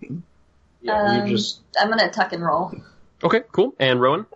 Yeah, 0.00 1.02
Um, 1.20 1.26
you 1.26 1.36
just. 1.36 1.60
I'm 1.78 1.88
gonna 1.88 2.10
tuck 2.10 2.32
and 2.32 2.44
roll. 2.44 2.72
Okay, 3.22 3.42
cool. 3.52 3.74
And 3.78 4.00
Rowan? 4.00 4.26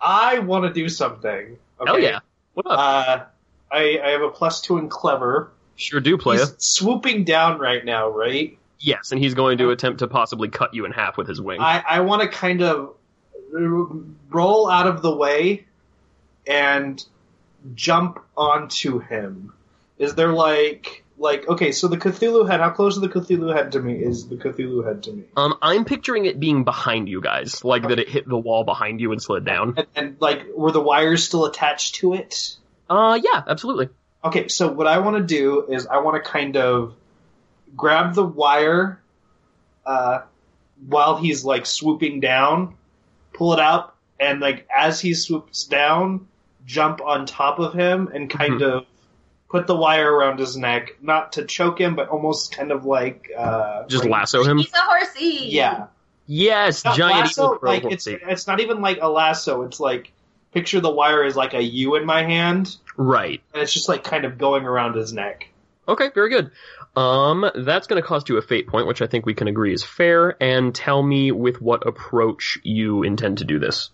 I 0.00 0.40
want 0.40 0.64
to 0.66 0.72
do 0.72 0.88
something. 0.88 1.56
Okay? 1.80 1.90
Hell 1.90 1.98
yeah! 2.00 2.18
What 2.54 2.66
up? 2.66 2.78
Uh, 2.78 3.24
I 3.74 4.00
I 4.04 4.10
have 4.10 4.22
a 4.22 4.28
plus 4.30 4.60
two 4.60 4.78
in 4.78 4.88
clever. 4.88 5.50
sure 5.76 6.00
do, 6.00 6.18
playa. 6.18 6.40
He's 6.40 6.54
swooping 6.58 7.24
down 7.24 7.58
right 7.58 7.84
now, 7.84 8.08
right? 8.10 8.58
Yes, 8.78 9.12
and 9.12 9.20
he's 9.20 9.34
going 9.34 9.58
to 9.58 9.70
attempt 9.70 10.00
to 10.00 10.08
possibly 10.08 10.48
cut 10.48 10.74
you 10.74 10.84
in 10.84 10.92
half 10.92 11.16
with 11.16 11.28
his 11.28 11.40
wing. 11.40 11.60
I, 11.60 11.82
I 11.86 12.00
want 12.00 12.22
to 12.22 12.28
kind 12.28 12.62
of 12.62 12.94
roll 14.28 14.68
out 14.68 14.86
of 14.86 15.02
the 15.02 15.14
way 15.14 15.66
and 16.46 17.02
jump 17.74 18.20
onto 18.36 18.98
him. 18.98 19.52
Is 19.98 20.14
there 20.14 20.32
like 20.32 21.04
like 21.18 21.48
okay? 21.48 21.72
So 21.72 21.88
the 21.88 21.96
Cthulhu 21.96 22.48
head. 22.48 22.60
How 22.60 22.70
close 22.70 22.96
is 22.96 23.00
the 23.00 23.08
Cthulhu 23.08 23.54
head 23.54 23.72
to 23.72 23.80
me? 23.80 23.94
Is 23.94 24.28
the 24.28 24.36
Cthulhu 24.36 24.86
head 24.86 25.04
to 25.04 25.12
me? 25.12 25.24
um, 25.36 25.54
I'm 25.62 25.84
picturing 25.84 26.26
it 26.26 26.38
being 26.38 26.64
behind 26.64 27.08
you 27.08 27.20
guys, 27.20 27.64
like 27.64 27.88
that 27.88 27.98
it 27.98 28.08
hit 28.08 28.28
the 28.28 28.36
wall 28.36 28.64
behind 28.64 29.00
you 29.00 29.12
and 29.12 29.22
slid 29.22 29.44
down. 29.44 29.74
And, 29.76 29.86
and 29.96 30.16
like 30.20 30.46
were 30.54 30.72
the 30.72 30.82
wires 30.82 31.24
still 31.24 31.46
attached 31.46 31.96
to 31.96 32.14
it? 32.14 32.56
Uh, 32.90 33.18
yeah, 33.22 33.42
absolutely. 33.46 33.88
Okay, 34.22 34.48
so 34.48 34.70
what 34.70 34.86
I 34.86 34.98
want 34.98 35.16
to 35.16 35.22
do 35.22 35.66
is 35.68 35.86
I 35.86 35.98
want 35.98 36.22
to 36.22 36.30
kind 36.30 36.56
of 36.56 36.94
grab 37.76 38.14
the 38.14 38.24
wire 38.24 39.00
uh, 39.84 40.20
while 40.88 41.16
he's 41.16 41.44
like 41.44 41.66
swooping 41.66 42.20
down, 42.20 42.74
pull 43.32 43.52
it 43.52 43.60
up, 43.60 43.96
and 44.18 44.40
like 44.40 44.66
as 44.74 45.00
he 45.00 45.14
swoops 45.14 45.64
down, 45.64 46.26
jump 46.64 47.00
on 47.00 47.26
top 47.26 47.58
of 47.58 47.72
him 47.74 48.08
and 48.12 48.28
kind 48.30 48.60
Mhm. 48.60 48.72
of 48.78 48.86
put 49.48 49.66
the 49.68 49.76
wire 49.76 50.12
around 50.12 50.38
his 50.40 50.56
neck, 50.56 50.96
not 51.00 51.32
to 51.34 51.44
choke 51.44 51.80
him, 51.80 51.94
but 51.94 52.08
almost 52.08 52.52
kind 52.56 52.72
of 52.72 52.84
like 52.84 53.30
uh, 53.36 53.84
Just 53.86 54.04
like- 54.04 54.12
lasso 54.12 54.42
him. 54.42 54.58
He's 54.58 54.72
a 54.74 54.78
horsey. 54.78 55.46
Yeah, 55.50 55.86
Yes, 56.28 56.84
Not 56.84 56.96
giant 56.96 57.20
lasso, 57.20 57.44
evil 57.44 57.58
crow 57.58 57.70
like 57.70 57.84
it's 57.84 58.08
it's 58.08 58.48
not 58.48 58.58
even 58.58 58.80
like 58.80 58.98
a 59.00 59.08
lasso. 59.08 59.62
It's 59.62 59.78
like 59.78 60.10
picture 60.52 60.80
the 60.80 60.90
wire 60.90 61.22
as 61.22 61.36
like 61.36 61.54
a 61.54 61.62
U 61.62 61.94
in 61.94 62.04
my 62.04 62.24
hand, 62.24 62.76
Right. 62.96 63.40
and 63.54 63.62
it's 63.62 63.72
just 63.72 63.88
like 63.88 64.02
kind 64.02 64.24
of 64.24 64.36
going 64.36 64.64
around 64.64 64.96
his 64.96 65.12
neck. 65.12 65.48
Okay, 65.86 66.10
very 66.16 66.28
good. 66.30 66.50
Um, 66.96 67.50
that's 67.54 67.86
going 67.86 68.00
to 68.00 68.06
cost 68.06 68.28
you 68.28 68.38
a 68.38 68.42
fate 68.42 68.66
point, 68.66 68.86
which 68.86 69.02
I 69.02 69.06
think 69.06 69.26
we 69.26 69.34
can 69.34 69.48
agree 69.48 69.72
is 69.74 69.84
fair. 69.84 70.42
And 70.42 70.74
tell 70.74 71.02
me 71.02 71.30
with 71.30 71.60
what 71.60 71.86
approach 71.86 72.58
you 72.62 73.02
intend 73.02 73.38
to 73.38 73.44
do 73.44 73.58
this. 73.58 73.90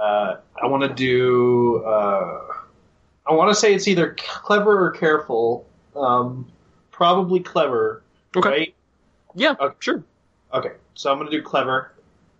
Uh, 0.00 0.36
I 0.62 0.66
want 0.66 0.84
to 0.84 0.94
do. 0.94 1.82
Uh, 1.84 2.40
I 3.26 3.32
want 3.34 3.50
to 3.50 3.54
say 3.54 3.74
it's 3.74 3.88
either 3.88 4.14
clever 4.16 4.86
or 4.86 4.92
careful. 4.92 5.66
Um, 5.96 6.50
probably 6.92 7.40
clever. 7.40 8.02
Okay. 8.36 8.48
Right? 8.48 8.74
Yeah, 9.34 9.54
Okay. 9.60 9.74
sure. 9.80 10.04
Okay. 10.54 10.72
So 10.94 11.12
I'm 11.12 11.18
gonna 11.18 11.30
do 11.30 11.42
clever. 11.42 11.92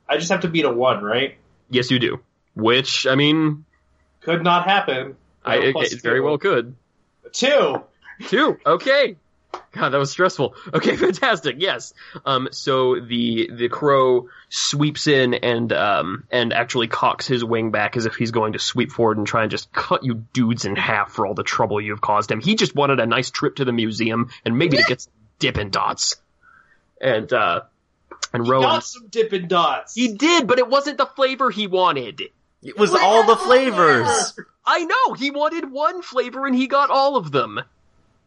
I 0.08 0.16
just 0.16 0.30
have 0.30 0.40
to 0.40 0.48
beat 0.48 0.64
a 0.64 0.70
one, 0.70 1.02
right? 1.02 1.36
Yes, 1.70 1.90
you 1.90 1.98
do. 1.98 2.20
Which 2.54 3.06
I 3.06 3.14
mean, 3.14 3.64
Could 4.20 4.42
not 4.42 4.64
happen. 4.66 5.16
I, 5.44 5.56
it, 5.56 5.76
it 5.76 6.02
very 6.02 6.20
well 6.20 6.38
could. 6.38 6.74
Two. 7.32 7.82
Two. 8.26 8.58
Okay. 8.64 9.16
God, 9.78 9.90
that 9.90 9.98
was 9.98 10.10
stressful. 10.10 10.54
Okay, 10.74 10.96
fantastic. 10.96 11.56
Yes. 11.58 11.92
Um, 12.26 12.48
so 12.52 13.00
the 13.00 13.50
the 13.52 13.68
crow 13.68 14.28
sweeps 14.48 15.06
in 15.06 15.34
and 15.34 15.72
um 15.72 16.24
and 16.30 16.52
actually 16.52 16.88
cocks 16.88 17.26
his 17.26 17.44
wing 17.44 17.70
back 17.70 17.96
as 17.96 18.06
if 18.06 18.14
he's 18.16 18.30
going 18.30 18.52
to 18.54 18.58
sweep 18.58 18.90
forward 18.90 19.18
and 19.18 19.26
try 19.26 19.42
and 19.42 19.50
just 19.50 19.72
cut 19.72 20.04
you 20.04 20.24
dudes 20.32 20.64
in 20.64 20.76
half 20.76 21.12
for 21.12 21.26
all 21.26 21.34
the 21.34 21.42
trouble 21.42 21.80
you've 21.80 22.00
caused 22.00 22.30
him. 22.30 22.40
He 22.40 22.54
just 22.54 22.74
wanted 22.74 23.00
a 23.00 23.06
nice 23.06 23.30
trip 23.30 23.56
to 23.56 23.64
the 23.64 23.72
museum 23.72 24.30
and 24.44 24.58
maybe 24.58 24.76
to 24.76 24.82
get 24.82 25.00
some 25.00 25.12
Dippin' 25.38 25.70
Dots. 25.70 26.16
And 27.00 27.32
uh 27.32 27.62
and 28.32 28.44
He 28.44 28.50
Rowan 28.50 28.62
got 28.64 28.84
some 28.84 29.06
Dippin' 29.08 29.48
Dots. 29.48 29.94
he 29.94 30.14
did, 30.14 30.46
but 30.46 30.58
it 30.58 30.68
wasn't 30.68 30.98
the 30.98 31.06
flavor 31.06 31.50
he 31.50 31.66
wanted. 31.66 32.22
It 32.62 32.76
was 32.76 32.92
all 32.92 33.24
the 33.24 33.36
flavors. 33.36 34.34
I 34.66 34.84
know 34.84 35.14
he 35.14 35.30
wanted 35.30 35.70
one 35.70 36.02
flavor 36.02 36.44
and 36.46 36.54
he 36.54 36.66
got 36.66 36.90
all 36.90 37.16
of 37.16 37.30
them. 37.30 37.60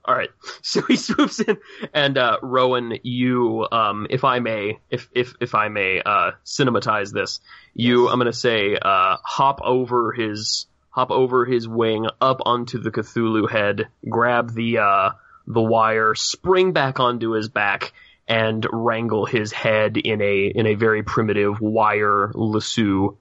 All 0.03 0.15
right, 0.15 0.29
so 0.61 0.81
he 0.81 0.95
swoops 0.95 1.39
in, 1.39 1.57
and 1.93 2.17
uh, 2.17 2.37
Rowan, 2.41 2.97
you, 3.03 3.67
um, 3.71 4.07
if 4.09 4.23
I 4.23 4.39
may, 4.39 4.79
if 4.89 5.09
if 5.13 5.35
if 5.39 5.55
I 5.55 5.69
may, 5.69 6.01
uh, 6.01 6.31
cinematize 6.45 7.11
this, 7.11 7.39
you, 7.73 8.09
I'm 8.09 8.17
gonna 8.17 8.33
say, 8.33 8.75
uh, 8.75 9.17
hop 9.23 9.61
over 9.63 10.11
his, 10.11 10.65
hop 10.89 11.11
over 11.11 11.45
his 11.45 11.67
wing, 11.67 12.07
up 12.19 12.41
onto 12.45 12.79
the 12.79 12.91
Cthulhu 12.91 13.49
head, 13.49 13.89
grab 14.09 14.53
the 14.53 14.79
uh, 14.79 15.11
the 15.45 15.61
wire, 15.61 16.15
spring 16.15 16.73
back 16.73 16.99
onto 16.99 17.31
his 17.31 17.49
back, 17.49 17.93
and 18.27 18.65
wrangle 18.71 19.25
his 19.25 19.51
head 19.51 19.97
in 19.97 20.21
a 20.21 20.45
in 20.47 20.65
a 20.65 20.75
very 20.75 21.03
primitive 21.03 21.61
wire 21.61 22.31
lasso. 22.33 23.17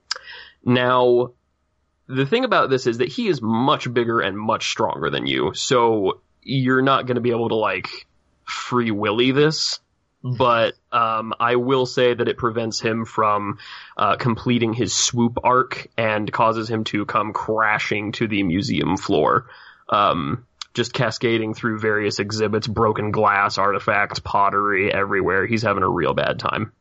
Now, 0.64 1.32
the 2.06 2.26
thing 2.26 2.44
about 2.44 2.70
this 2.70 2.86
is 2.86 2.98
that 2.98 3.08
he 3.08 3.28
is 3.28 3.40
much 3.42 3.92
bigger 3.92 4.20
and 4.20 4.38
much 4.38 4.70
stronger 4.70 5.10
than 5.10 5.26
you, 5.26 5.52
so 5.54 6.20
you're 6.42 6.82
not 6.82 7.06
going 7.06 7.16
to 7.16 7.20
be 7.20 7.30
able 7.30 7.48
to 7.48 7.56
like 7.56 8.06
free 8.44 8.90
willy 8.90 9.32
this. 9.32 9.80
But 10.22 10.74
um, 10.92 11.32
I 11.40 11.56
will 11.56 11.86
say 11.86 12.12
that 12.12 12.28
it 12.28 12.36
prevents 12.36 12.78
him 12.78 13.06
from 13.06 13.58
uh, 13.96 14.16
completing 14.16 14.74
his 14.74 14.92
swoop 14.92 15.38
arc 15.42 15.88
and 15.96 16.30
causes 16.30 16.68
him 16.68 16.84
to 16.84 17.06
come 17.06 17.32
crashing 17.32 18.12
to 18.12 18.28
the 18.28 18.42
museum 18.42 18.98
floor, 18.98 19.46
um, 19.88 20.46
just 20.74 20.92
cascading 20.92 21.54
through 21.54 21.78
various 21.78 22.18
exhibits, 22.18 22.66
broken 22.66 23.12
glass, 23.12 23.56
artifacts, 23.56 24.18
pottery 24.18 24.92
everywhere. 24.92 25.46
He's 25.46 25.62
having 25.62 25.82
a 25.82 25.88
real 25.88 26.12
bad 26.12 26.38
time. 26.38 26.72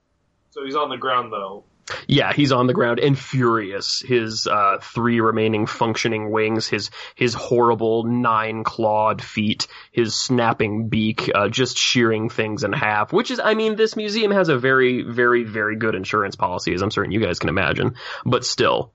So 0.50 0.66
he's 0.66 0.76
on 0.76 0.90
the 0.90 0.98
ground 0.98 1.32
though. 1.32 1.64
Yeah, 2.08 2.34
he's 2.34 2.52
on 2.52 2.68
the 2.68 2.74
ground 2.74 3.00
and 3.00 3.18
furious. 3.18 4.02
His 4.02 4.48
uh, 4.48 4.78
three 4.82 5.20
remaining 5.22 5.66
functioning 5.66 6.32
wings, 6.32 6.68
his 6.68 6.90
his 7.16 7.34
horrible 7.34 8.04
nine 8.04 8.64
clawed 8.64 9.22
feet, 9.22 9.68
his 9.92 10.16
snapping 10.16 10.90
beak, 10.90 11.30
uh, 11.34 11.50
just 11.50 11.78
shearing 11.78 12.30
things 12.30 12.64
in 12.64 12.74
half. 12.74 13.14
Which 13.14 13.32
is, 13.32 13.40
I 13.40 13.54
mean, 13.54 13.76
this 13.76 13.96
museum 13.96 14.32
has 14.32 14.50
a 14.50 14.58
very, 14.58 15.02
very, 15.04 15.44
very 15.44 15.76
good 15.76 15.96
insurance 15.96 16.36
policy, 16.36 16.74
as 16.74 16.82
I'm 16.82 16.92
certain 16.92 17.12
you 17.12 17.20
guys 17.20 17.40
can 17.40 17.50
imagine. 17.50 17.96
But 18.26 18.46
still. 18.46 18.94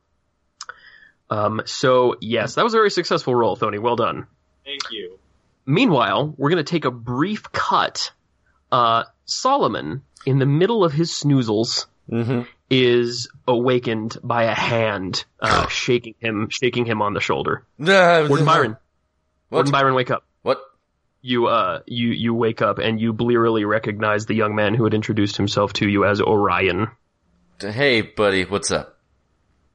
Um, 1.30 1.62
so 1.64 2.16
yes, 2.20 2.55
that 2.57 2.64
was 2.64 2.74
a 2.74 2.78
very 2.78 2.90
successful 2.90 3.34
roll, 3.34 3.57
Thony. 3.57 3.78
Well 3.78 3.97
done. 3.97 4.26
Thank 4.64 4.90
you. 4.90 5.18
Meanwhile, 5.66 6.34
we're 6.36 6.51
going 6.51 6.64
to 6.64 6.70
take 6.70 6.84
a 6.84 6.90
brief 6.90 7.51
cut. 7.51 8.12
Uh, 8.70 9.05
Solomon, 9.24 10.03
in 10.26 10.38
the 10.38 10.47
middle 10.47 10.84
of 10.84 10.92
his 10.92 11.11
snoozles, 11.11 11.86
Mm-hmm. 12.11 12.42
Is 12.70 13.28
awakened 13.46 14.16
by 14.22 14.44
a 14.44 14.54
hand 14.54 15.24
uh, 15.40 15.66
shaking 15.68 16.14
him, 16.18 16.48
shaking 16.50 16.84
him 16.84 17.02
on 17.02 17.12
the 17.14 17.20
shoulder. 17.20 17.64
Warden 17.78 18.44
Byron, 18.46 18.70
What? 19.48 19.58
Warden 19.58 19.72
Byron, 19.72 19.94
wake 19.94 20.10
up! 20.10 20.24
What? 20.42 20.60
You, 21.22 21.46
uh, 21.46 21.80
you, 21.86 22.08
you 22.08 22.34
wake 22.34 22.60
up 22.62 22.78
and 22.78 23.00
you 23.00 23.12
blearily 23.12 23.64
recognize 23.64 24.26
the 24.26 24.34
young 24.34 24.54
man 24.54 24.74
who 24.74 24.84
had 24.84 24.92
introduced 24.94 25.36
himself 25.36 25.72
to 25.74 25.88
you 25.88 26.04
as 26.04 26.20
Orion. 26.20 26.88
Hey, 27.60 28.02
buddy, 28.02 28.44
what's 28.44 28.70
up? 28.70 28.98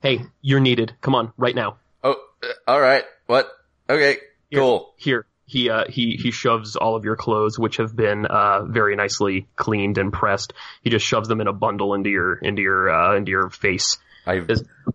Hey, 0.01 0.21
you're 0.41 0.59
needed. 0.59 0.93
Come 1.01 1.15
on, 1.15 1.33
right 1.37 1.55
now. 1.55 1.77
Oh, 2.03 2.15
uh, 2.43 2.47
all 2.67 2.79
right. 2.79 3.03
What? 3.25 3.49
Okay, 3.89 4.17
Here. 4.49 4.59
cool. 4.59 4.93
Here, 4.97 5.25
he, 5.50 5.70
uh, 5.70 5.86
he, 5.89 6.18
he 6.22 6.32
shoves 6.32 6.76
all 6.76 6.95
of 6.95 7.04
your 7.04 7.16
clothes, 7.16 7.60
which 7.60 7.78
have 7.78 7.95
been, 7.95 8.26
uh, 8.26 8.64
very 8.66 8.95
nicely 8.95 9.47
cleaned 9.56 9.97
and 9.97 10.14
pressed. 10.14 10.54
He 10.82 10.89
just 10.89 11.06
shoves 11.06 11.28
them 11.28 11.41
in 11.41 11.47
a 11.47 11.54
bundle 11.54 11.93
into 11.93 12.10
your, 12.10 12.36
into 12.36 12.62
your, 12.62 12.89
uh, 12.89 13.18
into 13.18 13.32
your 13.32 13.50
face. 13.50 13.97
I 14.26 14.41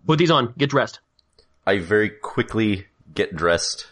Put 0.07 0.17
these 0.17 0.31
on. 0.31 0.53
Get 0.57 0.69
dressed. 0.69 0.99
I 1.67 1.79
very 1.79 2.09
quickly 2.09 2.85
get 3.13 3.35
dressed. 3.35 3.87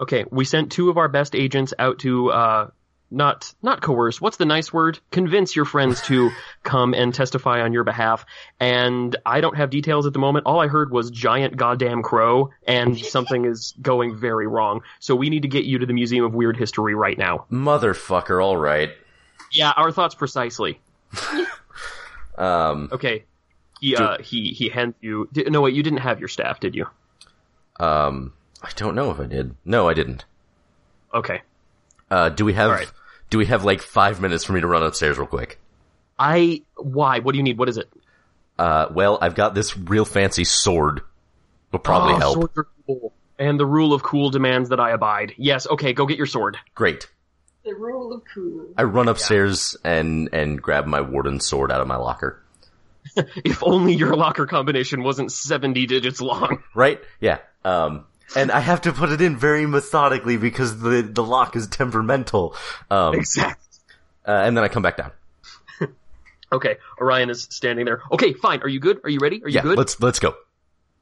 Okay, 0.00 0.24
we 0.30 0.44
sent 0.44 0.72
two 0.72 0.88
of 0.90 0.96
our 0.96 1.08
best 1.08 1.34
agents 1.34 1.74
out 1.78 1.98
to 2.00 2.30
uh 2.30 2.70
not 3.10 3.54
not 3.62 3.80
coerce. 3.80 4.20
What's 4.20 4.36
the 4.36 4.44
nice 4.44 4.72
word? 4.72 4.98
Convince 5.10 5.56
your 5.56 5.64
friends 5.64 6.02
to 6.02 6.30
come 6.62 6.92
and 6.94 7.14
testify 7.14 7.62
on 7.62 7.72
your 7.72 7.84
behalf. 7.84 8.26
And 8.60 9.16
I 9.24 9.40
don't 9.40 9.56
have 9.56 9.70
details 9.70 10.06
at 10.06 10.12
the 10.12 10.18
moment. 10.18 10.44
All 10.46 10.60
I 10.60 10.66
heard 10.68 10.90
was 10.90 11.10
giant 11.10 11.56
goddamn 11.56 12.02
crow 12.02 12.50
and 12.66 12.98
something 13.16 13.44
is 13.46 13.74
going 13.80 14.16
very 14.18 14.46
wrong. 14.46 14.82
So 15.00 15.16
we 15.16 15.30
need 15.30 15.42
to 15.42 15.48
get 15.48 15.64
you 15.64 15.78
to 15.78 15.86
the 15.86 15.94
Museum 15.94 16.24
of 16.24 16.34
Weird 16.34 16.56
History 16.56 16.94
right 16.94 17.16
now. 17.16 17.46
Motherfucker, 17.50 18.44
all 18.44 18.56
right. 18.56 18.90
Yeah, 19.52 19.72
our 19.76 19.90
thoughts 19.92 20.14
precisely. 20.14 20.80
Um, 22.36 22.88
Okay. 22.92 23.24
He 23.80 23.96
uh 23.96 24.18
he 24.18 24.50
he 24.50 24.68
hands 24.68 24.94
you 25.00 25.28
di- 25.32 25.44
No 25.50 25.60
wait, 25.62 25.74
you 25.74 25.82
didn't 25.82 26.00
have 26.00 26.18
your 26.18 26.28
staff, 26.28 26.60
did 26.60 26.74
you? 26.74 26.86
um, 27.80 28.32
I 28.62 28.70
don't 28.76 28.94
know 28.96 29.10
if 29.12 29.20
I 29.20 29.24
did. 29.26 29.54
No, 29.64 29.88
I 29.88 29.94
didn't. 29.94 30.24
Okay. 31.14 31.42
Uh, 32.10 32.28
do 32.28 32.44
we 32.44 32.54
have, 32.54 32.70
All 32.70 32.76
right. 32.76 32.90
do 33.30 33.38
we 33.38 33.46
have 33.46 33.64
like 33.64 33.82
five 33.82 34.20
minutes 34.20 34.44
for 34.44 34.52
me 34.52 34.60
to 34.60 34.66
run 34.66 34.82
upstairs 34.82 35.18
real 35.18 35.26
quick? 35.26 35.58
I 36.18 36.62
why? 36.76 37.20
What 37.20 37.32
do 37.32 37.38
you 37.38 37.44
need? 37.44 37.58
What 37.58 37.68
is 37.68 37.76
it? 37.76 37.88
Uh, 38.58 38.86
well, 38.90 39.18
I've 39.20 39.34
got 39.34 39.54
this 39.54 39.76
real 39.76 40.04
fancy 40.04 40.44
sword. 40.44 41.02
Will 41.70 41.78
probably 41.78 42.14
oh, 42.14 42.18
help. 42.18 42.34
Swords 42.34 42.58
are 42.58 42.66
cool. 42.86 43.12
And 43.38 43.60
the 43.60 43.66
rule 43.66 43.94
of 43.94 44.02
cool 44.02 44.30
demands 44.30 44.70
that 44.70 44.80
I 44.80 44.90
abide. 44.90 45.34
Yes, 45.36 45.66
okay, 45.68 45.92
go 45.92 46.06
get 46.06 46.16
your 46.16 46.26
sword. 46.26 46.56
Great. 46.74 47.08
The 47.64 47.74
rule 47.74 48.12
of 48.12 48.22
cool. 48.34 48.66
I 48.76 48.82
run 48.82 49.08
upstairs 49.08 49.76
and, 49.84 50.30
and 50.32 50.60
grab 50.60 50.86
my 50.86 51.02
warden's 51.02 51.46
sword 51.46 51.70
out 51.70 51.80
of 51.80 51.86
my 51.86 51.96
locker. 51.96 52.42
If 53.36 53.62
only 53.62 53.94
your 53.94 54.14
locker 54.16 54.46
combination 54.46 55.02
wasn't 55.02 55.32
70 55.32 55.86
digits 55.86 56.20
long. 56.20 56.62
Right? 56.74 57.00
Yeah. 57.20 57.38
Um, 57.64 58.04
and 58.36 58.50
I 58.50 58.60
have 58.60 58.82
to 58.82 58.92
put 58.92 59.10
it 59.10 59.20
in 59.20 59.36
very 59.36 59.66
methodically 59.66 60.36
because 60.36 60.78
the, 60.80 61.02
the 61.02 61.22
lock 61.24 61.56
is 61.56 61.66
temperamental. 61.66 62.54
Um, 62.90 63.14
Exactly. 63.14 63.64
uh, 64.26 64.32
and 64.32 64.56
then 64.56 64.64
I 64.64 64.68
come 64.68 64.82
back 64.82 64.96
down. 64.96 65.12
Okay, 66.50 66.76
Orion 66.98 67.28
is 67.28 67.46
standing 67.50 67.84
there. 67.84 68.00
Okay, 68.10 68.32
fine. 68.32 68.62
Are 68.62 68.68
you 68.68 68.80
good? 68.80 69.00
Are 69.04 69.10
you 69.10 69.18
ready? 69.20 69.42
Are 69.44 69.48
you 69.50 69.56
Yeah, 69.56 69.62
good? 69.62 69.76
let's, 69.76 70.00
let's 70.00 70.18
go. 70.18 70.34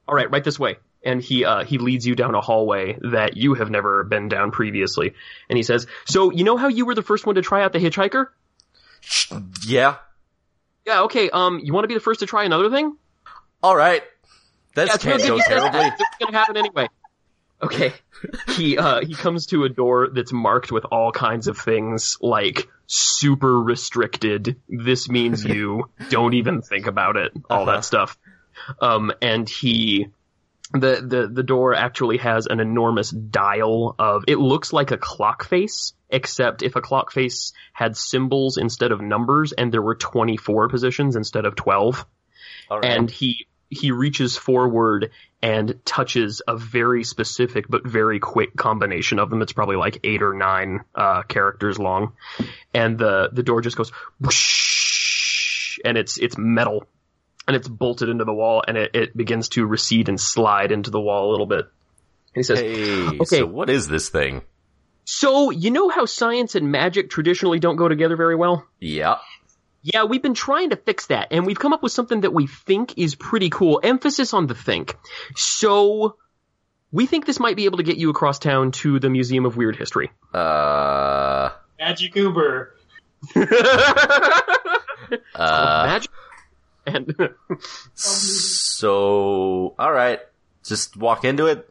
All 0.05 0.13
right, 0.13 0.29
right 0.29 0.43
this 0.43 0.59
way. 0.59 0.75
And 1.05 1.21
he 1.21 1.45
uh, 1.45 1.63
he 1.63 1.77
leads 1.77 2.05
you 2.05 2.15
down 2.15 2.35
a 2.35 2.41
hallway 2.41 2.97
that 3.13 3.37
you 3.37 3.53
have 3.53 3.69
never 3.69 4.03
been 4.03 4.27
down 4.27 4.51
previously. 4.51 5.13
And 5.49 5.55
he 5.55 5.63
says, 5.63 5.87
"So 6.05 6.31
you 6.33 6.43
know 6.43 6.57
how 6.57 6.67
you 6.67 6.85
were 6.85 6.95
the 6.95 7.01
first 7.01 7.25
one 7.25 7.35
to 7.35 7.41
try 7.41 7.63
out 7.63 7.71
the 7.71 7.79
hitchhiker? 7.79 8.27
Yeah. 9.65 9.95
Yeah. 10.85 11.03
Okay. 11.03 11.29
Um, 11.29 11.59
you 11.63 11.71
want 11.71 11.85
to 11.85 11.87
be 11.87 11.93
the 11.93 11.99
first 12.01 12.19
to 12.21 12.25
try 12.25 12.43
another 12.43 12.69
thing? 12.69 12.97
Alright. 13.63 14.03
That 14.75 14.87
Yeah, 14.87 14.97
can't 14.97 15.21
go 15.23 15.39
terribly. 15.39 15.79
It's 15.99 16.17
gonna 16.19 16.37
happen 16.37 16.57
anyway. 16.57 16.89
Okay. 17.61 17.93
He 18.55 18.79
uh 18.79 19.01
he 19.01 19.13
comes 19.13 19.45
to 19.47 19.63
a 19.63 19.69
door 19.69 20.07
that's 20.11 20.33
marked 20.33 20.71
with 20.71 20.85
all 20.85 21.11
kinds 21.11 21.47
of 21.47 21.55
things 21.55 22.17
like 22.19 22.67
super 22.87 23.61
restricted. 23.61 24.59
This 24.67 25.07
means 25.07 25.45
you 25.55 25.91
don't 26.09 26.33
even 26.33 26.63
think 26.63 26.87
about 26.87 27.15
it. 27.15 27.31
All 27.47 27.61
Uh-huh. 27.61 27.73
that 27.73 27.85
stuff. 27.85 28.17
Um 28.81 29.11
and 29.21 29.47
he 29.47 30.07
the, 30.73 31.01
the 31.07 31.29
the 31.31 31.43
door 31.43 31.75
actually 31.75 32.17
has 32.17 32.47
an 32.47 32.59
enormous 32.59 33.11
dial 33.11 33.93
of 33.99 34.23
it 34.27 34.37
looks 34.39 34.73
like 34.73 34.89
a 34.91 34.97
clock 34.97 35.45
face 35.47 35.93
except 36.09 36.63
if 36.63 36.75
a 36.75 36.81
clock 36.81 37.11
face 37.11 37.53
had 37.71 37.95
symbols 37.95 38.57
instead 38.57 38.91
of 38.91 38.99
numbers 38.99 39.53
and 39.53 39.71
there 39.71 39.81
were 39.83 39.95
24 39.95 40.67
positions 40.69 41.15
instead 41.15 41.45
of 41.45 41.55
12 41.55 42.03
Alright. 42.71 42.91
and 42.97 43.11
he 43.11 43.45
he 43.69 43.91
reaches 43.91 44.37
forward 44.37 45.11
and 45.41 45.79
touches 45.85 46.41
a 46.47 46.55
very 46.57 47.03
specific 47.03 47.65
but 47.69 47.85
very 47.85 48.19
quick 48.19 48.55
combination 48.55 49.19
of 49.19 49.29
them. 49.29 49.41
It's 49.41 49.53
probably 49.53 49.75
like 49.75 49.99
eight 50.03 50.21
or 50.23 50.33
nine 50.33 50.81
uh, 50.95 51.23
characters 51.23 51.77
long, 51.77 52.13
and 52.73 52.97
the 52.97 53.29
the 53.31 53.43
door 53.43 53.61
just 53.61 53.77
goes 53.77 53.91
whoosh, 54.19 55.79
and 55.85 55.97
it's 55.97 56.17
it's 56.17 56.37
metal, 56.37 56.85
and 57.47 57.55
it's 57.55 57.67
bolted 57.67 58.09
into 58.09 58.25
the 58.25 58.33
wall, 58.33 58.63
and 58.67 58.77
it, 58.77 58.91
it 58.95 59.17
begins 59.17 59.49
to 59.49 59.65
recede 59.65 60.09
and 60.09 60.19
slide 60.19 60.71
into 60.71 60.89
the 60.91 60.99
wall 61.01 61.29
a 61.29 61.31
little 61.31 61.45
bit. 61.45 61.65
And 61.65 62.35
he 62.35 62.43
says, 62.43 62.59
Hey, 62.59 63.19
Okay. 63.19 63.39
so 63.39 63.45
what 63.45 63.69
is 63.69 63.87
this 63.87 64.09
thing? 64.09 64.41
"So 65.05 65.51
you 65.51 65.71
know 65.71 65.87
how 65.89 66.05
science 66.05 66.55
and 66.55 66.71
magic 66.71 67.09
traditionally 67.09 67.59
don't 67.59 67.77
go 67.77 67.87
together 67.87 68.15
very 68.17 68.35
well." 68.35 68.65
Yeah. 68.79 69.17
Yeah, 69.81 70.03
we've 70.03 70.21
been 70.21 70.33
trying 70.33 70.71
to 70.71 70.75
fix 70.75 71.07
that, 71.07 71.29
and 71.31 71.45
we've 71.45 71.59
come 71.59 71.73
up 71.73 71.83
with 71.83 71.91
something 71.91 72.21
that 72.21 72.33
we 72.33 72.47
think 72.47 72.97
is 72.97 73.15
pretty 73.15 73.49
cool. 73.49 73.79
Emphasis 73.83 74.33
on 74.33 74.47
the 74.47 74.55
think. 74.55 74.97
So, 75.35 76.17
we 76.91 77.05
think 77.05 77.25
this 77.25 77.39
might 77.39 77.55
be 77.55 77.65
able 77.65 77.77
to 77.77 77.83
get 77.83 77.97
you 77.97 78.09
across 78.09 78.39
town 78.39 78.71
to 78.71 78.99
the 78.99 79.09
Museum 79.09 79.45
of 79.45 79.55
Weird 79.55 79.75
History. 79.75 80.11
Uh, 80.33 81.49
Magic 81.79 82.15
Uber. 82.15 82.75
uh, 83.35 83.45
Magic. 85.35 86.11
And 86.85 87.13
so, 87.93 89.75
alright. 89.79 90.21
Just 90.63 90.97
walk 90.97 91.23
into 91.23 91.47
it? 91.47 91.69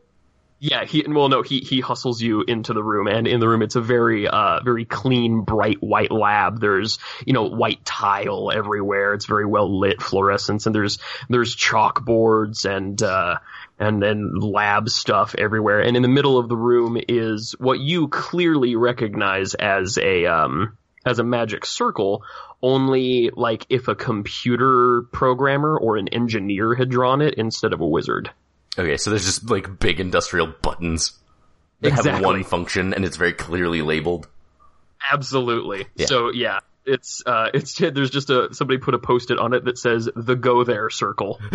Yeah, 0.59 0.85
he 0.87 1.05
well 1.07 1.29
no, 1.29 1.43
he 1.43 1.61
he 1.61 1.81
hustles 1.81 2.23
you 2.23 2.43
into 2.43 2.73
the 2.73 2.83
room 2.83 3.09
and 3.09 3.27
in 3.27 3.41
the 3.41 3.49
room 3.49 3.61
it's 3.61 3.77
a 3.77 3.81
very 3.83 4.27
uh 4.27 4.61
very 4.65 4.87
clean, 4.87 5.43
bright 5.43 5.83
white 5.83 6.11
lab. 6.11 6.61
There's, 6.61 6.99
you 7.27 7.35
know, 7.35 7.45
white 7.45 7.85
tile 7.85 8.51
everywhere. 8.51 9.13
It's 9.13 9.27
very 9.27 9.45
well 9.45 9.79
lit 9.79 10.01
fluorescence 10.01 10.65
and 10.65 10.75
there's 10.75 10.99
there's 11.29 11.55
chalkboards 11.55 12.65
and 12.65 13.03
uh 13.03 13.37
and 13.79 14.03
then 14.03 14.33
lab 14.35 14.89
stuff 14.89 15.35
everywhere. 15.37 15.81
And 15.81 15.95
in 15.95 16.03
the 16.03 16.09
middle 16.09 16.39
of 16.39 16.49
the 16.49 16.57
room 16.57 16.99
is 17.07 17.55
what 17.59 17.79
you 17.79 18.09
clearly 18.09 18.77
recognize 18.77 19.55
as 19.55 19.99
a 19.99 20.25
um 20.25 20.79
as 21.05 21.19
a 21.19 21.25
magic 21.25 21.67
circle, 21.67 22.25
only 22.63 23.31
like 23.35 23.67
if 23.69 23.89
a 23.89 23.95
computer 23.95 25.03
programmer 25.13 25.77
or 25.79 25.99
an 25.99 26.09
engineer 26.09 26.75
had 26.75 26.89
drawn 26.89 27.21
it 27.21 27.35
instead 27.35 27.75
of 27.75 27.81
a 27.83 27.87
wizard. 27.87 28.31
Okay, 28.79 28.97
so 28.97 29.11
there's 29.11 29.25
just 29.25 29.51
like 29.51 29.79
big 29.79 30.01
industrial 30.01 30.53
buttons 30.63 31.13
that 31.81 31.93
have 31.93 32.23
one 32.23 32.45
function 32.45 32.95
and 32.95 33.05
it's 33.05 33.17
very 33.17 33.33
clearly 33.33 33.83
labeled. 33.83 34.29
Absolutely. 35.11 35.87
Yeah. 35.95 36.07
So 36.07 36.31
yeah, 36.33 36.61
it's 36.85 37.23
uh, 37.27 37.51
it's 37.53 37.75
there's 37.79 38.11
just 38.11 38.31
a 38.31 38.53
somebody 38.53 38.79
put 38.79 38.95
a 38.95 38.99
post 38.99 39.31
it 39.31 39.39
on 39.39 39.53
it 39.53 39.65
that 39.65 39.79
says 39.79 40.09
the 40.15 40.37
go 40.37 40.65
there 40.65 40.91
circle. 40.91 41.41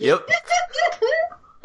yep. 0.00 0.28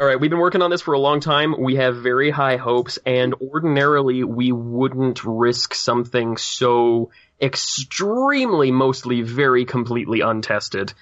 All 0.00 0.06
right, 0.06 0.20
we've 0.20 0.30
been 0.30 0.38
working 0.38 0.62
on 0.62 0.70
this 0.70 0.80
for 0.80 0.94
a 0.94 0.98
long 0.98 1.18
time. 1.18 1.56
We 1.58 1.74
have 1.74 1.96
very 1.96 2.30
high 2.30 2.56
hopes, 2.56 3.00
and 3.04 3.34
ordinarily 3.34 4.22
we 4.22 4.52
wouldn't 4.52 5.24
risk 5.24 5.74
something 5.74 6.36
so 6.36 7.10
extremely, 7.40 8.70
mostly 8.70 9.22
very 9.22 9.64
completely 9.64 10.20
untested. 10.20 10.94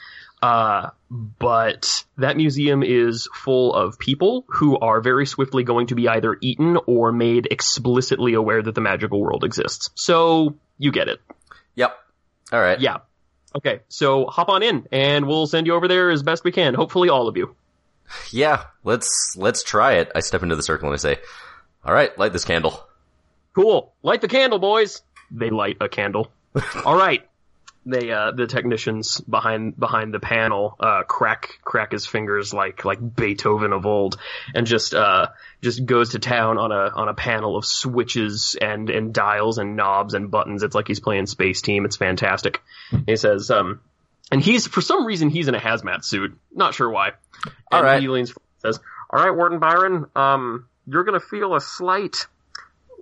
Uh, 0.43 0.91
but 1.11 2.05
that 2.19 2.37
museum 2.37 2.83
is 2.83 3.29
full 3.33 3.75
of 3.75 3.99
people 3.99 4.45
who 4.49 4.79
are 4.79 5.01
very 5.01 5.27
swiftly 5.27 5.65
going 5.65 5.87
to 5.89 5.95
be 5.95 6.09
either 6.09 6.37
eaten 6.41 6.77
or 6.87 7.11
made 7.13 7.49
explicitly 7.51 8.35
aware 8.35 8.63
that 8.63 8.75
the 8.75 8.81
magical 8.81 9.21
world 9.21 9.45
exists. 9.45 9.91
So 9.95 10.57
you 10.79 10.93
get 10.93 11.09
it. 11.09 11.21
Yep. 11.75 11.97
All 12.53 12.61
right. 12.61 12.79
Yeah. 12.81 12.99
Okay, 13.55 13.81
so 13.89 14.27
hop 14.27 14.51
on 14.51 14.63
in, 14.63 14.87
and 14.93 15.27
we'll 15.27 15.47
send 15.47 15.67
you 15.67 15.75
over 15.75 15.89
there 15.89 16.11
as 16.11 16.23
best 16.23 16.45
we 16.45 16.53
can. 16.53 16.75
Hopefully, 16.75 17.09
all 17.09 17.29
of 17.29 17.37
you. 17.37 17.55
Yeah. 18.31 18.65
Let's 18.85 19.35
let's 19.37 19.65
try 19.65 19.95
it. 19.95 20.13
I 20.15 20.21
step 20.21 20.43
into 20.43 20.55
the 20.55 20.63
circle 20.63 20.89
and 20.89 20.95
I 20.95 20.99
say, 20.99 21.17
"All 21.85 21.93
right, 21.93 22.17
light 22.19 22.33
this 22.33 22.45
candle." 22.45 22.87
Cool. 23.55 23.95
Light 24.03 24.21
the 24.21 24.29
candle, 24.29 24.59
boys. 24.59 25.03
They 25.31 25.51
light 25.51 25.79
a 25.81 25.89
candle. 25.89 26.31
All 26.85 26.95
right. 26.97 27.27
They 27.87 28.11
uh 28.11 28.33
the 28.33 28.47
technicians 28.47 29.21
behind 29.21 29.79
behind 29.79 30.13
the 30.13 30.19
panel 30.19 30.77
uh 30.81 31.05
crack 31.05 31.61
crack 31.63 31.93
his 31.93 32.05
fingers 32.05 32.53
like 32.53 32.85
like 32.85 32.99
Beethoven 33.01 33.73
of 33.73 33.87
old 33.87 34.19
and 34.55 34.67
just 34.67 34.93
uh 34.93 35.29
just 35.63 35.87
goes 35.87 36.11
to 36.11 36.19
town 36.19 36.59
on 36.59 36.73
a 36.73 36.91
on 36.95 37.09
a 37.09 37.15
panel 37.15 37.57
of 37.57 37.65
switches 37.65 38.57
and 38.61 38.91
and 38.91 39.15
dials 39.15 39.59
and 39.59 39.77
knobs 39.77 40.15
and 40.15 40.31
buttons. 40.31 40.65
It's 40.65 40.75
like 40.75 40.89
he's 40.89 41.01
playing 41.01 41.25
Spaceteam. 41.25 41.85
It's 41.85 41.97
fantastic. 41.97 42.61
He 43.07 43.17
says 43.17 43.51
um 43.51 43.81
and 44.33 44.43
he's 44.43 44.67
for 44.67 44.81
some 44.81 45.07
reason 45.07 45.31
he's 45.31 45.47
in 45.47 45.55
a 45.55 45.61
hazmat 45.61 46.05
suit. 46.05 46.37
Not 46.53 46.75
sure 46.75 46.91
why. 46.91 47.13
All 47.71 47.79
and 47.79 47.85
right. 47.85 48.03
he 48.03 48.09
leans 48.09 48.33
forward 48.33 48.49
and 48.65 48.75
says, 48.75 48.83
"All 49.11 49.25
right, 49.25 49.35
Warden 49.35 49.61
Byron, 49.61 50.07
um 50.17 50.67
you're 50.87 51.05
going 51.05 51.19
to 51.19 51.27
feel 51.27 51.55
a 51.55 51.61
slight 51.61 52.27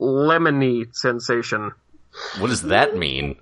lemony 0.01 0.95
sensation. 0.95 1.73
What 2.39 2.49
does 2.49 2.63
that 2.63 2.97
mean? 2.97 3.37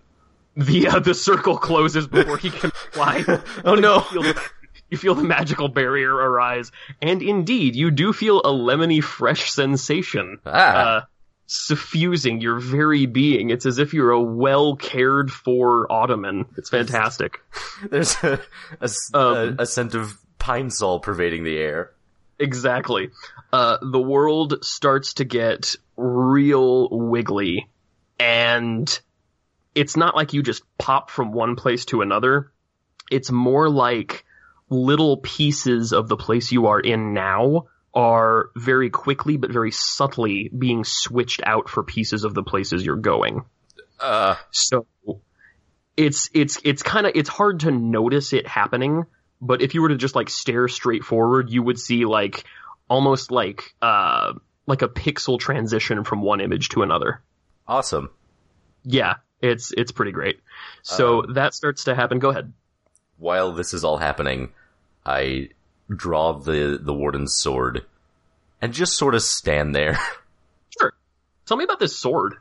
The 0.57 0.89
uh, 0.89 0.99
the 1.01 1.15
circle 1.15 1.57
closes 1.57 2.07
before 2.07 2.37
he 2.39 2.51
can 2.51 2.71
fly. 2.93 3.25
Oh 3.65 3.75
no. 3.75 3.97
You 3.97 4.03
feel, 4.11 4.23
the, 4.23 4.43
you 4.91 4.99
feel 4.99 5.15
the 5.15 5.23
magical 5.25 5.69
barrier 5.69 6.13
arise, 6.15 6.71
and 7.01 7.23
indeed, 7.23 7.75
you 7.77 7.91
do 7.91 8.13
feel 8.13 8.41
a 8.41 8.51
lemony 8.53 9.03
fresh 9.03 9.51
sensation 9.51 10.39
Ah. 10.45 10.51
uh, 10.51 11.01
suffusing 11.47 12.41
your 12.41 12.59
very 12.61 13.07
being. 13.07 13.51
It's 13.51 13.65
as 13.67 13.79
if 13.79 13.95
you're 13.95 14.11
a 14.11 14.21
well 14.23 14.77
cared 14.77 15.31
for 15.31 15.91
ottoman. 15.91 16.45
It's 16.59 16.69
fantastic. 16.71 17.41
There's 17.91 18.15
a, 18.23 18.39
a 18.81 18.91
Um, 19.15 19.57
a- 19.59 19.63
a 19.63 19.67
scent 19.67 19.95
of 19.95 20.19
Pine-Sol 20.39 21.01
pervading 21.01 21.45
the 21.45 21.57
air. 21.57 21.93
Exactly. 22.39 23.11
Uh, 23.53 23.79
the 23.81 24.01
world 24.01 24.65
starts 24.65 25.15
to 25.15 25.25
get 25.25 25.77
real 25.97 26.89
wiggly, 26.91 27.69
and 28.19 29.01
it's 29.75 29.97
not 29.97 30.17
like 30.17 30.33
you 30.33 30.43
just 30.43 30.63
pop 30.79 31.11
from 31.11 31.33
one 31.33 31.57
place 31.57 31.85
to 31.87 32.03
another. 32.03 32.53
It's 33.11 33.31
more 33.31 33.69
like 33.69 34.25
little 34.69 35.19
pieces 35.19 35.93
of 35.93 36.09
the 36.09 36.17
place 36.17 36.51
you 36.53 36.67
are 36.67 36.81
in 36.81 37.13
now 37.13 37.67
are 37.95 38.51
very 38.57 38.89
quickly 38.89 39.37
but 39.37 39.53
very 39.53 39.71
subtly 39.71 40.49
being 40.57 40.83
switched 40.85 41.43
out 41.45 41.69
for 41.69 41.83
pieces 41.83 42.25
of 42.25 42.35
the 42.35 42.43
places 42.43 42.85
you're 42.85 42.97
going. 42.97 43.45
Uh, 44.01 44.37
So 44.51 44.87
it's 45.97 46.31
it's 46.33 46.59
it's 46.65 46.83
kind 46.83 47.07
of 47.07 47.13
it's 47.15 47.29
hard 47.29 47.61
to 47.61 47.71
notice 47.71 48.33
it 48.33 48.47
happening, 48.47 49.05
but 49.41 49.61
if 49.61 49.75
you 49.75 49.83
were 49.83 49.91
to 49.91 49.97
just 49.97 50.15
like 50.15 50.31
stare 50.31 50.69
straight 50.69 51.05
forward, 51.05 51.51
you 51.51 51.63
would 51.63 51.79
see 51.79 52.05
like 52.07 52.45
almost 52.89 53.31
like 53.31 53.75
uh 53.83 54.33
like 54.67 54.83
a 54.83 54.89
pixel 54.89 55.39
transition 55.39 56.05
from 56.05 56.23
one 56.23 56.41
image 56.41 56.71
to 56.71 56.83
another. 56.83 57.23
awesome. 57.67 58.11
Yeah, 58.85 59.17
it's 59.43 59.73
it's 59.77 59.93
pretty 59.93 60.13
great. 60.13 60.41
So 60.83 61.25
that 61.35 61.55
starts 61.55 61.85
to 61.85 61.95
happen. 61.95 62.19
Go 62.19 62.31
ahead. 62.31 62.53
While 63.19 63.53
this 63.53 63.75
is 63.75 63.85
all 63.85 63.99
happening, 63.99 64.53
I 65.05 65.51
draw 65.95 66.33
the 66.33 66.79
the 66.81 66.95
warden's 66.95 67.35
sword 67.35 67.85
and 68.61 68.73
just 68.73 68.97
sort 68.97 69.15
of 69.15 69.23
stand 69.23 69.75
there. 69.75 69.99
Sure. 70.79 70.95
Tell 71.45 71.59
me 71.59 71.65
about 71.65 71.81
this 71.81 71.95
sword. 71.99 72.37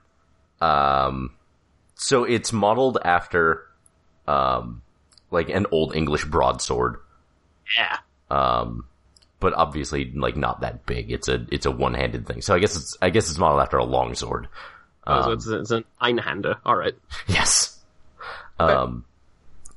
Um, 0.62 1.32
so 1.96 2.24
it's 2.24 2.54
modeled 2.54 2.98
after, 3.04 3.68
um, 4.26 4.84
like 5.32 5.50
an 5.50 5.66
old 5.70 5.94
English 5.94 6.24
broadsword. 6.24 6.96
Yeah. 7.78 7.98
Um, 8.30 8.86
but 9.42 9.54
obviously, 9.54 10.14
like 10.16 10.38
not 10.38 10.62
that 10.62 10.86
big. 10.86 11.12
It's 11.12 11.28
a 11.28 11.46
it's 11.52 11.66
a 11.66 11.72
one 11.72 11.94
handed 11.94 12.26
thing. 12.26 12.42
So 12.42 12.56
I 12.56 12.60
guess 12.60 12.78
it's 12.78 12.98
I 13.02 13.10
guess 13.10 13.30
it's 13.30 13.38
modeled 13.38 13.62
after 13.62 13.78
a 13.78 13.84
long 13.84 14.16
Oh, 15.12 15.22
so 15.22 15.28
Um, 15.28 15.34
it's, 15.34 15.48
it's 15.48 15.72
an 15.72 15.86
Einhander. 16.02 16.58
All 16.66 16.76
right. 16.76 16.94
Yes. 17.28 17.80
Um, 18.60 19.06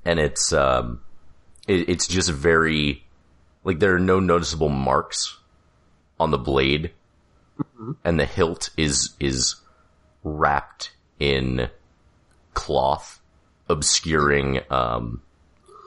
and 0.05 0.18
it's 0.20 0.53
um, 0.53 1.01
it, 1.66 1.89
it's 1.89 2.07
just 2.07 2.30
very 2.30 3.05
like 3.64 3.78
there 3.78 3.95
are 3.95 4.01
no 4.01 4.20
noticeable 4.20 4.68
marks 4.68 5.39
on 6.20 6.30
the 6.30 6.39
blade, 6.39 6.91
and 8.05 8.20
the 8.20 8.26
hilt 8.26 8.70
is 8.76 9.14
is 9.18 9.57
wrapped 10.22 10.93
in 11.18 11.68
cloth, 12.53 13.20
obscuring 13.68 14.61
um 14.70 15.22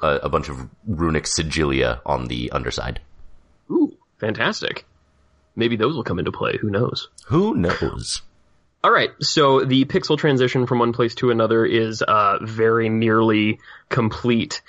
a, 0.02 0.20
a 0.24 0.30
bunch 0.30 0.50
of 0.50 0.68
runic 0.88 1.26
sigilia 1.26 2.02
on 2.06 2.26
the 2.26 2.52
underside. 2.52 3.00
Ooh, 3.70 3.96
fantastic. 4.18 4.86
Maybe 5.56 5.76
those 5.76 5.96
will 5.96 6.04
come 6.04 6.20
into 6.20 6.32
play. 6.32 6.58
Who 6.58 6.70
knows? 6.70 7.10
Who 7.28 7.56
knows? 7.56 8.22
All 8.88 8.94
right, 8.94 9.12
so 9.20 9.66
the 9.66 9.84
pixel 9.84 10.18
transition 10.18 10.66
from 10.66 10.80
one 10.80 10.94
place 10.94 11.14
to 11.16 11.30
another 11.30 11.66
is 11.66 12.02
uh, 12.02 12.38
very 12.42 12.88
nearly 12.88 13.60
complete. 13.90 14.62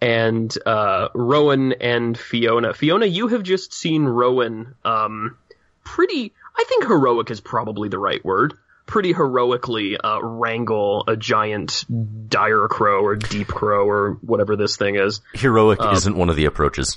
And 0.00 0.50
uh, 0.64 1.08
Rowan 1.12 1.74
and 1.74 2.16
Fiona. 2.16 2.72
Fiona, 2.72 3.04
you 3.04 3.28
have 3.28 3.42
just 3.42 3.74
seen 3.74 4.04
Rowan 4.04 4.76
um, 4.82 5.36
pretty, 5.84 6.32
I 6.56 6.64
think 6.66 6.84
heroic 6.84 7.30
is 7.30 7.42
probably 7.42 7.90
the 7.90 7.98
right 7.98 8.24
word. 8.24 8.54
Pretty 8.86 9.12
heroically 9.12 9.98
uh, 9.98 10.20
wrangle 10.22 11.04
a 11.06 11.14
giant 11.14 11.84
dire 12.30 12.68
crow 12.68 13.04
or 13.04 13.14
deep 13.14 13.48
crow 13.48 13.86
or 13.86 14.12
whatever 14.22 14.56
this 14.56 14.78
thing 14.78 14.96
is. 14.96 15.20
Heroic 15.34 15.80
isn't 15.82 16.16
one 16.16 16.30
of 16.30 16.36
the 16.36 16.46
approaches. 16.46 16.96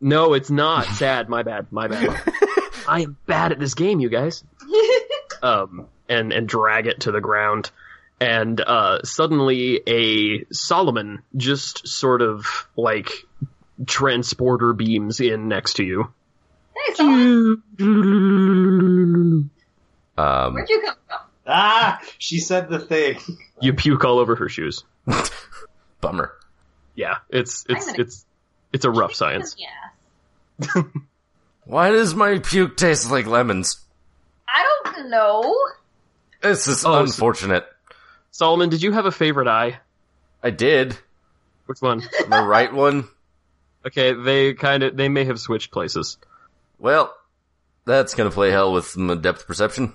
No, 0.00 0.32
it's 0.32 0.50
not. 0.50 0.86
Sad. 0.86 1.28
My 1.28 1.44
bad. 1.44 1.70
My 1.70 1.86
bad. 1.86 2.20
I 2.88 3.02
am 3.02 3.16
bad 3.26 3.52
at 3.52 3.60
this 3.60 3.74
game, 3.74 4.00
you 4.00 4.08
guys. 4.08 4.42
um, 5.44 5.86
and 6.08 6.32
and 6.32 6.48
drag 6.48 6.86
it 6.86 7.00
to 7.02 7.12
the 7.12 7.20
ground, 7.20 7.70
and 8.20 8.60
uh, 8.60 9.02
suddenly 9.02 9.80
a 9.86 10.44
Solomon 10.52 11.22
just 11.36 11.86
sort 11.86 12.22
of 12.22 12.46
like 12.76 13.10
transporter 13.86 14.72
beams 14.72 15.20
in 15.20 15.48
next 15.48 15.74
to 15.74 15.84
you. 15.84 16.12
Hey, 16.74 16.94
Solomon, 16.94 17.62
Um, 20.16 20.54
where'd 20.54 20.68
you 20.68 20.80
come 20.80 20.94
from? 21.08 21.18
Ah, 21.46 22.00
she 22.18 22.38
said 22.38 22.68
the 22.68 22.78
thing. 22.78 23.18
You 23.60 23.74
puke 23.74 24.04
all 24.04 24.18
over 24.18 24.34
her 24.36 24.48
shoes. 24.48 24.84
bummer. 26.00 26.32
Yeah, 26.94 27.16
it's 27.28 27.64
it's 27.68 27.86
gonna- 27.86 27.98
it's 28.02 28.24
it's 28.72 28.84
a 28.84 28.90
rough 28.90 29.14
science. 29.14 29.56
Yeah. 29.58 30.82
Why 31.64 31.90
does 31.90 32.14
my 32.14 32.38
puke 32.38 32.76
taste 32.76 33.10
like 33.10 33.26
lemons? 33.26 33.78
I. 35.02 35.54
This 36.42 36.66
is 36.68 36.84
Oh, 36.84 36.92
so- 36.92 37.00
unfortunate. 37.02 37.66
Solomon, 38.30 38.68
did 38.68 38.82
you 38.82 38.92
have 38.92 39.06
a 39.06 39.12
favorite 39.12 39.46
eye? 39.48 39.78
I 40.42 40.50
did. 40.50 40.96
Which 41.66 41.80
one? 41.80 42.00
The 42.28 42.42
right 42.42 42.72
one? 42.72 43.08
Okay, 43.86 44.12
they 44.12 44.54
kind 44.54 44.82
of 44.82 44.96
they 44.96 45.08
may 45.08 45.24
have 45.24 45.38
switched 45.40 45.70
places. 45.70 46.18
Well, 46.78 47.14
That's 47.86 48.14
gonna 48.14 48.30
play 48.30 48.50
hell 48.50 48.72
with 48.72 48.96
my 48.96 49.14
depth 49.14 49.46
perception. 49.46 49.92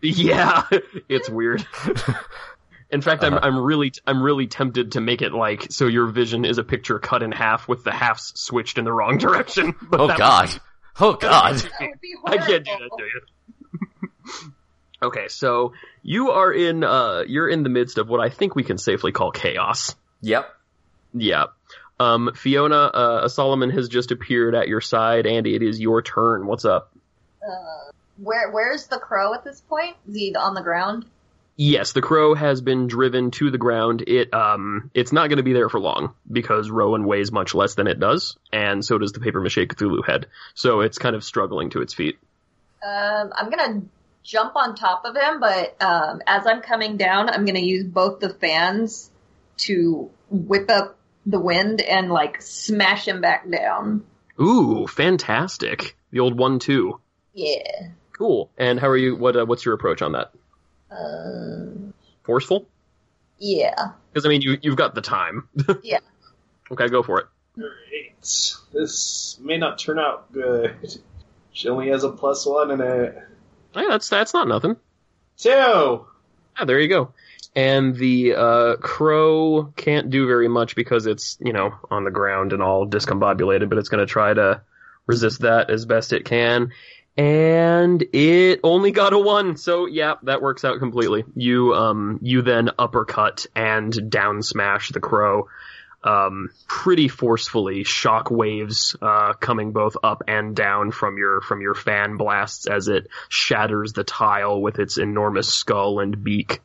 Yeah, 0.00 0.62
it's 1.08 1.28
weird. 1.28 1.66
In 2.90 3.00
fact, 3.00 3.24
I'm 3.24 3.34
Uh-huh. 3.34 3.46
I'm 3.46 3.58
really 3.58 3.92
I'm 4.06 4.22
really 4.22 4.46
tempted 4.46 4.92
to 4.92 5.00
make 5.00 5.22
it 5.22 5.32
like 5.32 5.66
so 5.70 5.86
your 5.86 6.06
vision 6.06 6.44
is 6.44 6.58
a 6.58 6.64
picture 6.64 6.98
cut 6.98 7.22
in 7.22 7.32
half 7.32 7.66
with 7.68 7.84
the 7.84 7.92
halves 7.92 8.32
switched 8.38 8.78
in 8.78 8.84
the 8.84 8.92
wrong 8.92 9.18
direction. 9.18 9.74
But 9.90 10.00
Oh 10.00 10.06
that- 10.08 10.18
god. 10.18 10.50
Oh 11.00 11.14
god. 11.14 11.56
That 11.56 11.72
would 11.80 12.00
be 12.00 12.14
I 12.26 12.36
can't 12.36 12.64
do 12.64 12.70
that 12.78 12.90
to 12.98 13.04
you. 13.04 13.20
Okay, 15.02 15.28
so 15.28 15.72
you 16.02 16.30
are 16.30 16.52
in 16.52 16.84
uh 16.84 17.24
you're 17.26 17.48
in 17.48 17.62
the 17.62 17.68
midst 17.68 17.98
of 17.98 18.08
what 18.08 18.20
I 18.20 18.28
think 18.28 18.54
we 18.54 18.64
can 18.64 18.78
safely 18.78 19.12
call 19.12 19.30
chaos. 19.30 19.94
Yep. 20.20 20.48
Yeah. 21.14 21.46
Um, 22.00 22.32
Fiona, 22.34 22.76
uh, 22.76 23.28
Solomon 23.28 23.70
has 23.70 23.88
just 23.88 24.10
appeared 24.10 24.54
at 24.54 24.66
your 24.66 24.80
side, 24.80 25.26
and 25.26 25.46
it 25.46 25.62
is 25.62 25.78
your 25.78 26.02
turn. 26.02 26.46
What's 26.46 26.64
up? 26.64 26.92
Where 28.22 28.50
where's 28.50 28.86
the 28.86 28.98
crow 28.98 29.34
at 29.34 29.44
this 29.44 29.60
point? 29.60 29.96
Is 30.08 30.14
he 30.14 30.34
on 30.34 30.54
the 30.54 30.62
ground? 30.62 31.06
Yes, 31.56 31.92
the 31.92 32.02
crow 32.02 32.34
has 32.34 32.60
been 32.60 32.86
driven 32.86 33.30
to 33.32 33.50
the 33.50 33.58
ground. 33.58 34.04
It 34.06 34.32
um 34.32 34.90
it's 34.94 35.12
not 35.12 35.28
going 35.28 35.38
to 35.38 35.42
be 35.42 35.52
there 35.52 35.68
for 35.68 35.80
long 35.80 36.14
because 36.30 36.70
Rowan 36.70 37.04
weighs 37.04 37.32
much 37.32 37.54
less 37.54 37.74
than 37.74 37.86
it 37.86 37.98
does, 37.98 38.36
and 38.52 38.84
so 38.84 38.96
does 38.98 39.12
the 39.12 39.20
paper 39.20 39.40
mache 39.40 39.56
Cthulhu 39.56 40.06
head. 40.06 40.26
So 40.54 40.80
it's 40.80 40.98
kind 40.98 41.16
of 41.16 41.24
struggling 41.24 41.70
to 41.70 41.82
its 41.82 41.94
feet. 41.94 42.18
Um, 42.82 43.32
I'm 43.36 43.50
gonna 43.50 43.82
jump 44.22 44.56
on 44.56 44.74
top 44.74 45.04
of 45.04 45.16
him, 45.16 45.40
but 45.40 45.76
um, 45.82 46.22
as 46.26 46.46
I'm 46.46 46.60
coming 46.62 46.96
down, 46.96 47.28
I'm 47.28 47.44
gonna 47.44 47.58
use 47.60 47.84
both 47.84 48.20
the 48.20 48.28
fans 48.30 49.10
to 49.58 50.10
whip 50.30 50.70
up 50.70 50.96
the 51.26 51.38
wind 51.40 51.80
and 51.80 52.10
like 52.10 52.42
smash 52.42 53.06
him 53.06 53.20
back 53.20 53.48
down. 53.48 54.04
Ooh, 54.40 54.86
fantastic! 54.86 55.96
The 56.10 56.20
old 56.20 56.36
one 56.38 56.58
two. 56.58 57.00
Yeah. 57.34 57.88
Cool. 58.12 58.50
And 58.58 58.78
how 58.78 58.88
are 58.88 58.96
you? 58.96 59.16
What 59.16 59.36
uh, 59.36 59.46
what's 59.46 59.64
your 59.64 59.74
approach 59.74 60.02
on 60.02 60.12
that? 60.12 60.32
Um, 60.90 61.94
Forceful? 62.24 62.66
yeah. 63.38 63.92
Because 64.12 64.26
I 64.26 64.28
mean, 64.28 64.42
you 64.42 64.58
you've 64.60 64.76
got 64.76 64.94
the 64.94 65.00
time. 65.00 65.48
Yeah. 65.82 65.98
Okay, 66.70 66.88
go 66.88 67.02
for 67.02 67.20
it. 67.20 67.26
Alright. 67.58 68.54
This 68.72 69.38
may 69.42 69.58
not 69.58 69.78
turn 69.78 69.98
out 69.98 70.32
good. 70.32 70.74
She 71.52 71.68
only 71.68 71.88
has 71.88 72.04
a 72.04 72.10
plus 72.10 72.46
one 72.46 72.70
in 72.70 72.80
it. 72.80 73.18
Yeah, 73.74 73.86
that's 73.90 74.08
that's 74.08 74.34
not 74.34 74.48
nothing. 74.48 74.76
Two! 75.36 76.06
Ah, 76.56 76.64
there 76.64 76.78
you 76.80 76.88
go. 76.88 77.12
And 77.54 77.94
the 77.94 78.34
uh, 78.34 78.76
crow 78.76 79.72
can't 79.76 80.08
do 80.10 80.26
very 80.26 80.48
much 80.48 80.74
because 80.74 81.06
it's, 81.06 81.36
you 81.40 81.52
know, 81.52 81.74
on 81.90 82.04
the 82.04 82.10
ground 82.10 82.52
and 82.52 82.62
all 82.62 82.86
discombobulated, 82.86 83.68
but 83.68 83.78
it's 83.78 83.90
going 83.90 84.06
to 84.06 84.10
try 84.10 84.32
to 84.32 84.62
resist 85.06 85.40
that 85.40 85.70
as 85.70 85.84
best 85.84 86.12
it 86.12 86.24
can. 86.24 86.72
And 87.14 88.02
it 88.14 88.60
only 88.64 88.90
got 88.90 89.12
a 89.12 89.18
one, 89.18 89.58
so 89.58 89.84
yeah, 89.84 90.14
that 90.22 90.40
works 90.40 90.64
out 90.64 90.78
completely. 90.78 91.24
You, 91.36 91.74
um, 91.74 92.20
you 92.22 92.40
then 92.40 92.70
uppercut 92.78 93.44
and 93.54 94.10
down 94.10 94.42
smash 94.42 94.88
the 94.90 95.00
crow, 95.00 95.48
um, 96.04 96.50
pretty 96.66 97.08
forcefully. 97.08 97.84
Shock 97.84 98.30
waves, 98.30 98.96
uh, 99.00 99.34
coming 99.34 99.72
both 99.72 99.96
up 100.02 100.22
and 100.28 100.54
down 100.56 100.90
from 100.90 101.18
your, 101.18 101.40
from 101.40 101.60
your 101.60 101.74
fan 101.74 102.16
blasts 102.16 102.66
as 102.66 102.88
it 102.88 103.08
shatters 103.28 103.92
the 103.92 104.04
tile 104.04 104.60
with 104.60 104.78
its 104.78 104.98
enormous 104.98 105.48
skull 105.48 106.00
and 106.00 106.22
beak. 106.22 106.60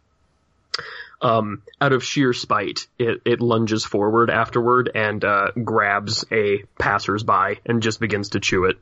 Um, 1.21 1.63
out 1.81 1.93
of 1.93 2.03
sheer 2.03 2.33
spite, 2.33 2.87
it, 2.99 3.21
it 3.25 3.41
lunges 3.41 3.83
forward 3.83 4.29
afterward 4.29 4.91
and 4.93 5.23
uh, 5.25 5.47
grabs 5.63 6.25
a 6.31 6.63
passersby 6.77 7.59
and 7.65 7.81
just 7.81 7.99
begins 7.99 8.29
to 8.29 8.39
chew 8.39 8.65
it. 8.65 8.77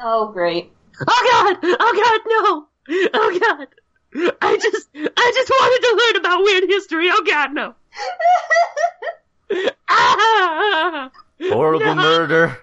Oh, 0.00 0.28
great. 0.28 0.72
Oh 1.06 1.28
god! 1.30 1.76
Oh 1.78 1.92
god, 1.94 2.20
no! 2.26 3.10
Oh 3.12 3.38
god! 3.38 3.68
I 4.40 4.56
just, 4.56 4.88
I 4.94 5.32
just 5.34 5.50
wanted 5.50 5.86
to 5.86 6.04
learn 6.04 6.16
about 6.24 6.42
weird 6.42 6.64
history. 6.68 7.08
Oh 7.10 7.22
god, 7.26 7.52
no! 7.52 7.74
ah! 9.88 11.10
Horrible 11.40 11.94
No. 11.94 12.02
murder. 12.02 12.58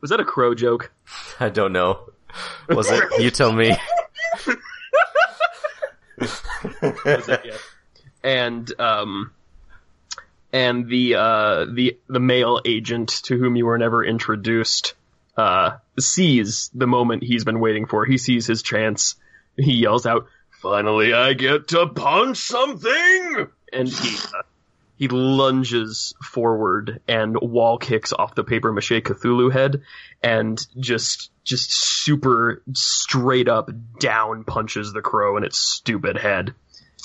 Was 0.00 0.10
that 0.10 0.20
a 0.20 0.24
crow 0.24 0.54
joke? 0.54 0.90
I 1.40 1.48
don't 1.48 1.72
know. 1.72 2.10
Was 2.68 2.90
it? 2.90 3.02
You 3.20 3.30
tell 3.30 3.52
me. 3.52 3.76
and 8.22 8.72
um 8.80 9.32
and 10.52 10.88
the 10.88 11.14
uh 11.14 11.64
the 11.72 11.98
the 12.08 12.20
male 12.20 12.60
agent 12.64 13.08
to 13.24 13.36
whom 13.38 13.56
you 13.56 13.66
were 13.66 13.78
never 13.78 14.04
introduced 14.04 14.94
uh 15.36 15.76
sees 15.98 16.70
the 16.74 16.86
moment 16.86 17.22
he's 17.22 17.44
been 17.44 17.60
waiting 17.60 17.86
for. 17.86 18.04
He 18.04 18.18
sees 18.18 18.46
his 18.46 18.62
chance. 18.62 19.14
He 19.56 19.74
yells 19.74 20.06
out, 20.06 20.26
"Finally 20.62 21.12
I 21.12 21.32
get 21.34 21.68
to 21.68 21.86
punch 21.88 22.38
something!" 22.38 23.48
And 23.72 23.88
he 23.88 24.16
uh, 24.16 24.42
he 24.98 25.06
lunges 25.08 26.14
forward 26.22 27.00
and 27.06 27.36
wall 27.40 27.78
kicks 27.78 28.12
off 28.12 28.34
the 28.34 28.44
paper 28.44 28.72
mache 28.72 28.90
Cthulhu 28.90 29.52
head 29.52 29.82
and 30.22 30.64
just 30.78 31.30
just 31.44 31.72
super 31.72 32.62
straight 32.74 33.48
up 33.48 33.70
down 34.00 34.44
punches 34.44 34.92
the 34.92 35.00
crow 35.00 35.36
in 35.36 35.44
its 35.44 35.58
stupid 35.58 36.18
head. 36.18 36.54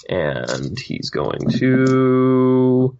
And 0.09 0.77
he's 0.77 1.11
going 1.11 1.49
to 1.59 2.97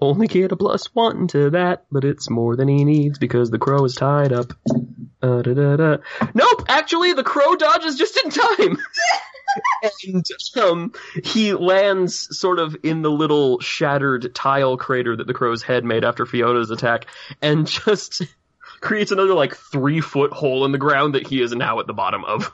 only 0.00 0.26
get 0.26 0.52
a 0.52 0.56
plus 0.56 0.86
one 0.94 1.26
to 1.28 1.50
that, 1.50 1.84
but 1.92 2.04
it's 2.04 2.30
more 2.30 2.56
than 2.56 2.68
he 2.68 2.84
needs 2.84 3.18
because 3.18 3.50
the 3.50 3.58
crow 3.58 3.84
is 3.84 3.94
tied 3.94 4.32
up. 4.32 4.52
Uh, 5.22 5.42
da, 5.42 5.54
da, 5.54 5.76
da. 5.76 5.96
Nope, 6.34 6.64
actually 6.68 7.12
the 7.14 7.24
crow 7.24 7.56
dodges 7.56 7.96
just 7.96 8.18
in 8.22 8.30
time. 8.30 8.78
and 10.04 10.26
um, 10.56 10.92
he 11.24 11.54
lands 11.54 12.38
sort 12.38 12.58
of 12.58 12.76
in 12.82 13.02
the 13.02 13.10
little 13.10 13.60
shattered 13.60 14.34
tile 14.34 14.76
crater 14.76 15.16
that 15.16 15.26
the 15.26 15.34
crow's 15.34 15.62
head 15.62 15.84
made 15.84 16.04
after 16.04 16.26
Fiona's 16.26 16.70
attack, 16.70 17.06
and 17.40 17.66
just 17.66 18.22
creates 18.80 19.10
another 19.10 19.34
like 19.34 19.56
three 19.56 20.00
foot 20.00 20.32
hole 20.32 20.64
in 20.64 20.72
the 20.72 20.78
ground 20.78 21.14
that 21.14 21.26
he 21.26 21.40
is 21.40 21.52
now 21.52 21.80
at 21.80 21.86
the 21.86 21.94
bottom 21.94 22.24
of. 22.24 22.52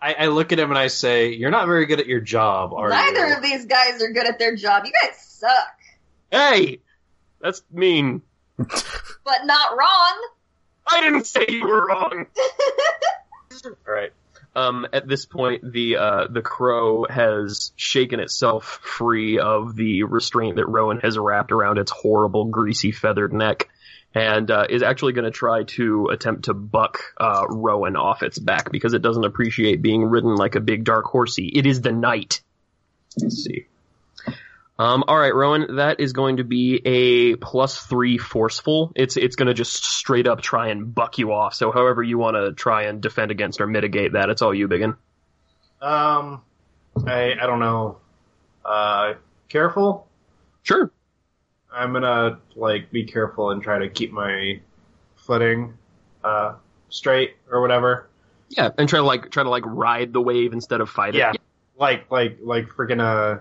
I, 0.00 0.14
I 0.14 0.26
look 0.26 0.52
at 0.52 0.58
him 0.58 0.70
and 0.70 0.78
I 0.78 0.88
say, 0.88 1.32
"You're 1.32 1.50
not 1.50 1.66
very 1.66 1.86
good 1.86 2.00
at 2.00 2.06
your 2.06 2.20
job, 2.20 2.74
are 2.74 2.88
Neither 2.88 3.28
you?" 3.28 3.36
of 3.36 3.42
these 3.42 3.64
guys 3.66 4.02
are 4.02 4.10
good 4.12 4.26
at 4.26 4.38
their 4.38 4.56
job. 4.56 4.84
You 4.84 4.92
guys 4.92 5.16
suck, 5.18 5.78
Hey, 6.30 6.80
that's 7.40 7.62
mean. 7.70 8.22
but 8.56 9.44
not 9.44 9.78
wrong. 9.78 10.28
I 10.86 11.00
didn't 11.00 11.26
say 11.26 11.46
you 11.48 11.66
were 11.66 11.86
wrong. 11.86 12.26
All 13.64 13.72
right. 13.86 14.12
Um, 14.54 14.86
at 14.92 15.08
this 15.08 15.24
point, 15.24 15.72
the 15.72 15.96
uh, 15.96 16.26
the 16.28 16.42
crow 16.42 17.06
has 17.08 17.72
shaken 17.76 18.20
itself 18.20 18.80
free 18.82 19.38
of 19.38 19.74
the 19.76 20.02
restraint 20.02 20.56
that 20.56 20.66
Rowan 20.66 21.00
has 21.00 21.16
wrapped 21.16 21.52
around 21.52 21.78
its 21.78 21.90
horrible, 21.90 22.46
greasy, 22.46 22.92
feathered 22.92 23.32
neck, 23.32 23.70
and 24.14 24.50
uh, 24.50 24.66
is 24.68 24.82
actually 24.82 25.14
going 25.14 25.24
to 25.24 25.30
try 25.30 25.64
to 25.64 26.08
attempt 26.08 26.44
to 26.46 26.54
buck 26.54 27.00
uh, 27.16 27.46
Rowan 27.48 27.96
off 27.96 28.22
its 28.22 28.38
back 28.38 28.70
because 28.70 28.92
it 28.92 29.00
doesn't 29.00 29.24
appreciate 29.24 29.80
being 29.80 30.04
ridden 30.04 30.34
like 30.34 30.54
a 30.54 30.60
big 30.60 30.84
dark 30.84 31.06
horsey. 31.06 31.50
It 31.54 31.64
is 31.64 31.80
the 31.80 31.92
night. 31.92 32.42
Let's 33.20 33.42
see. 33.42 33.66
Um, 34.78 35.04
all 35.06 35.18
right, 35.18 35.34
Rowan, 35.34 35.76
that 35.76 36.00
is 36.00 36.12
going 36.12 36.38
to 36.38 36.44
be 36.44 36.80
a 36.84 37.36
plus 37.36 37.78
three 37.78 38.18
forceful. 38.18 38.92
It's 38.96 39.16
it's 39.16 39.36
going 39.36 39.48
to 39.48 39.54
just 39.54 39.84
straight 39.84 40.26
up 40.26 40.40
try 40.40 40.68
and 40.68 40.94
buck 40.94 41.18
you 41.18 41.32
off. 41.32 41.54
So, 41.54 41.70
however 41.70 42.02
you 42.02 42.18
want 42.18 42.36
to 42.36 42.52
try 42.52 42.84
and 42.84 43.00
defend 43.00 43.30
against 43.30 43.60
or 43.60 43.66
mitigate 43.66 44.14
that, 44.14 44.30
it's 44.30 44.42
all 44.42 44.54
you, 44.54 44.68
Biggin. 44.68 44.96
Um, 45.80 46.42
I 47.06 47.34
I 47.40 47.46
don't 47.46 47.60
know. 47.60 47.98
Uh, 48.64 49.14
careful. 49.48 50.08
Sure. 50.62 50.90
I'm 51.72 51.92
gonna 51.92 52.38
like 52.56 52.90
be 52.90 53.04
careful 53.04 53.50
and 53.50 53.62
try 53.62 53.78
to 53.78 53.88
keep 53.88 54.12
my 54.12 54.60
footing 55.16 55.74
uh 56.24 56.54
straight 56.88 57.36
or 57.50 57.60
whatever. 57.60 58.08
Yeah, 58.48 58.70
and 58.76 58.88
try 58.88 58.98
to 58.98 59.04
like 59.04 59.30
try 59.30 59.42
to 59.42 59.48
like 59.50 59.64
ride 59.66 60.12
the 60.12 60.20
wave 60.20 60.52
instead 60.52 60.80
of 60.80 60.90
fight 60.90 61.14
Yeah, 61.14 61.30
it. 61.32 61.40
like 61.78 62.10
like 62.10 62.38
like 62.42 62.68
freaking 62.68 63.00
a, 63.02 63.40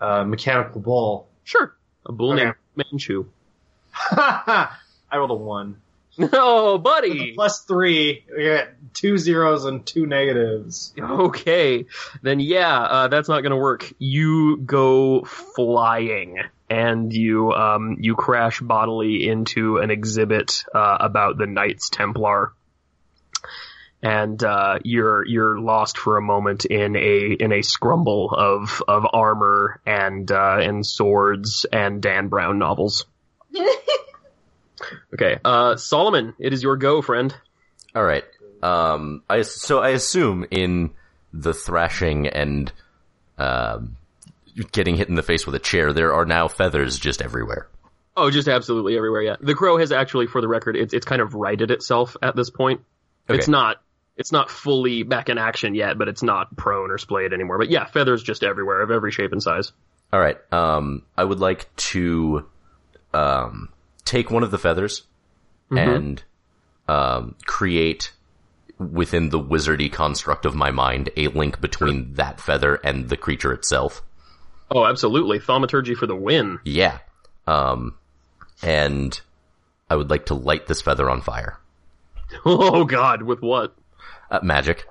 a 0.00 0.24
mechanical 0.24 0.80
bull. 0.80 1.28
Sure. 1.44 1.74
A 2.06 2.12
bull 2.12 2.32
Okay. 2.32 2.44
named 2.44 2.54
Manchu. 2.76 3.26
I 4.10 4.76
rolled 5.14 5.30
a 5.30 5.34
one. 5.34 5.76
No, 6.20 6.78
buddy. 6.78 7.32
Plus 7.34 7.60
three. 7.62 8.24
We 8.36 8.44
got 8.46 8.68
two 8.92 9.18
zeros 9.18 9.64
and 9.64 9.86
two 9.86 10.04
negatives. 10.06 10.92
Okay, 10.98 11.86
then 12.22 12.40
yeah, 12.40 12.76
uh, 12.80 13.08
that's 13.08 13.28
not 13.28 13.42
gonna 13.42 13.56
work. 13.56 13.92
You 13.98 14.56
go 14.56 15.22
flying, 15.24 16.38
and 16.68 17.12
you 17.12 17.52
um, 17.52 17.98
you 18.00 18.16
crash 18.16 18.60
bodily 18.60 19.28
into 19.28 19.78
an 19.78 19.92
exhibit 19.92 20.64
uh, 20.74 20.96
about 20.98 21.38
the 21.38 21.46
Knights 21.46 21.88
Templar, 21.88 22.52
and 24.02 24.42
uh, 24.42 24.78
you're 24.84 25.26
you're 25.26 25.58
lost 25.58 25.98
for 25.98 26.16
a 26.16 26.22
moment 26.22 26.64
in 26.64 26.96
a 26.96 27.36
in 27.38 27.52
a 27.52 27.60
scrumble 27.60 28.32
of 28.36 28.82
of 28.86 29.06
armor 29.12 29.80
and 29.86 30.30
uh, 30.30 30.58
and 30.60 30.86
swords 30.86 31.66
and 31.72 32.00
Dan 32.02 32.28
Brown 32.28 32.58
novels. 32.58 33.06
Okay, 35.12 35.38
uh, 35.44 35.76
Solomon, 35.76 36.34
it 36.38 36.52
is 36.52 36.62
your 36.62 36.76
go, 36.76 37.02
friend. 37.02 37.34
All 37.94 38.04
right. 38.04 38.24
Um, 38.62 39.22
I 39.28 39.42
so 39.42 39.80
I 39.80 39.90
assume 39.90 40.46
in 40.50 40.90
the 41.32 41.52
thrashing 41.52 42.28
and 42.28 42.72
um, 43.38 43.96
getting 44.72 44.96
hit 44.96 45.08
in 45.08 45.14
the 45.14 45.22
face 45.22 45.46
with 45.46 45.54
a 45.54 45.58
chair, 45.60 45.92
there 45.92 46.14
are 46.14 46.24
now 46.24 46.48
feathers 46.48 46.98
just 46.98 47.22
everywhere. 47.22 47.68
Oh, 48.16 48.30
just 48.30 48.48
absolutely 48.48 48.96
everywhere. 48.96 49.22
Yeah, 49.22 49.36
the 49.40 49.54
crow 49.54 49.78
has 49.78 49.92
actually, 49.92 50.26
for 50.26 50.40
the 50.40 50.48
record, 50.48 50.76
it's 50.76 50.92
it's 50.92 51.06
kind 51.06 51.22
of 51.22 51.34
righted 51.34 51.70
itself 51.70 52.16
at 52.22 52.36
this 52.36 52.50
point. 52.50 52.80
Okay. 53.28 53.38
It's 53.38 53.48
not 53.48 53.82
it's 54.18 54.32
not 54.32 54.50
fully 54.50 55.04
back 55.04 55.28
in 55.28 55.38
action 55.38 55.76
yet, 55.76 55.96
but 55.96 56.08
it's 56.08 56.24
not 56.24 56.54
prone 56.56 56.90
or 56.90 56.98
splayed 56.98 57.32
anymore. 57.32 57.56
But 57.56 57.70
yeah, 57.70 57.86
feathers 57.86 58.22
just 58.22 58.42
everywhere 58.42 58.82
of 58.82 58.90
every 58.90 59.12
shape 59.12 59.30
and 59.32 59.42
size. 59.42 59.72
All 60.12 60.20
right. 60.20 60.36
Um, 60.52 61.02
I 61.16 61.22
would 61.22 61.38
like 61.38 61.74
to 61.76 62.44
um, 63.14 63.68
take 64.04 64.30
one 64.30 64.42
of 64.42 64.50
the 64.50 64.58
feathers 64.58 65.04
and 65.70 66.22
um, 66.88 67.36
create 67.46 68.12
within 68.78 69.28
the 69.28 69.40
wizardy 69.40 69.92
construct 69.92 70.46
of 70.46 70.54
my 70.54 70.70
mind 70.70 71.10
a 71.16 71.28
link 71.28 71.60
between 71.60 72.14
that 72.14 72.40
feather 72.40 72.76
and 72.76 73.08
the 73.08 73.16
creature 73.16 73.52
itself. 73.52 74.02
Oh, 74.70 74.84
absolutely, 74.84 75.38
thaumaturgy 75.38 75.94
for 75.94 76.06
the 76.06 76.16
win. 76.16 76.58
Yeah. 76.64 76.98
Um, 77.46 77.96
and 78.62 79.18
I 79.88 79.96
would 79.96 80.10
like 80.10 80.26
to 80.26 80.34
light 80.34 80.66
this 80.66 80.82
feather 80.82 81.08
on 81.08 81.20
fire. 81.20 81.58
Oh 82.44 82.84
God, 82.84 83.22
with 83.22 83.40
what? 83.40 83.74
Uh, 84.30 84.40
magic. 84.42 84.86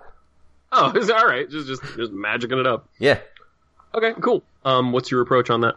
Oh, 0.71 0.91
it's 0.95 1.09
all 1.09 1.25
right. 1.25 1.49
Just 1.49 1.67
just 1.67 1.81
just 1.95 2.11
magicking 2.11 2.59
it 2.59 2.67
up. 2.67 2.89
Yeah. 2.99 3.19
Okay, 3.93 4.13
cool. 4.21 4.43
Um, 4.65 4.91
what's 4.91 5.09
your 5.11 5.21
approach 5.21 5.49
on 5.49 5.61
that? 5.61 5.75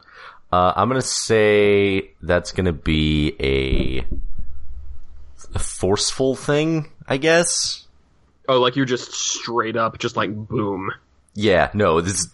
Uh, 0.52 0.72
I'm 0.74 0.88
gonna 0.88 1.00
say 1.02 2.10
that's 2.22 2.52
gonna 2.52 2.72
be 2.72 3.36
a, 3.40 4.04
a 5.54 5.58
forceful 5.58 6.34
thing, 6.34 6.90
I 7.06 7.18
guess. 7.18 7.86
Oh, 8.48 8.58
like 8.60 8.74
you're 8.74 8.84
just 8.86 9.12
straight 9.12 9.76
up, 9.76 9.98
just 9.98 10.16
like 10.16 10.34
boom. 10.34 10.90
Yeah, 11.34 11.70
no, 11.72 12.00
this 12.00 12.28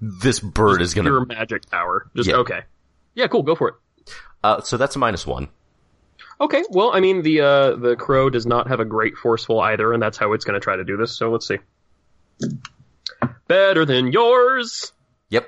this 0.00 0.40
bird 0.40 0.82
is 0.82 0.94
gonna. 0.94 1.10
Pure 1.10 1.26
magic 1.26 1.70
power. 1.70 2.06
Just 2.16 2.28
Yeah. 2.28 2.36
okay. 2.36 2.62
Yeah, 3.14 3.28
cool. 3.28 3.44
Go 3.44 3.54
for 3.54 3.68
it. 3.68 3.74
Uh, 4.42 4.60
so 4.60 4.76
that's 4.76 4.96
a 4.96 4.98
minus 4.98 5.24
one. 5.26 5.48
Okay. 6.40 6.62
Well, 6.70 6.90
I 6.92 7.00
mean, 7.00 7.22
the 7.22 7.40
uh, 7.40 7.76
the 7.76 7.96
crow 7.96 8.30
does 8.30 8.46
not 8.46 8.68
have 8.68 8.80
a 8.80 8.84
great 8.84 9.16
forceful 9.16 9.60
either, 9.60 9.92
and 9.92 10.02
that's 10.02 10.18
how 10.18 10.32
it's 10.32 10.44
going 10.44 10.58
to 10.58 10.64
try 10.64 10.76
to 10.76 10.84
do 10.84 10.96
this. 10.96 11.16
So 11.16 11.30
let's 11.30 11.46
see. 11.46 11.58
Better 13.46 13.84
than 13.84 14.10
yours. 14.12 14.92
Yep. 15.30 15.46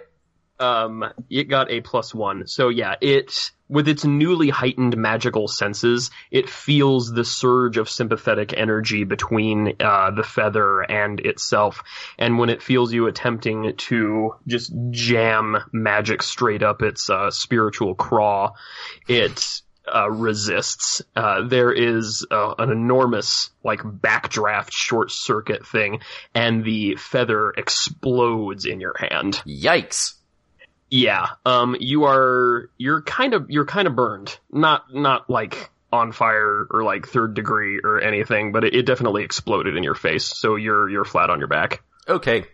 Um, 0.58 1.04
it 1.28 1.44
got 1.44 1.70
a 1.70 1.80
plus 1.80 2.14
one. 2.14 2.46
So 2.46 2.68
yeah, 2.68 2.94
it 3.00 3.50
with 3.68 3.88
its 3.88 4.04
newly 4.04 4.48
heightened 4.48 4.96
magical 4.96 5.48
senses, 5.48 6.10
it 6.30 6.48
feels 6.48 7.12
the 7.12 7.24
surge 7.24 7.78
of 7.78 7.90
sympathetic 7.90 8.52
energy 8.56 9.04
between 9.04 9.74
uh, 9.80 10.12
the 10.12 10.22
feather 10.22 10.82
and 10.82 11.18
itself. 11.20 11.82
And 12.18 12.38
when 12.38 12.48
it 12.48 12.62
feels 12.62 12.92
you 12.92 13.06
attempting 13.06 13.74
to 13.76 14.36
just 14.46 14.72
jam 14.90 15.56
magic 15.72 16.22
straight 16.22 16.62
up 16.62 16.82
its 16.82 17.10
uh, 17.10 17.30
spiritual 17.30 17.94
craw, 17.94 18.52
it 19.08 19.62
uh, 19.92 20.10
resists. 20.10 21.02
Uh, 21.14 21.46
there 21.46 21.72
is 21.72 22.26
uh, 22.30 22.54
an 22.58 22.70
enormous 22.70 23.50
like 23.62 23.80
backdraft 23.80 24.72
short 24.72 25.10
circuit 25.10 25.66
thing, 25.66 26.00
and 26.34 26.64
the 26.64 26.96
feather 26.96 27.50
explodes 27.50 28.64
in 28.64 28.80
your 28.80 28.94
hand. 28.98 29.42
Yikes. 29.46 30.14
Yeah. 30.88 31.26
Um, 31.44 31.76
you 31.80 32.04
are, 32.04 32.70
you're 32.78 33.02
kind 33.02 33.34
of, 33.34 33.50
you're 33.50 33.64
kind 33.64 33.88
of 33.88 33.96
burned. 33.96 34.38
Not, 34.52 34.94
not 34.94 35.28
like 35.28 35.70
on 35.92 36.12
fire 36.12 36.66
or 36.70 36.84
like 36.84 37.08
third 37.08 37.34
degree 37.34 37.80
or 37.82 38.00
anything, 38.00 38.52
but 38.52 38.64
it, 38.64 38.74
it 38.74 38.86
definitely 38.86 39.24
exploded 39.24 39.76
in 39.76 39.82
your 39.82 39.96
face. 39.96 40.24
So 40.24 40.54
you're, 40.54 40.88
you're 40.88 41.04
flat 41.04 41.28
on 41.30 41.40
your 41.40 41.48
back. 41.48 41.82
Okay. 42.08 42.44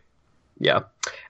Yeah. 0.59 0.81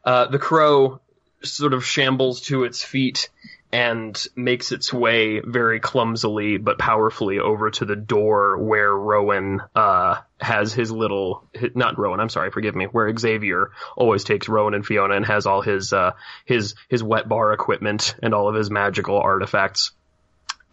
Uh, 0.04 0.26
the 0.26 0.38
crow 0.38 1.00
sort 1.42 1.74
of 1.74 1.84
shambles 1.84 2.42
to 2.42 2.62
its 2.62 2.84
feet 2.84 3.30
and 3.72 4.26
makes 4.36 4.70
its 4.70 4.92
way 4.92 5.40
very 5.40 5.80
clumsily 5.80 6.58
but 6.58 6.78
powerfully 6.78 7.38
over 7.38 7.70
to 7.70 7.86
the 7.86 7.96
door 7.96 8.58
where 8.58 8.94
Rowan 8.94 9.62
uh, 9.74 10.16
has 10.38 10.74
his 10.74 10.92
little 10.92 11.48
not 11.74 11.98
Rowan, 11.98 12.20
I'm 12.20 12.28
sorry, 12.28 12.50
forgive 12.50 12.74
me, 12.74 12.84
where 12.84 13.16
Xavier 13.16 13.70
always 13.96 14.24
takes 14.24 14.48
Rowan 14.48 14.74
and 14.74 14.84
Fiona 14.84 15.14
and 15.14 15.24
has 15.24 15.46
all 15.46 15.62
his 15.62 15.92
uh, 15.94 16.12
his 16.44 16.74
his 16.88 17.02
wet 17.02 17.26
bar 17.28 17.54
equipment 17.54 18.14
and 18.22 18.34
all 18.34 18.48
of 18.48 18.54
his 18.54 18.70
magical 18.70 19.18
artifacts. 19.18 19.92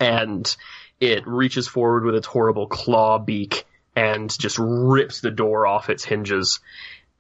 And 0.01 0.53
it 0.99 1.25
reaches 1.25 1.67
forward 1.67 2.03
with 2.03 2.15
its 2.15 2.27
horrible 2.27 2.67
claw 2.67 3.17
beak 3.17 3.65
and 3.95 4.37
just 4.37 4.57
rips 4.59 5.21
the 5.21 5.31
door 5.31 5.65
off 5.65 5.89
its 5.89 6.03
hinges. 6.03 6.59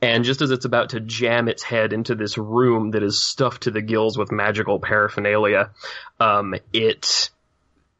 And 0.01 0.23
just 0.23 0.41
as 0.41 0.51
it's 0.51 0.65
about 0.65 0.89
to 0.89 1.01
jam 1.01 1.49
its 1.49 1.61
head 1.61 1.91
into 1.91 2.15
this 2.15 2.37
room 2.37 2.91
that 2.91 3.03
is 3.03 3.21
stuffed 3.21 3.63
to 3.63 3.71
the 3.71 3.81
gills 3.81 4.17
with 4.17 4.31
magical 4.31 4.79
paraphernalia, 4.79 5.71
um, 6.19 6.55
it 6.71 7.29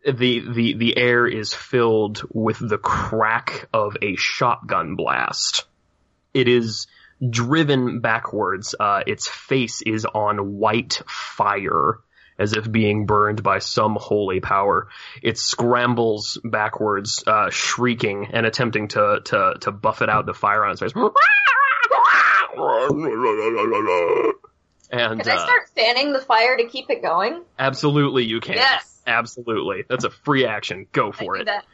the 0.06 0.40
the 0.50 0.74
the 0.76 0.98
air 0.98 1.28
is 1.28 1.54
filled 1.54 2.22
with 2.32 2.58
the 2.58 2.78
crack 2.78 3.68
of 3.74 3.98
a 4.02 4.16
shotgun 4.16 4.96
blast. 4.96 5.66
It 6.34 6.48
is 6.48 6.88
driven 7.28 8.00
backwards. 8.00 8.76
Uh, 8.80 9.04
its 9.06 9.28
face 9.28 9.82
is 9.82 10.06
on 10.06 10.58
white 10.58 11.02
fire, 11.06 12.00
as 12.38 12.54
if 12.54 12.72
being 12.72 13.08
burned 13.08 13.44
by 13.44 13.60
some 13.60 13.98
holy 14.00 14.40
power. 14.40 14.88
It 15.22 15.38
scrambles 15.38 16.40
backwards, 16.46 17.26
uh, 17.28 17.50
shrieking 17.50 18.30
and 18.32 18.46
attempting 18.46 18.88
to 18.90 19.20
to 19.26 19.56
to 19.62 19.72
buff 19.72 20.02
it 20.02 20.08
out 20.08 20.26
the 20.26 20.34
fire 20.34 20.64
on 20.64 20.72
its 20.72 20.80
face. 20.80 20.94
And 24.92 25.22
Can 25.22 25.30
I 25.32 25.36
uh, 25.36 25.40
start 25.44 25.70
fanning 25.76 26.14
the 26.14 26.20
fire 26.22 26.58
to 26.58 26.66
keep 26.68 26.90
it 26.90 27.02
going? 27.02 27.44
absolutely, 27.58 28.24
you 28.26 28.40
can. 28.40 28.56
Yes. 28.56 29.02
Absolutely, 29.06 29.86
that's 29.88 30.04
a 30.04 30.10
free 30.10 30.46
action. 30.46 30.86
Go 30.92 31.12
for 31.12 31.38
I 31.38 31.42
it. 31.42 31.46
that. 31.46 31.66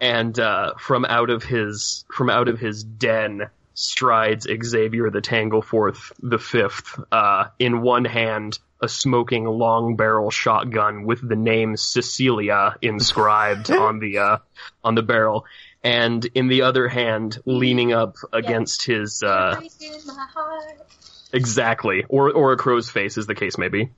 and 0.00 0.38
uh, 0.38 0.74
from 0.78 1.04
out 1.04 1.30
of 1.30 1.42
his 1.44 2.04
from 2.14 2.30
out 2.30 2.48
of 2.48 2.58
his 2.58 2.82
den 2.84 3.48
strides 3.74 4.46
Xavier 4.46 5.10
the 5.10 5.20
Tangleforth 5.20 6.12
the 6.20 6.38
fifth. 6.38 6.98
Uh, 7.12 7.46
in 7.58 7.82
one 7.82 8.04
hand, 8.04 8.58
a 8.82 8.88
smoking 8.88 9.44
long 9.44 9.96
barrel 9.96 10.30
shotgun 10.30 11.04
with 11.04 11.26
the 11.26 11.36
name 11.36 11.76
Cecilia 11.76 12.76
inscribed 12.82 13.70
on 13.70 13.98
the 14.00 14.18
uh, 14.18 14.38
on 14.82 14.94
the 14.94 15.02
barrel, 15.02 15.44
and 15.82 16.24
in 16.24 16.48
the 16.48 16.62
other 16.62 16.88
hand, 16.88 17.38
leaning 17.46 17.92
up 17.92 18.16
against 18.32 18.84
his 18.84 19.22
uh, 19.22 19.56
Breaking 19.58 20.06
my 20.06 20.26
heart. 20.32 20.86
Exactly, 21.32 22.04
or 22.08 22.32
or 22.32 22.52
a 22.52 22.56
crow's 22.56 22.90
face, 22.90 23.16
as 23.16 23.26
the 23.26 23.34
case 23.34 23.56
may 23.56 23.68
be. 23.68 23.90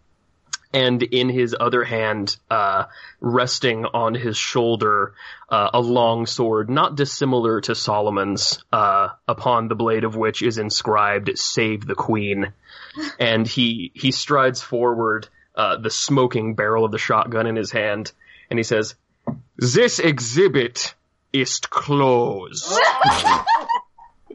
And 0.74 1.03
in 1.03 1.28
his 1.28 1.55
other 1.59 1.85
hand, 1.85 2.37
uh, 2.51 2.85
resting 3.20 3.85
on 3.85 4.14
his 4.14 4.39
shoulder, 4.39 5.14
uh, 5.51 5.68
a 5.74 5.80
long 5.80 6.24
sword, 6.24 6.70
not 6.70 6.97
dissimilar 6.97 7.61
to 7.62 7.74
Solomon's, 7.74 8.64
uh, 8.72 9.09
upon 9.28 9.68
the 9.68 9.74
blade 9.74 10.05
of 10.05 10.16
which 10.16 10.41
is 10.41 10.57
inscribed 10.57 11.37
"Save 11.39 11.87
the 11.87 11.95
Queen." 11.95 12.53
And 13.18 13.47
he 13.47 13.91
he 13.95 14.11
strides 14.11 14.61
forward, 14.61 15.28
uh, 15.55 15.78
the 15.78 15.89
smoking 15.91 16.55
barrel 16.55 16.85
of 16.85 16.93
the 16.93 16.99
shotgun 16.99 17.47
in 17.47 17.57
his 17.57 17.70
hand, 17.70 18.12
and 18.51 18.59
he 18.59 18.62
says, 18.64 18.95
"This 19.57 19.99
exhibit 19.99 20.95
is 21.33 21.59
closed." 21.61 22.72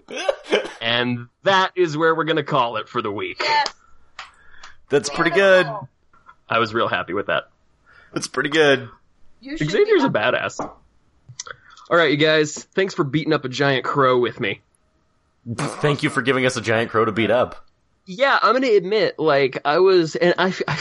and 0.82 1.28
that 1.44 1.72
is 1.76 1.98
where 1.98 2.16
we're 2.16 2.24
gonna 2.24 2.44
call 2.44 2.78
it 2.78 2.90
for 2.90 3.02
the 3.02 3.12
week. 3.12 3.42
Yes. 3.42 3.74
That's 4.90 5.10
pretty 5.10 5.32
good. 5.32 5.68
I 6.50 6.60
was 6.60 6.74
real 6.74 6.88
happy 6.88 7.14
with 7.14 7.28
that. 7.28 7.50
That's 8.14 8.28
pretty 8.28 8.50
good. 8.50 8.90
Xavier's 9.44 10.04
a 10.04 10.10
badass. 10.10 10.60
All 10.60 11.98
right, 11.98 12.12
you 12.12 12.18
guys. 12.18 12.56
Thanks 12.56 12.94
for 12.94 13.04
beating 13.04 13.34
up 13.34 13.46
a 13.46 13.50
giant 13.50 13.86
crow 13.86 14.20
with 14.20 14.40
me. 14.40 14.62
Thank 15.56 16.04
you 16.04 16.10
for 16.10 16.22
giving 16.22 16.46
us 16.46 16.58
a 16.58 16.62
giant 16.62 16.92
crow 16.92 17.06
to 17.06 17.12
beat 17.12 17.32
up. 17.32 17.66
Yeah, 18.06 18.38
I'm 18.42 18.54
gonna 18.54 18.68
admit, 18.68 19.20
like, 19.20 19.60
I 19.66 19.80
was, 19.80 20.16
and 20.16 20.34
I, 20.38 20.54
I, 20.68 20.80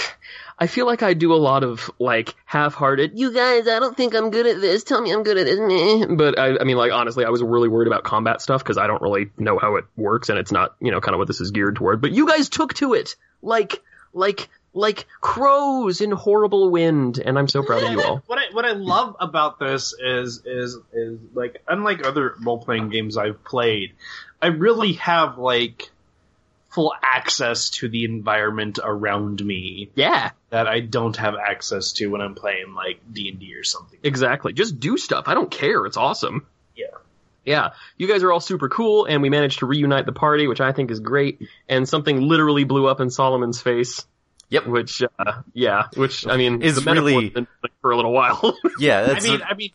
I 0.58 0.66
feel 0.66 0.86
like 0.86 1.02
I 1.02 1.12
do 1.14 1.34
a 1.34 1.36
lot 1.36 1.64
of, 1.64 1.90
like, 1.98 2.34
half-hearted, 2.46 3.18
you 3.18 3.32
guys, 3.32 3.68
I 3.68 3.78
don't 3.78 3.96
think 3.96 4.14
I'm 4.14 4.30
good 4.30 4.46
at 4.46 4.60
this, 4.60 4.84
tell 4.84 5.02
me 5.02 5.12
I'm 5.12 5.22
good 5.22 5.36
at 5.36 5.44
this, 5.44 5.58
meh. 5.58 6.14
But, 6.16 6.38
I, 6.38 6.58
I 6.58 6.64
mean, 6.64 6.78
like, 6.78 6.92
honestly, 6.92 7.24
I 7.26 7.30
was 7.30 7.42
really 7.42 7.68
worried 7.68 7.88
about 7.88 8.04
combat 8.04 8.40
stuff, 8.40 8.62
because 8.62 8.78
I 8.78 8.86
don't 8.86 9.02
really 9.02 9.30
know 9.36 9.58
how 9.58 9.76
it 9.76 9.84
works, 9.96 10.30
and 10.30 10.38
it's 10.38 10.52
not, 10.52 10.74
you 10.80 10.90
know, 10.90 11.00
kind 11.00 11.14
of 11.14 11.18
what 11.18 11.28
this 11.28 11.40
is 11.40 11.50
geared 11.50 11.76
toward. 11.76 12.00
But 12.00 12.12
you 12.12 12.26
guys 12.26 12.48
took 12.48 12.72
to 12.74 12.94
it! 12.94 13.16
Like, 13.42 13.82
like, 14.14 14.48
like 14.76 15.06
crows 15.20 16.00
in 16.00 16.10
horrible 16.10 16.70
wind, 16.70 17.18
and 17.18 17.38
I'm 17.38 17.48
so 17.48 17.62
proud 17.62 17.82
of 17.82 17.92
you 17.92 18.02
all. 18.02 18.22
What 18.26 18.38
I 18.38 18.52
what 18.52 18.64
I 18.64 18.72
love 18.72 19.16
about 19.18 19.58
this 19.58 19.94
is 19.98 20.42
is 20.44 20.78
is 20.92 21.18
like 21.34 21.62
unlike 21.66 22.06
other 22.06 22.34
role 22.44 22.58
playing 22.58 22.90
games 22.90 23.16
I've 23.16 23.42
played, 23.42 23.94
I 24.40 24.48
really 24.48 24.92
have 24.94 25.38
like 25.38 25.90
full 26.76 26.92
access 27.02 27.70
to 27.70 27.88
the 27.88 28.04
environment 28.04 28.78
around 28.84 29.42
me 29.44 29.90
Yeah, 29.94 30.30
that 30.50 30.66
I 30.66 30.80
don't 30.80 31.16
have 31.16 31.34
access 31.34 31.92
to 31.94 32.06
when 32.08 32.20
I'm 32.20 32.34
playing 32.34 32.74
like 32.74 33.00
D 33.10 33.30
and 33.30 33.40
D 33.40 33.54
or 33.56 33.64
something. 33.64 33.98
exactly. 34.02 34.52
Just 34.52 34.78
do 34.78 34.98
stuff. 34.98 35.24
I 35.26 35.32
don't 35.34 35.50
care. 35.50 35.86
It's 35.86 35.96
awesome. 35.96 36.46
Yeah, 36.76 36.84
Yeah. 37.46 37.70
you 37.96 38.06
guys 38.06 38.22
are 38.22 38.30
all 38.30 38.40
super 38.40 38.68
cool, 38.68 39.06
and 39.06 39.22
we 39.22 39.30
managed 39.30 39.60
to 39.60 39.66
reunite 39.66 40.04
the 40.04 40.12
party, 40.12 40.46
which 40.46 40.60
I 40.60 40.72
think 40.72 40.90
is 40.90 41.00
great. 41.00 41.40
And 41.68 41.88
something 41.88 42.20
literally 42.20 42.64
blew 42.64 42.86
up 42.86 43.00
in 43.00 43.08
Solomon's 43.08 43.60
face. 43.62 44.04
Yep. 44.50 44.66
Which, 44.66 45.02
uh, 45.18 45.40
yeah, 45.54 45.84
which 45.96 46.26
I 46.26 46.36
mean, 46.36 46.60
Is 46.62 46.76
the 46.84 46.92
really- 46.92 47.30
been 47.30 47.46
for 47.80 47.90
a 47.90 47.96
little 47.96 48.12
while. 48.12 48.56
Yeah, 48.78 49.14
I 49.16 49.20
mean, 49.20 49.40
I 49.42 49.54
mean, 49.54 49.70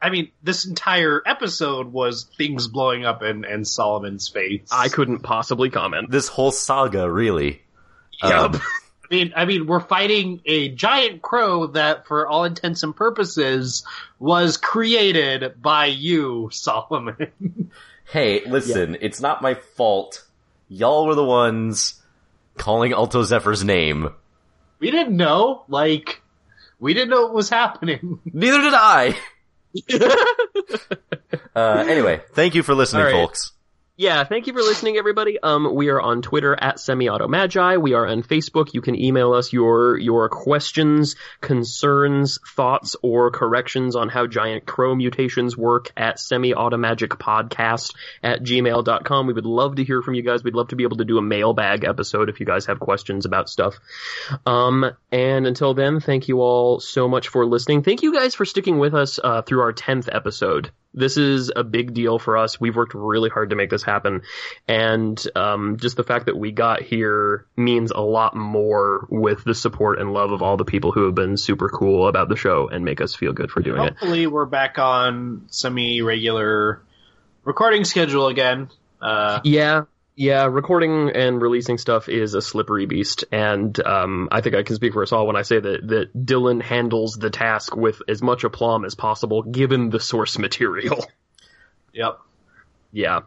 I 0.00 0.10
mean, 0.10 0.30
this 0.42 0.66
entire 0.66 1.22
episode 1.24 1.92
was 1.92 2.24
things 2.36 2.68
blowing 2.68 3.04
up 3.04 3.22
in, 3.22 3.44
in 3.44 3.64
Solomon's 3.64 4.28
face. 4.28 4.68
I 4.70 4.88
couldn't 4.88 5.20
possibly 5.20 5.70
comment. 5.70 6.10
this 6.10 6.28
whole 6.28 6.50
saga, 6.50 7.10
really. 7.10 7.62
Um, 8.22 8.60
I 9.10 9.14
mean, 9.14 9.32
I 9.36 9.44
mean, 9.44 9.66
we're 9.66 9.80
fighting 9.80 10.40
a 10.44 10.68
giant 10.68 11.22
crow 11.22 11.68
that, 11.68 12.06
for 12.06 12.26
all 12.26 12.44
intents 12.44 12.82
and 12.82 12.94
purposes, 12.94 13.84
was 14.18 14.56
created 14.56 15.62
by 15.62 15.86
you, 15.86 16.48
Solomon. 16.52 17.70
hey, 18.04 18.44
listen, 18.46 18.98
it's 19.00 19.20
not 19.20 19.42
my 19.42 19.54
fault. 19.54 20.24
Y'all 20.68 21.06
were 21.06 21.14
the 21.14 21.24
ones 21.24 22.02
calling 22.56 22.92
Alto 22.92 23.22
Zephyr's 23.22 23.62
name. 23.64 24.10
we 24.80 24.90
didn't 24.90 25.16
know, 25.16 25.64
like, 25.68 26.20
we 26.80 26.92
didn't 26.92 27.10
know 27.10 27.22
what 27.22 27.34
was 27.34 27.48
happening. 27.48 28.18
Neither 28.32 28.60
did 28.60 28.74
I. 28.74 29.16
uh, 31.54 31.84
anyway, 31.88 32.20
thank 32.32 32.54
you 32.54 32.62
for 32.62 32.74
listening, 32.74 33.04
right. 33.04 33.12
folks. 33.12 33.52
Yeah, 33.98 34.24
thank 34.24 34.46
you 34.46 34.52
for 34.52 34.60
listening, 34.60 34.98
everybody. 34.98 35.38
Um, 35.42 35.74
we 35.74 35.88
are 35.88 35.98
on 35.98 36.20
Twitter 36.20 36.54
at 36.54 36.78
semi-auto-magi. 36.78 37.78
We 37.78 37.94
are 37.94 38.06
on 38.06 38.22
Facebook. 38.22 38.74
You 38.74 38.82
can 38.82 38.94
email 38.94 39.32
us 39.32 39.54
your, 39.54 39.96
your 39.96 40.28
questions, 40.28 41.16
concerns, 41.40 42.38
thoughts, 42.54 42.94
or 43.02 43.30
corrections 43.30 43.96
on 43.96 44.10
how 44.10 44.26
giant 44.26 44.66
crow 44.66 44.94
mutations 44.94 45.56
work 45.56 45.92
at 45.96 46.20
semi-automagicpodcast 46.20 47.94
at 48.22 48.42
gmail.com. 48.42 49.26
We 49.26 49.32
would 49.32 49.46
love 49.46 49.76
to 49.76 49.84
hear 49.84 50.02
from 50.02 50.12
you 50.12 50.22
guys. 50.22 50.44
We'd 50.44 50.54
love 50.54 50.68
to 50.68 50.76
be 50.76 50.84
able 50.84 50.98
to 50.98 51.06
do 51.06 51.16
a 51.16 51.22
mailbag 51.22 51.84
episode 51.84 52.28
if 52.28 52.38
you 52.38 52.44
guys 52.44 52.66
have 52.66 52.78
questions 52.78 53.24
about 53.24 53.48
stuff. 53.48 53.78
Um, 54.44 54.84
and 55.10 55.46
until 55.46 55.72
then, 55.72 56.00
thank 56.00 56.28
you 56.28 56.42
all 56.42 56.80
so 56.80 57.08
much 57.08 57.28
for 57.28 57.46
listening. 57.46 57.82
Thank 57.82 58.02
you 58.02 58.12
guys 58.12 58.34
for 58.34 58.44
sticking 58.44 58.78
with 58.78 58.92
us, 58.92 59.18
uh, 59.24 59.40
through 59.40 59.62
our 59.62 59.72
10th 59.72 60.14
episode. 60.14 60.70
This 60.96 61.16
is 61.18 61.52
a 61.54 61.62
big 61.62 61.94
deal 61.94 62.18
for 62.18 62.38
us. 62.38 62.58
We've 62.58 62.74
worked 62.74 62.94
really 62.94 63.28
hard 63.28 63.50
to 63.50 63.56
make 63.56 63.70
this 63.70 63.82
happen. 63.82 64.22
And, 64.66 65.22
um, 65.36 65.76
just 65.76 65.96
the 65.96 66.02
fact 66.02 66.26
that 66.26 66.36
we 66.36 66.50
got 66.50 66.82
here 66.82 67.46
means 67.56 67.90
a 67.90 68.00
lot 68.00 68.34
more 68.34 69.06
with 69.10 69.44
the 69.44 69.54
support 69.54 70.00
and 70.00 70.12
love 70.12 70.32
of 70.32 70.42
all 70.42 70.56
the 70.56 70.64
people 70.64 70.92
who 70.92 71.04
have 71.04 71.14
been 71.14 71.36
super 71.36 71.68
cool 71.68 72.08
about 72.08 72.28
the 72.28 72.36
show 72.36 72.68
and 72.68 72.84
make 72.84 73.00
us 73.00 73.14
feel 73.14 73.32
good 73.32 73.50
for 73.50 73.60
doing 73.60 73.82
it. 73.82 73.92
Hopefully, 73.98 74.26
we're 74.26 74.46
back 74.46 74.78
on 74.78 75.44
semi-regular 75.48 76.80
recording 77.44 77.84
schedule 77.84 78.28
again. 78.28 78.70
Uh, 79.00 79.40
Yeah, 79.44 79.82
yeah, 80.16 80.46
recording 80.46 81.10
and 81.10 81.42
releasing 81.42 81.76
stuff 81.76 82.08
is 82.08 82.32
a 82.32 82.40
slippery 82.40 82.86
beast, 82.86 83.26
and 83.30 83.78
um, 83.84 84.28
I 84.32 84.40
think 84.40 84.56
I 84.56 84.62
can 84.62 84.74
speak 84.74 84.94
for 84.94 85.02
us 85.02 85.12
all 85.12 85.26
when 85.26 85.36
I 85.36 85.42
say 85.42 85.60
that 85.60 85.86
that 85.88 86.16
Dylan 86.16 86.62
handles 86.62 87.16
the 87.16 87.28
task 87.28 87.76
with 87.76 88.00
as 88.08 88.22
much 88.22 88.42
aplomb 88.42 88.86
as 88.86 88.94
possible, 88.94 89.42
given 89.42 89.90
the 89.90 90.00
source 90.00 90.38
material. 90.38 91.04
yep. 91.92 92.18
yeah. 92.92 93.20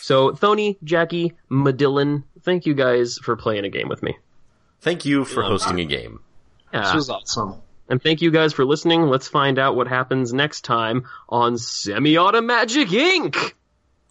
So, 0.00 0.32
Thony, 0.32 0.76
Jackie, 0.84 1.32
Madillin, 1.50 2.24
thank 2.42 2.66
you 2.66 2.74
guys 2.74 3.16
for 3.16 3.34
playing 3.36 3.64
a 3.64 3.70
game 3.70 3.88
with 3.88 4.02
me. 4.02 4.18
Thank 4.82 5.06
you 5.06 5.24
for 5.24 5.42
hosting 5.42 5.80
a 5.80 5.84
game. 5.86 6.20
This 6.72 6.92
was 6.92 7.08
awesome. 7.08 7.62
And 7.88 8.02
thank 8.02 8.20
you 8.20 8.30
guys 8.30 8.52
for 8.52 8.66
listening. 8.66 9.02
Let's 9.02 9.28
find 9.28 9.58
out 9.58 9.76
what 9.76 9.88
happens 9.88 10.34
next 10.34 10.60
time 10.62 11.06
on 11.28 11.56
Semi-Auto 11.56 12.42
Magic 12.42 12.88
Inc. 12.88 13.54